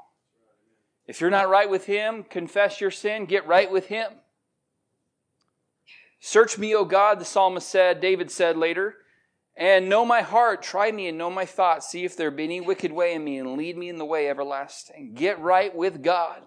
If 1.07 1.21
you're 1.21 1.31
not 1.31 1.49
right 1.49 1.69
with 1.69 1.87
him, 1.87 2.23
confess 2.23 2.81
your 2.81 2.91
sin, 2.91 3.25
get 3.25 3.47
right 3.47 3.71
with 3.71 3.87
him. 3.87 4.13
Search 6.21 6.59
me, 6.59 6.75
O 6.75 6.85
God, 6.85 7.19
the 7.19 7.25
psalmist 7.25 7.69
said, 7.69 8.01
David 8.01 8.31
said 8.31 8.57
later, 8.57 8.97
and 9.57 9.89
know 9.89 10.05
my 10.05 10.21
heart. 10.21 10.63
Try 10.63 10.93
me 10.93 11.09
and 11.09 11.17
know 11.17 11.31
my 11.31 11.47
thoughts. 11.47 11.89
See 11.89 12.05
if 12.05 12.17
there 12.17 12.31
be 12.31 12.45
any 12.45 12.61
wicked 12.61 12.93
way 12.93 13.15
in 13.15 13.25
me 13.25 13.39
and 13.39 13.57
lead 13.57 13.77
me 13.77 13.89
in 13.89 13.99
the 13.99 14.05
way 14.05 14.29
everlasting. 14.29 15.15
Get 15.15 15.41
right 15.41 15.75
with 15.75 16.03
God. 16.03 16.43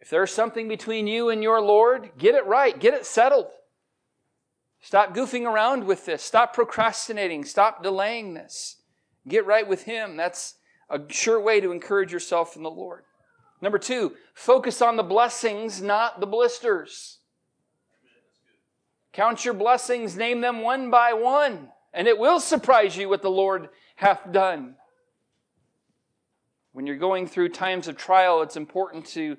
If 0.00 0.10
there's 0.10 0.32
something 0.32 0.68
between 0.68 1.06
you 1.06 1.30
and 1.30 1.42
your 1.42 1.60
Lord, 1.60 2.10
get 2.18 2.34
it 2.34 2.44
right, 2.46 2.78
get 2.78 2.94
it 2.94 3.06
settled. 3.06 3.46
Stop 4.80 5.14
goofing 5.14 5.46
around 5.46 5.84
with 5.84 6.06
this. 6.06 6.22
Stop 6.22 6.54
procrastinating. 6.54 7.44
Stop 7.44 7.84
delaying 7.84 8.34
this. 8.34 8.81
Get 9.26 9.46
right 9.46 9.66
with 9.66 9.84
Him. 9.84 10.16
That's 10.16 10.54
a 10.90 11.00
sure 11.08 11.40
way 11.40 11.60
to 11.60 11.72
encourage 11.72 12.12
yourself 12.12 12.56
in 12.56 12.62
the 12.62 12.70
Lord. 12.70 13.04
Number 13.60 13.78
two, 13.78 14.16
focus 14.34 14.82
on 14.82 14.96
the 14.96 15.02
blessings, 15.02 15.80
not 15.80 16.20
the 16.20 16.26
blisters. 16.26 17.18
Count 19.12 19.44
your 19.44 19.54
blessings, 19.54 20.16
name 20.16 20.40
them 20.40 20.62
one 20.62 20.90
by 20.90 21.12
one, 21.12 21.68
and 21.92 22.08
it 22.08 22.18
will 22.18 22.40
surprise 22.40 22.96
you 22.96 23.08
what 23.08 23.22
the 23.22 23.30
Lord 23.30 23.68
hath 23.96 24.32
done. 24.32 24.76
When 26.72 26.86
you're 26.86 26.96
going 26.96 27.26
through 27.26 27.50
times 27.50 27.86
of 27.86 27.96
trial, 27.96 28.42
it's 28.42 28.56
important 28.56 29.04
to 29.08 29.36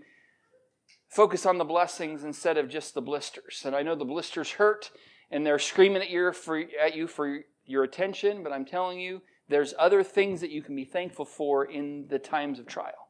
focus 1.09 1.45
on 1.45 1.57
the 1.57 1.63
blessings 1.63 2.23
instead 2.23 2.57
of 2.57 2.69
just 2.69 2.93
the 2.93 3.01
blisters. 3.01 3.63
And 3.65 3.75
I 3.75 3.81
know 3.81 3.95
the 3.95 4.05
blisters 4.05 4.51
hurt 4.51 4.91
and 5.31 5.45
they're 5.45 5.59
screaming 5.59 6.01
at, 6.01 6.09
you 6.09 7.07
for, 7.07 7.39
your 7.65 7.83
attention, 7.83 8.43
but 8.43 8.51
I'm 8.51 8.65
telling 8.65 8.99
you, 8.99 9.21
there's 9.49 9.73
other 9.77 10.03
things 10.03 10.41
that 10.41 10.51
you 10.51 10.61
can 10.61 10.75
be 10.75 10.85
thankful 10.85 11.25
for 11.25 11.65
in 11.65 12.07
the 12.07 12.19
times 12.19 12.59
of 12.59 12.67
trial. 12.67 13.09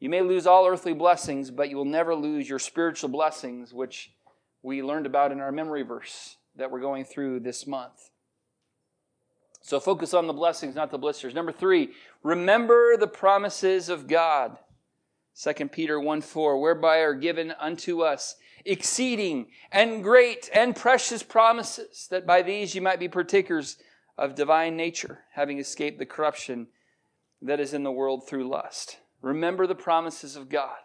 You 0.00 0.08
may 0.08 0.22
lose 0.22 0.46
all 0.46 0.66
earthly 0.66 0.92
blessings, 0.92 1.50
but 1.50 1.70
you 1.70 1.76
will 1.76 1.84
never 1.84 2.14
lose 2.14 2.48
your 2.48 2.58
spiritual 2.58 3.08
blessings, 3.08 3.72
which 3.72 4.12
we 4.62 4.82
learned 4.82 5.06
about 5.06 5.32
in 5.32 5.40
our 5.40 5.52
memory 5.52 5.82
verse 5.82 6.36
that 6.56 6.70
we're 6.70 6.80
going 6.80 7.04
through 7.04 7.40
this 7.40 7.66
month. 7.66 8.10
So 9.62 9.80
focus 9.80 10.12
on 10.12 10.26
the 10.26 10.34
blessings, 10.34 10.74
not 10.74 10.90
the 10.90 10.98
blisters. 10.98 11.34
Number 11.34 11.52
three, 11.52 11.92
remember 12.22 12.96
the 12.98 13.06
promises 13.06 13.88
of 13.88 14.06
God. 14.06 14.58
2 15.40 15.68
Peter 15.68 15.98
1 15.98 16.20
4, 16.20 16.60
whereby 16.60 16.98
are 16.98 17.14
given 17.14 17.54
unto 17.58 18.02
us 18.02 18.36
exceeding 18.64 19.46
and 19.72 20.02
great 20.02 20.50
and 20.52 20.76
precious 20.76 21.22
promises, 21.22 22.06
that 22.10 22.26
by 22.26 22.42
these 22.42 22.74
you 22.74 22.82
might 22.82 23.00
be 23.00 23.08
partakers 23.08 23.78
of 24.16 24.34
divine 24.34 24.76
nature, 24.76 25.20
having 25.32 25.58
escaped 25.58 25.98
the 25.98 26.06
corruption 26.06 26.68
that 27.42 27.60
is 27.60 27.74
in 27.74 27.82
the 27.82 27.92
world 27.92 28.26
through 28.26 28.48
lust. 28.48 28.98
Remember 29.20 29.66
the 29.66 29.74
promises 29.74 30.36
of 30.36 30.48
God. 30.48 30.76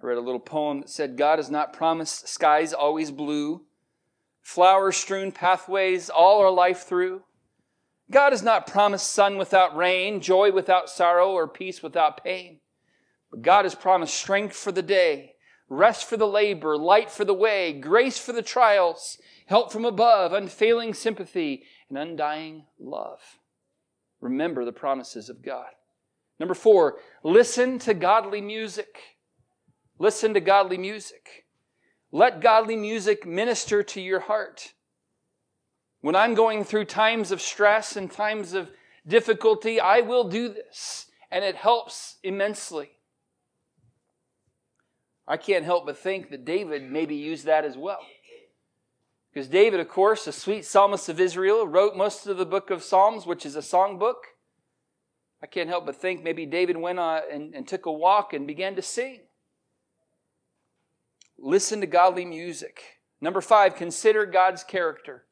I 0.00 0.06
read 0.06 0.18
a 0.18 0.20
little 0.20 0.40
poem 0.40 0.80
that 0.80 0.90
said, 0.90 1.16
God 1.16 1.38
has 1.38 1.50
not 1.50 1.72
promised 1.72 2.28
skies 2.28 2.72
always 2.72 3.10
blue, 3.10 3.62
flower 4.40 4.92
strewn 4.92 5.32
pathways 5.32 6.08
all 6.08 6.40
our 6.40 6.50
life 6.50 6.84
through. 6.84 7.22
God 8.10 8.32
has 8.32 8.42
not 8.42 8.66
promised 8.66 9.10
sun 9.10 9.36
without 9.36 9.76
rain, 9.76 10.20
joy 10.20 10.52
without 10.52 10.88
sorrow, 10.88 11.30
or 11.32 11.48
peace 11.48 11.82
without 11.82 12.22
pain. 12.22 12.60
But 13.30 13.42
God 13.42 13.64
has 13.64 13.74
promised 13.74 14.14
strength 14.14 14.56
for 14.56 14.72
the 14.72 14.82
day, 14.82 15.34
rest 15.68 16.08
for 16.08 16.16
the 16.16 16.26
labor, 16.26 16.76
light 16.76 17.10
for 17.10 17.24
the 17.24 17.34
way, 17.34 17.72
grace 17.72 18.18
for 18.18 18.32
the 18.32 18.42
trials, 18.42 19.18
help 19.46 19.72
from 19.72 19.84
above, 19.84 20.32
unfailing 20.32 20.94
sympathy, 20.94 21.64
and 21.88 21.98
undying 21.98 22.64
love. 22.78 23.20
Remember 24.20 24.64
the 24.64 24.72
promises 24.72 25.28
of 25.28 25.42
God. 25.42 25.68
Number 26.38 26.54
four, 26.54 26.98
listen 27.22 27.78
to 27.80 27.94
godly 27.94 28.40
music. 28.40 28.98
Listen 29.98 30.34
to 30.34 30.40
godly 30.40 30.78
music. 30.78 31.46
Let 32.12 32.40
godly 32.40 32.76
music 32.76 33.26
minister 33.26 33.82
to 33.82 34.00
your 34.00 34.20
heart. 34.20 34.72
When 36.00 36.14
I'm 36.14 36.34
going 36.34 36.64
through 36.64 36.84
times 36.86 37.32
of 37.32 37.40
stress 37.40 37.96
and 37.96 38.10
times 38.10 38.54
of 38.54 38.70
difficulty, 39.06 39.80
I 39.80 40.00
will 40.00 40.28
do 40.28 40.48
this, 40.48 41.06
and 41.30 41.44
it 41.44 41.56
helps 41.56 42.16
immensely. 42.22 42.90
I 45.28 45.36
can't 45.36 45.66
help 45.66 45.84
but 45.84 45.98
think 45.98 46.30
that 46.30 46.46
David 46.46 46.90
maybe 46.90 47.14
used 47.14 47.44
that 47.44 47.66
as 47.66 47.76
well. 47.76 48.00
Because 49.30 49.46
David, 49.46 49.78
of 49.78 49.88
course, 49.88 50.26
a 50.26 50.32
sweet 50.32 50.64
psalmist 50.64 51.10
of 51.10 51.20
Israel, 51.20 51.66
wrote 51.66 51.94
most 51.94 52.26
of 52.26 52.38
the 52.38 52.46
book 52.46 52.70
of 52.70 52.82
Psalms, 52.82 53.26
which 53.26 53.44
is 53.44 53.54
a 53.54 53.62
song 53.62 53.98
book. 53.98 54.24
I 55.42 55.46
can't 55.46 55.68
help 55.68 55.84
but 55.84 55.96
think 55.96 56.22
maybe 56.24 56.46
David 56.46 56.78
went 56.78 56.98
on 56.98 57.20
and, 57.30 57.54
and 57.54 57.68
took 57.68 57.84
a 57.84 57.92
walk 57.92 58.32
and 58.32 58.46
began 58.46 58.74
to 58.76 58.82
sing. 58.82 59.20
Listen 61.38 61.82
to 61.82 61.86
godly 61.86 62.24
music. 62.24 62.82
Number 63.20 63.42
five, 63.42 63.76
consider 63.76 64.24
God's 64.24 64.64
character. 64.64 65.26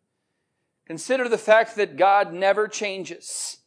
Consider 0.87 1.29
the 1.29 1.39
fact 1.39 1.75
that 1.77 1.97
God 1.97 2.33
never 2.33 2.69
changes. 2.69 3.59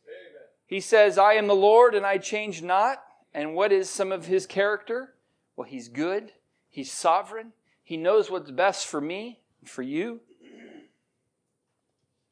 He 0.67 0.79
says, 0.79 1.17
I 1.17 1.33
am 1.33 1.47
the 1.47 1.55
Lord 1.55 1.95
and 1.95 2.05
I 2.05 2.19
change 2.19 2.61
not. 2.61 2.99
And 3.33 3.55
what 3.55 3.71
is 3.71 3.89
some 3.89 4.11
of 4.11 4.27
his 4.27 4.45
character? 4.45 5.15
Well, 5.59 5.67
he's 5.67 5.89
good, 5.89 6.31
he's 6.69 6.89
sovereign, 6.89 7.51
he 7.83 7.97
knows 7.97 8.31
what's 8.31 8.49
best 8.49 8.87
for 8.87 9.01
me 9.01 9.41
and 9.59 9.69
for 9.69 9.81
you. 9.81 10.21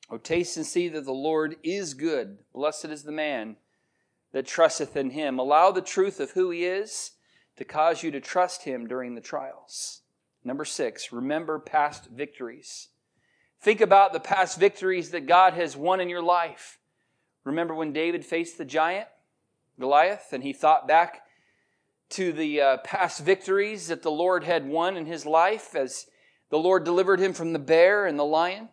Oh, 0.09 0.17
taste 0.17 0.55
and 0.55 0.65
see 0.65 0.87
that 0.87 1.03
the 1.03 1.11
Lord 1.11 1.57
is 1.61 1.93
good. 1.93 2.37
Blessed 2.53 2.85
is 2.85 3.03
the 3.03 3.11
man 3.11 3.57
that 4.31 4.47
trusteth 4.47 4.95
in 4.95 5.09
him. 5.09 5.39
Allow 5.39 5.71
the 5.71 5.81
truth 5.81 6.21
of 6.21 6.31
who 6.31 6.51
he 6.51 6.63
is 6.63 7.11
to 7.57 7.65
cause 7.65 8.01
you 8.01 8.11
to 8.11 8.21
trust 8.21 8.63
him 8.63 8.87
during 8.87 9.13
the 9.13 9.19
trials. 9.19 10.03
Number 10.45 10.63
six, 10.63 11.11
remember 11.11 11.59
past 11.59 12.05
victories. 12.09 12.87
Think 13.59 13.81
about 13.81 14.13
the 14.13 14.21
past 14.21 14.57
victories 14.57 15.09
that 15.09 15.27
God 15.27 15.53
has 15.53 15.75
won 15.75 15.99
in 15.99 16.07
your 16.07 16.23
life. 16.23 16.79
Remember 17.43 17.75
when 17.75 17.91
David 17.91 18.23
faced 18.23 18.57
the 18.57 18.63
giant, 18.63 19.09
Goliath, 19.77 20.31
and 20.31 20.43
he 20.43 20.53
thought 20.53 20.87
back 20.87 21.23
to 22.09 22.31
the 22.31 22.61
uh, 22.61 22.77
past 22.77 23.23
victories 23.23 23.87
that 23.87 24.01
the 24.01 24.11
Lord 24.11 24.43
had 24.43 24.67
won 24.67 24.95
in 24.97 25.05
his 25.05 25.25
life 25.25 25.75
as 25.75 26.07
the 26.49 26.57
Lord 26.57 26.83
delivered 26.83 27.19
him 27.19 27.33
from 27.33 27.53
the 27.53 27.59
bear 27.59 28.05
and 28.05 28.17
the 28.17 28.25
lion. 28.25 28.69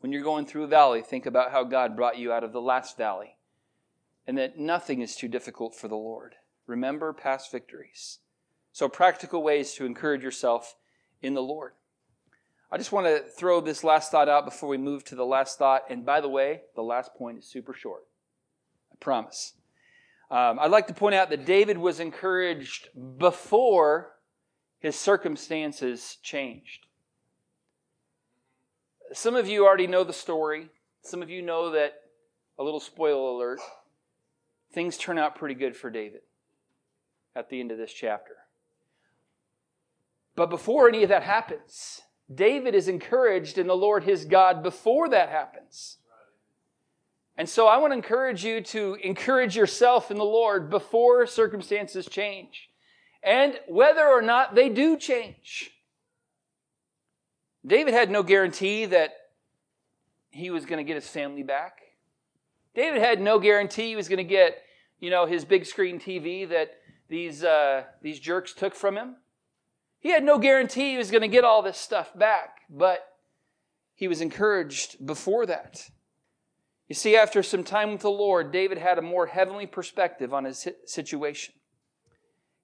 When 0.00 0.12
you're 0.12 0.22
going 0.22 0.46
through 0.46 0.64
a 0.64 0.68
valley, 0.68 1.02
think 1.02 1.26
about 1.26 1.52
how 1.52 1.64
God 1.64 1.96
brought 1.96 2.18
you 2.18 2.32
out 2.32 2.44
of 2.44 2.52
the 2.52 2.60
last 2.60 2.96
valley 2.96 3.36
and 4.26 4.36
that 4.38 4.58
nothing 4.58 5.00
is 5.00 5.16
too 5.16 5.28
difficult 5.28 5.74
for 5.74 5.88
the 5.88 5.96
Lord. 5.96 6.36
Remember 6.66 7.12
past 7.12 7.50
victories. 7.50 8.18
So, 8.72 8.88
practical 8.88 9.42
ways 9.42 9.74
to 9.74 9.84
encourage 9.84 10.22
yourself 10.22 10.76
in 11.20 11.34
the 11.34 11.42
Lord. 11.42 11.72
I 12.70 12.78
just 12.78 12.92
want 12.92 13.06
to 13.06 13.24
throw 13.28 13.60
this 13.60 13.82
last 13.82 14.12
thought 14.12 14.28
out 14.28 14.44
before 14.44 14.68
we 14.68 14.78
move 14.78 15.04
to 15.06 15.16
the 15.16 15.26
last 15.26 15.58
thought. 15.58 15.82
And 15.90 16.06
by 16.06 16.20
the 16.20 16.28
way, 16.28 16.62
the 16.76 16.82
last 16.82 17.14
point 17.14 17.38
is 17.38 17.44
super 17.44 17.74
short. 17.74 18.06
I 18.92 18.96
promise. 19.00 19.54
Um, 20.30 20.60
I'd 20.60 20.70
like 20.70 20.86
to 20.86 20.94
point 20.94 21.16
out 21.16 21.30
that 21.30 21.44
David 21.44 21.76
was 21.76 21.98
encouraged 21.98 22.88
before 23.18 24.12
his 24.78 24.94
circumstances 24.96 26.18
changed. 26.22 26.86
Some 29.12 29.34
of 29.34 29.48
you 29.48 29.66
already 29.66 29.88
know 29.88 30.04
the 30.04 30.12
story. 30.12 30.68
Some 31.02 31.20
of 31.20 31.30
you 31.30 31.42
know 31.42 31.70
that, 31.72 31.94
a 32.58 32.62
little 32.62 32.78
spoiler 32.78 33.30
alert, 33.30 33.60
things 34.72 34.96
turn 34.96 35.18
out 35.18 35.34
pretty 35.34 35.54
good 35.54 35.76
for 35.76 35.90
David 35.90 36.20
at 37.34 37.48
the 37.48 37.58
end 37.58 37.72
of 37.72 37.78
this 37.78 37.92
chapter. 37.92 38.36
But 40.36 40.50
before 40.50 40.88
any 40.88 41.02
of 41.02 41.08
that 41.08 41.24
happens, 41.24 42.02
David 42.32 42.74
is 42.74 42.86
encouraged 42.86 43.58
in 43.58 43.66
the 43.66 43.76
Lord 43.76 44.04
his 44.04 44.24
God 44.24 44.62
before 44.62 45.08
that 45.08 45.28
happens. 45.28 45.98
And 47.40 47.48
so 47.48 47.66
I 47.66 47.78
want 47.78 47.92
to 47.92 47.96
encourage 47.96 48.44
you 48.44 48.60
to 48.60 48.98
encourage 49.02 49.56
yourself 49.56 50.10
in 50.10 50.18
the 50.18 50.24
Lord 50.26 50.68
before 50.68 51.26
circumstances 51.26 52.04
change 52.04 52.68
and 53.22 53.58
whether 53.66 54.06
or 54.06 54.20
not 54.20 54.54
they 54.54 54.68
do 54.68 54.98
change. 54.98 55.70
David 57.66 57.94
had 57.94 58.10
no 58.10 58.22
guarantee 58.22 58.84
that 58.84 59.14
he 60.28 60.50
was 60.50 60.66
going 60.66 60.76
to 60.76 60.84
get 60.84 60.96
his 60.96 61.08
family 61.08 61.42
back. 61.42 61.78
David 62.74 63.00
had 63.00 63.22
no 63.22 63.38
guarantee 63.38 63.88
he 63.88 63.96
was 63.96 64.10
going 64.10 64.18
to 64.18 64.22
get, 64.22 64.58
you 64.98 65.08
know, 65.08 65.24
his 65.24 65.46
big 65.46 65.64
screen 65.64 65.98
TV 65.98 66.46
that 66.46 66.72
these, 67.08 67.42
uh, 67.42 67.84
these 68.02 68.20
jerks 68.20 68.52
took 68.52 68.74
from 68.74 68.98
him. 68.98 69.16
He 69.98 70.10
had 70.10 70.24
no 70.24 70.36
guarantee 70.36 70.90
he 70.90 70.98
was 70.98 71.10
going 71.10 71.22
to 71.22 71.26
get 71.28 71.44
all 71.44 71.62
this 71.62 71.78
stuff 71.78 72.12
back, 72.14 72.58
but 72.68 73.00
he 73.94 74.08
was 74.08 74.20
encouraged 74.20 75.06
before 75.06 75.46
that. 75.46 75.88
You 76.90 76.96
see, 76.96 77.14
after 77.14 77.40
some 77.44 77.62
time 77.62 77.92
with 77.92 78.00
the 78.00 78.10
Lord, 78.10 78.50
David 78.50 78.76
had 78.76 78.98
a 78.98 79.02
more 79.02 79.26
heavenly 79.26 79.64
perspective 79.64 80.34
on 80.34 80.44
his 80.44 80.66
situation. 80.86 81.54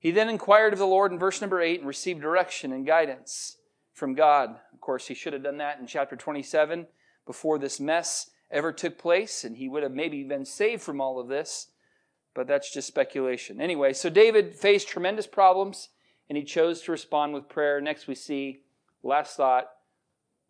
He 0.01 0.11
then 0.11 0.29
inquired 0.29 0.73
of 0.73 0.81
the 0.81 0.85
Lord 0.85 1.13
in 1.13 1.19
verse 1.21 1.41
number 1.41 1.61
8 1.61 1.79
and 1.79 1.87
received 1.87 2.23
direction 2.23 2.73
and 2.73 2.85
guidance 2.85 3.59
from 3.93 4.15
God. 4.15 4.57
Of 4.75 4.81
course, 4.81 5.07
he 5.07 5.15
should 5.15 5.33
have 5.33 5.45
done 5.45 5.59
that 5.59 5.79
in 5.79 5.87
chapter 5.87 6.17
27 6.17 6.89
before 7.25 7.61
this 7.61 7.79
mess 7.79 8.31
ever 8.51 8.73
took 8.73 8.99
place, 8.99 9.45
and 9.45 9.59
he 9.59 9.69
would 9.69 9.85
have 9.85 9.93
maybe 9.93 10.25
been 10.25 10.45
saved 10.45 10.83
from 10.83 11.01
all 11.01 11.21
of 11.21 11.29
this, 11.29 11.69
but 12.35 12.49
that's 12.49 12.75
just 12.75 12.89
speculation. 12.89 13.61
Anyway, 13.61 13.93
so 13.93 14.11
David 14.11 14.57
faced 14.57 14.89
tremendous 14.89 15.29
problems, 15.29 15.91
and 16.29 16.37
he 16.37 16.43
chose 16.43 16.83
to 16.83 16.91
respond 16.91 17.33
with 17.33 17.49
prayer. 17.49 17.81
Next, 17.81 18.09
we 18.09 18.17
see, 18.17 18.63
last 19.05 19.37
thought, 19.37 19.69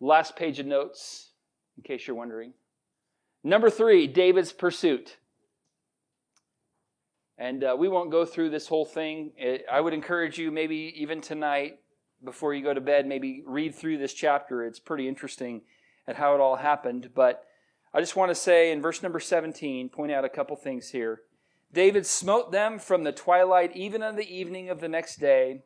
last 0.01 0.35
page 0.35 0.59
of 0.59 0.65
notes, 0.65 1.33
in 1.77 1.83
case 1.83 2.07
you're 2.07 2.17
wondering. 2.17 2.55
Number 3.47 3.71
three, 3.71 4.09
David's 4.09 4.53
pursuit. 4.53 5.19
And 7.39 7.63
uh, 7.63 7.77
we 7.79 7.87
won't 7.87 8.11
go 8.11 8.25
through 8.25 8.51
this 8.51 8.67
whole 8.67 8.85
thing. 8.85 9.35
It, 9.37 9.65
I 9.71 9.81
would 9.81 9.95
encourage 9.95 10.37
you, 10.37 10.51
maybe 10.51 10.93
even 10.97 11.21
tonight, 11.21 11.79
before 12.25 12.55
you 12.55 12.65
go 12.65 12.75
to 12.75 12.81
bed, 12.81 13.07
maybe 13.07 13.45
read 13.47 13.77
through 13.77 13.99
this 13.99 14.15
chapter. 14.15 14.65
It's 14.65 14.81
pretty 14.81 15.07
interesting 15.07 15.61
at 16.09 16.17
how 16.17 16.35
it 16.35 16.41
all 16.41 16.57
happened. 16.57 17.11
But 17.15 17.45
I 17.95 18.01
just 18.01 18.17
want 18.17 18.33
to 18.33 18.35
say 18.35 18.73
in 18.73 18.83
verse 18.83 19.01
number 19.01 19.21
17, 19.21 19.91
point 19.91 20.11
out 20.11 20.25
a 20.25 20.29
couple 20.29 20.57
things 20.57 20.91
here. 20.91 21.21
David 21.73 22.05
smote 22.05 22.51
them 22.51 22.81
from 22.81 23.05
the 23.05 23.13
twilight 23.13 23.77
even 23.77 24.03
unto 24.03 24.17
the 24.17 24.37
evening 24.37 24.71
of 24.71 24.81
the 24.81 24.89
next 24.89 25.21
day. 25.21 25.63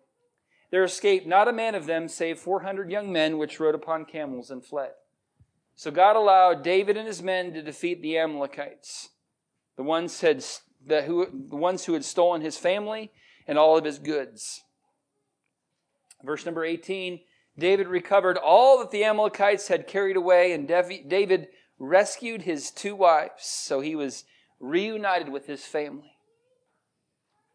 There 0.70 0.84
escaped 0.84 1.26
not 1.26 1.48
a 1.48 1.52
man 1.52 1.74
of 1.74 1.86
them 1.86 2.08
save 2.08 2.40
400 2.40 2.90
young 2.90 3.10
men 3.10 3.38
which 3.38 3.58
rode 3.58 3.74
upon 3.74 4.04
camels 4.04 4.50
and 4.50 4.62
fled. 4.62 4.90
So 5.80 5.90
God 5.90 6.14
allowed 6.14 6.62
David 6.62 6.98
and 6.98 7.06
his 7.06 7.22
men 7.22 7.54
to 7.54 7.62
defeat 7.62 8.02
the 8.02 8.18
Amalekites, 8.18 9.08
the 9.78 9.82
ones, 9.82 10.20
had, 10.20 10.44
the, 10.86 11.00
who, 11.00 11.26
the 11.48 11.56
ones 11.56 11.86
who 11.86 11.94
had 11.94 12.04
stolen 12.04 12.42
his 12.42 12.58
family 12.58 13.12
and 13.46 13.56
all 13.56 13.78
of 13.78 13.86
his 13.86 13.98
goods. 13.98 14.62
Verse 16.22 16.44
number 16.44 16.66
18 16.66 17.20
David 17.58 17.88
recovered 17.88 18.36
all 18.36 18.78
that 18.78 18.90
the 18.90 19.04
Amalekites 19.04 19.68
had 19.68 19.86
carried 19.86 20.18
away, 20.18 20.52
and 20.52 20.68
David 20.68 21.48
rescued 21.78 22.42
his 22.42 22.70
two 22.70 22.94
wives. 22.94 23.46
So 23.46 23.80
he 23.80 23.96
was 23.96 24.24
reunited 24.58 25.30
with 25.30 25.46
his 25.46 25.64
family. 25.64 26.12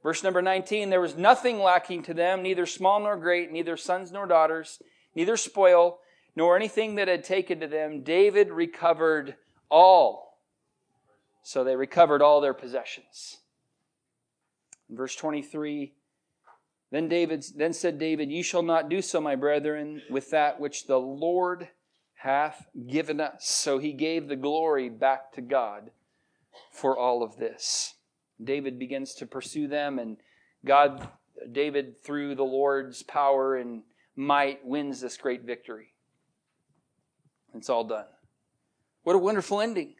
Verse 0.02 0.24
number 0.24 0.42
19 0.42 0.90
There 0.90 1.00
was 1.00 1.16
nothing 1.16 1.60
lacking 1.60 2.02
to 2.02 2.16
them, 2.16 2.42
neither 2.42 2.66
small 2.66 3.00
nor 3.00 3.18
great, 3.18 3.52
neither 3.52 3.78
sons 3.78 4.12
nor 4.12 4.26
daughters, 4.26 4.80
neither 5.14 5.38
spoil, 5.38 6.00
nor 6.36 6.56
anything 6.56 6.96
that 6.96 7.08
had 7.08 7.24
taken 7.24 7.60
to 7.60 7.68
them. 7.68 8.04
David 8.04 8.52
recovered 8.52 9.36
all. 9.70 10.40
So 11.44 11.64
they 11.64 11.76
recovered 11.76 12.22
all 12.22 12.42
their 12.42 12.54
possessions. 12.54 13.38
In 14.90 14.96
verse 14.98 15.16
23 15.16 15.94
then 16.92 17.10
David 17.10 17.44
then 17.56 17.74
said 17.74 18.00
David, 18.00 18.32
Ye 18.32 18.42
shall 18.42 18.62
not 18.62 18.88
do 18.90 19.02
so, 19.02 19.20
my 19.20 19.36
brethren, 19.36 20.02
with 20.10 20.30
that 20.32 20.60
which 20.60 20.88
the 20.88 21.00
Lord 21.00 21.68
hath 22.16 22.68
given 22.88 23.20
us. 23.20 23.46
So 23.48 23.80
he 23.80 23.92
gave 23.92 24.28
the 24.28 24.36
glory 24.36 24.90
back 24.90 25.34
to 25.34 25.42
God 25.42 25.92
for 26.72 26.98
all 26.98 27.24
of 27.24 27.38
this. 27.38 27.96
David 28.42 28.80
begins 28.80 29.14
to 29.16 29.26
pursue 29.26 29.68
them, 29.68 30.00
and 30.00 30.18
God, 30.66 31.10
David, 31.52 32.02
through 32.04 32.36
the 32.36 32.44
Lord's 32.44 33.04
power 33.04 33.56
and 33.56 33.84
might, 34.16 34.66
wins 34.66 35.02
this 35.02 35.18
great 35.18 35.44
victory. 35.44 35.95
It's 37.56 37.70
all 37.70 37.86
done. 37.86 38.06
What 39.04 39.16
a 39.16 39.20
wonderful 39.20 39.62
ending. 39.62 39.96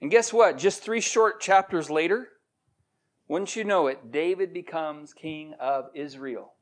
And 0.00 0.10
guess 0.10 0.32
what? 0.32 0.58
Just 0.58 0.82
three 0.82 1.00
short 1.00 1.40
chapters 1.40 1.88
later, 1.88 2.28
wouldn't 3.28 3.56
you 3.56 3.64
know 3.64 3.86
it, 3.86 4.12
David 4.12 4.52
becomes 4.52 5.14
king 5.14 5.54
of 5.58 5.86
Israel. 5.94 6.52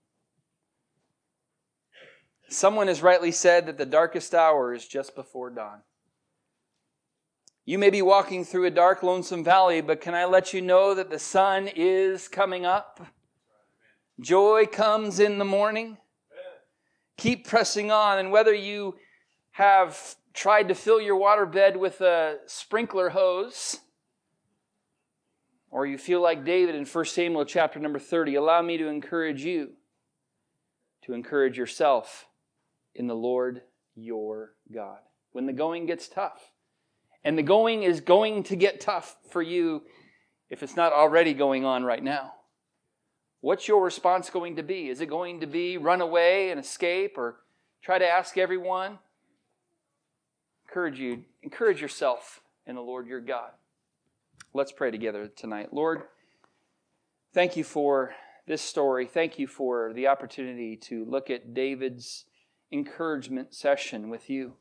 Someone 2.49 2.89
has 2.89 3.03
rightly 3.03 3.33
said 3.33 3.67
that 3.67 3.79
the 3.79 3.87
darkest 3.87 4.35
hour 4.35 4.73
is 4.73 4.87
just 4.87 5.15
before 5.15 5.51
dawn. 5.51 5.81
You 7.65 7.79
may 7.79 7.91
be 7.91 8.03
walking 8.03 8.45
through 8.45 8.67
a 8.67 8.71
dark, 8.71 9.03
lonesome 9.03 9.43
valley, 9.43 9.81
but 9.81 10.01
can 10.01 10.15
I 10.15 10.27
let 10.27 10.53
you 10.53 10.61
know 10.61 10.95
that 10.95 11.11
the 11.11 11.19
sun 11.19 11.69
is 11.75 12.29
coming 12.29 12.67
up? 12.67 13.01
Joy 14.21 14.67
comes 14.67 15.19
in 15.19 15.39
the 15.39 15.45
morning. 15.45 15.97
Keep 17.17 17.49
pressing 17.49 17.91
on, 17.91 18.19
and 18.19 18.31
whether 18.31 18.53
you 18.53 18.97
have 19.55 20.17
tried 20.33 20.67
to 20.67 20.75
fill 20.75 21.01
your 21.01 21.15
water 21.15 21.47
bed 21.47 21.77
with 21.77 22.01
a 22.01 22.39
sprinkler 22.47 23.11
hose, 23.11 23.79
or 25.71 25.87
you 25.87 25.97
feel 25.97 26.21
like 26.21 26.45
David 26.45 26.75
in 26.75 26.85
1 26.85 27.05
Samuel 27.05 27.45
chapter 27.45 27.79
number 27.79 28.01
30, 28.01 28.35
allow 28.35 28.63
me 28.63 28.77
to 28.79 28.89
encourage 28.89 29.45
you 29.45 29.75
to 31.05 31.13
encourage 31.13 31.57
yourself 31.57 32.27
in 32.97 33.07
the 33.07 33.15
Lord 33.15 33.63
your 33.95 34.55
God. 34.73 34.99
When 35.31 35.47
the 35.47 35.53
going 35.53 35.87
gets 35.87 36.09
tough, 36.09 36.51
and 37.23 37.39
the 37.39 37.43
going 37.45 37.85
is 37.85 38.01
going 38.01 38.43
to 38.45 38.57
get 38.57 38.81
tough 38.81 39.17
for 39.31 39.41
you 39.41 39.83
if 40.51 40.65
it's 40.65 40.75
not 40.75 40.93
already 40.93 41.33
going 41.33 41.65
on 41.65 41.85
right 41.85 42.03
now. 42.03 42.33
What's 43.41 43.69
your 43.69 43.85
response 43.85 44.31
going 44.31 44.57
to 44.57 44.65
be? 44.65 44.89
Is 44.89 45.01
it 45.01 45.07
going 45.07 45.41
to 45.43 45.47
be 45.47 45.77
run 45.77 46.01
away 46.01 46.51
and 46.51 46.59
escape 46.59 47.17
or 47.17 47.37
try 47.83 47.99
to 47.99 48.07
ask 48.07 48.37
everyone? 48.37 48.99
Encourage 50.69 50.99
you, 50.99 51.25
encourage 51.43 51.81
yourself 51.81 52.41
in 52.67 52.75
the 52.75 52.81
Lord 52.81 53.07
your 53.07 53.21
God. 53.21 53.51
Let's 54.53 54.73
pray 54.73 54.91
together 54.91 55.29
tonight. 55.29 55.73
Lord, 55.73 56.03
thank 57.33 57.57
you 57.57 57.65
for 57.65 58.15
this 58.47 58.63
story. 58.63 59.07
Thank 59.07 59.39
you 59.39 59.47
for 59.47 59.93
the 59.93 60.07
opportunity 60.07 60.77
to 60.77 61.05
look 61.05 61.31
at 61.31 61.55
David's 61.55 62.25
encouragement 62.73 63.55
session 63.55 64.11
with 64.11 64.29
you. 64.29 64.55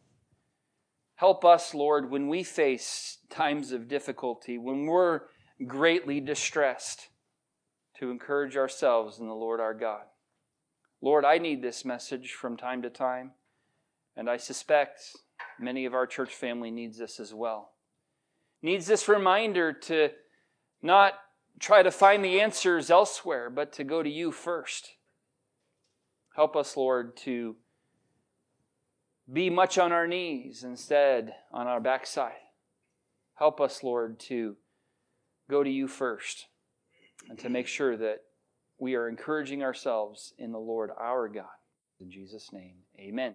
Help 1.16 1.46
us, 1.46 1.74
Lord, 1.74 2.10
when 2.10 2.28
we 2.28 2.44
face 2.44 3.20
times 3.30 3.72
of 3.72 3.88
difficulty, 3.88 4.58
when 4.58 4.86
we're 4.86 5.22
greatly 5.68 6.20
distressed, 6.20 7.10
to 8.00 8.10
encourage 8.10 8.58
ourselves 8.58 9.20
in 9.20 9.28
the 9.28 9.34
Lord 9.34 9.60
our 9.60 9.74
God. 9.74 10.04
Lord, 11.02 11.26
I 11.26 11.38
need 11.38 11.62
this 11.62 11.86
message 11.86 12.32
from 12.32 12.58
time 12.58 12.82
to 12.82 12.90
time, 12.90 13.32
and 14.16 14.30
I 14.30 14.38
suspect 14.38 15.16
many 15.60 15.86
of 15.86 15.94
our 15.94 16.08
church 16.08 16.34
family 16.34 16.72
needs 16.72 16.98
this 16.98 17.20
as 17.20 17.34
well. 17.34 17.72
Needs 18.62 18.86
this 18.86 19.08
reminder 19.08 19.74
to 19.74 20.10
not 20.82 21.14
try 21.60 21.84
to 21.84 21.92
find 21.92 22.24
the 22.24 22.40
answers 22.40 22.90
elsewhere, 22.90 23.50
but 23.50 23.72
to 23.74 23.84
go 23.84 24.04
to 24.04 24.10
you 24.10 24.32
first. 24.32 24.92
Help 26.36 26.56
us, 26.56 26.76
Lord, 26.76 27.16
to 27.18 27.56
be 29.32 29.50
much 29.50 29.78
on 29.78 29.92
our 29.92 30.08
knees 30.08 30.64
instead 30.64 31.34
on 31.52 31.68
our 31.68 31.80
backside. 31.80 32.34
Help 33.36 33.62
us, 33.62 33.84
Lord, 33.84 34.20
to 34.22 34.58
go 35.50 35.64
to 35.64 35.70
you 35.70 35.88
first 35.88 36.48
and 37.30 37.40
to 37.40 37.50
make 37.50 37.68
sure 37.68 37.96
that 37.98 38.24
we 38.80 38.96
are 38.96 39.08
encouraging 39.08 39.64
ourselves 39.64 40.34
in 40.38 40.52
the 40.52 40.60
Lord 40.60 40.90
our 41.00 41.30
God. 41.30 41.46
In 42.00 42.12
Jesus' 42.12 42.52
name, 42.52 42.76
amen. 43.00 43.32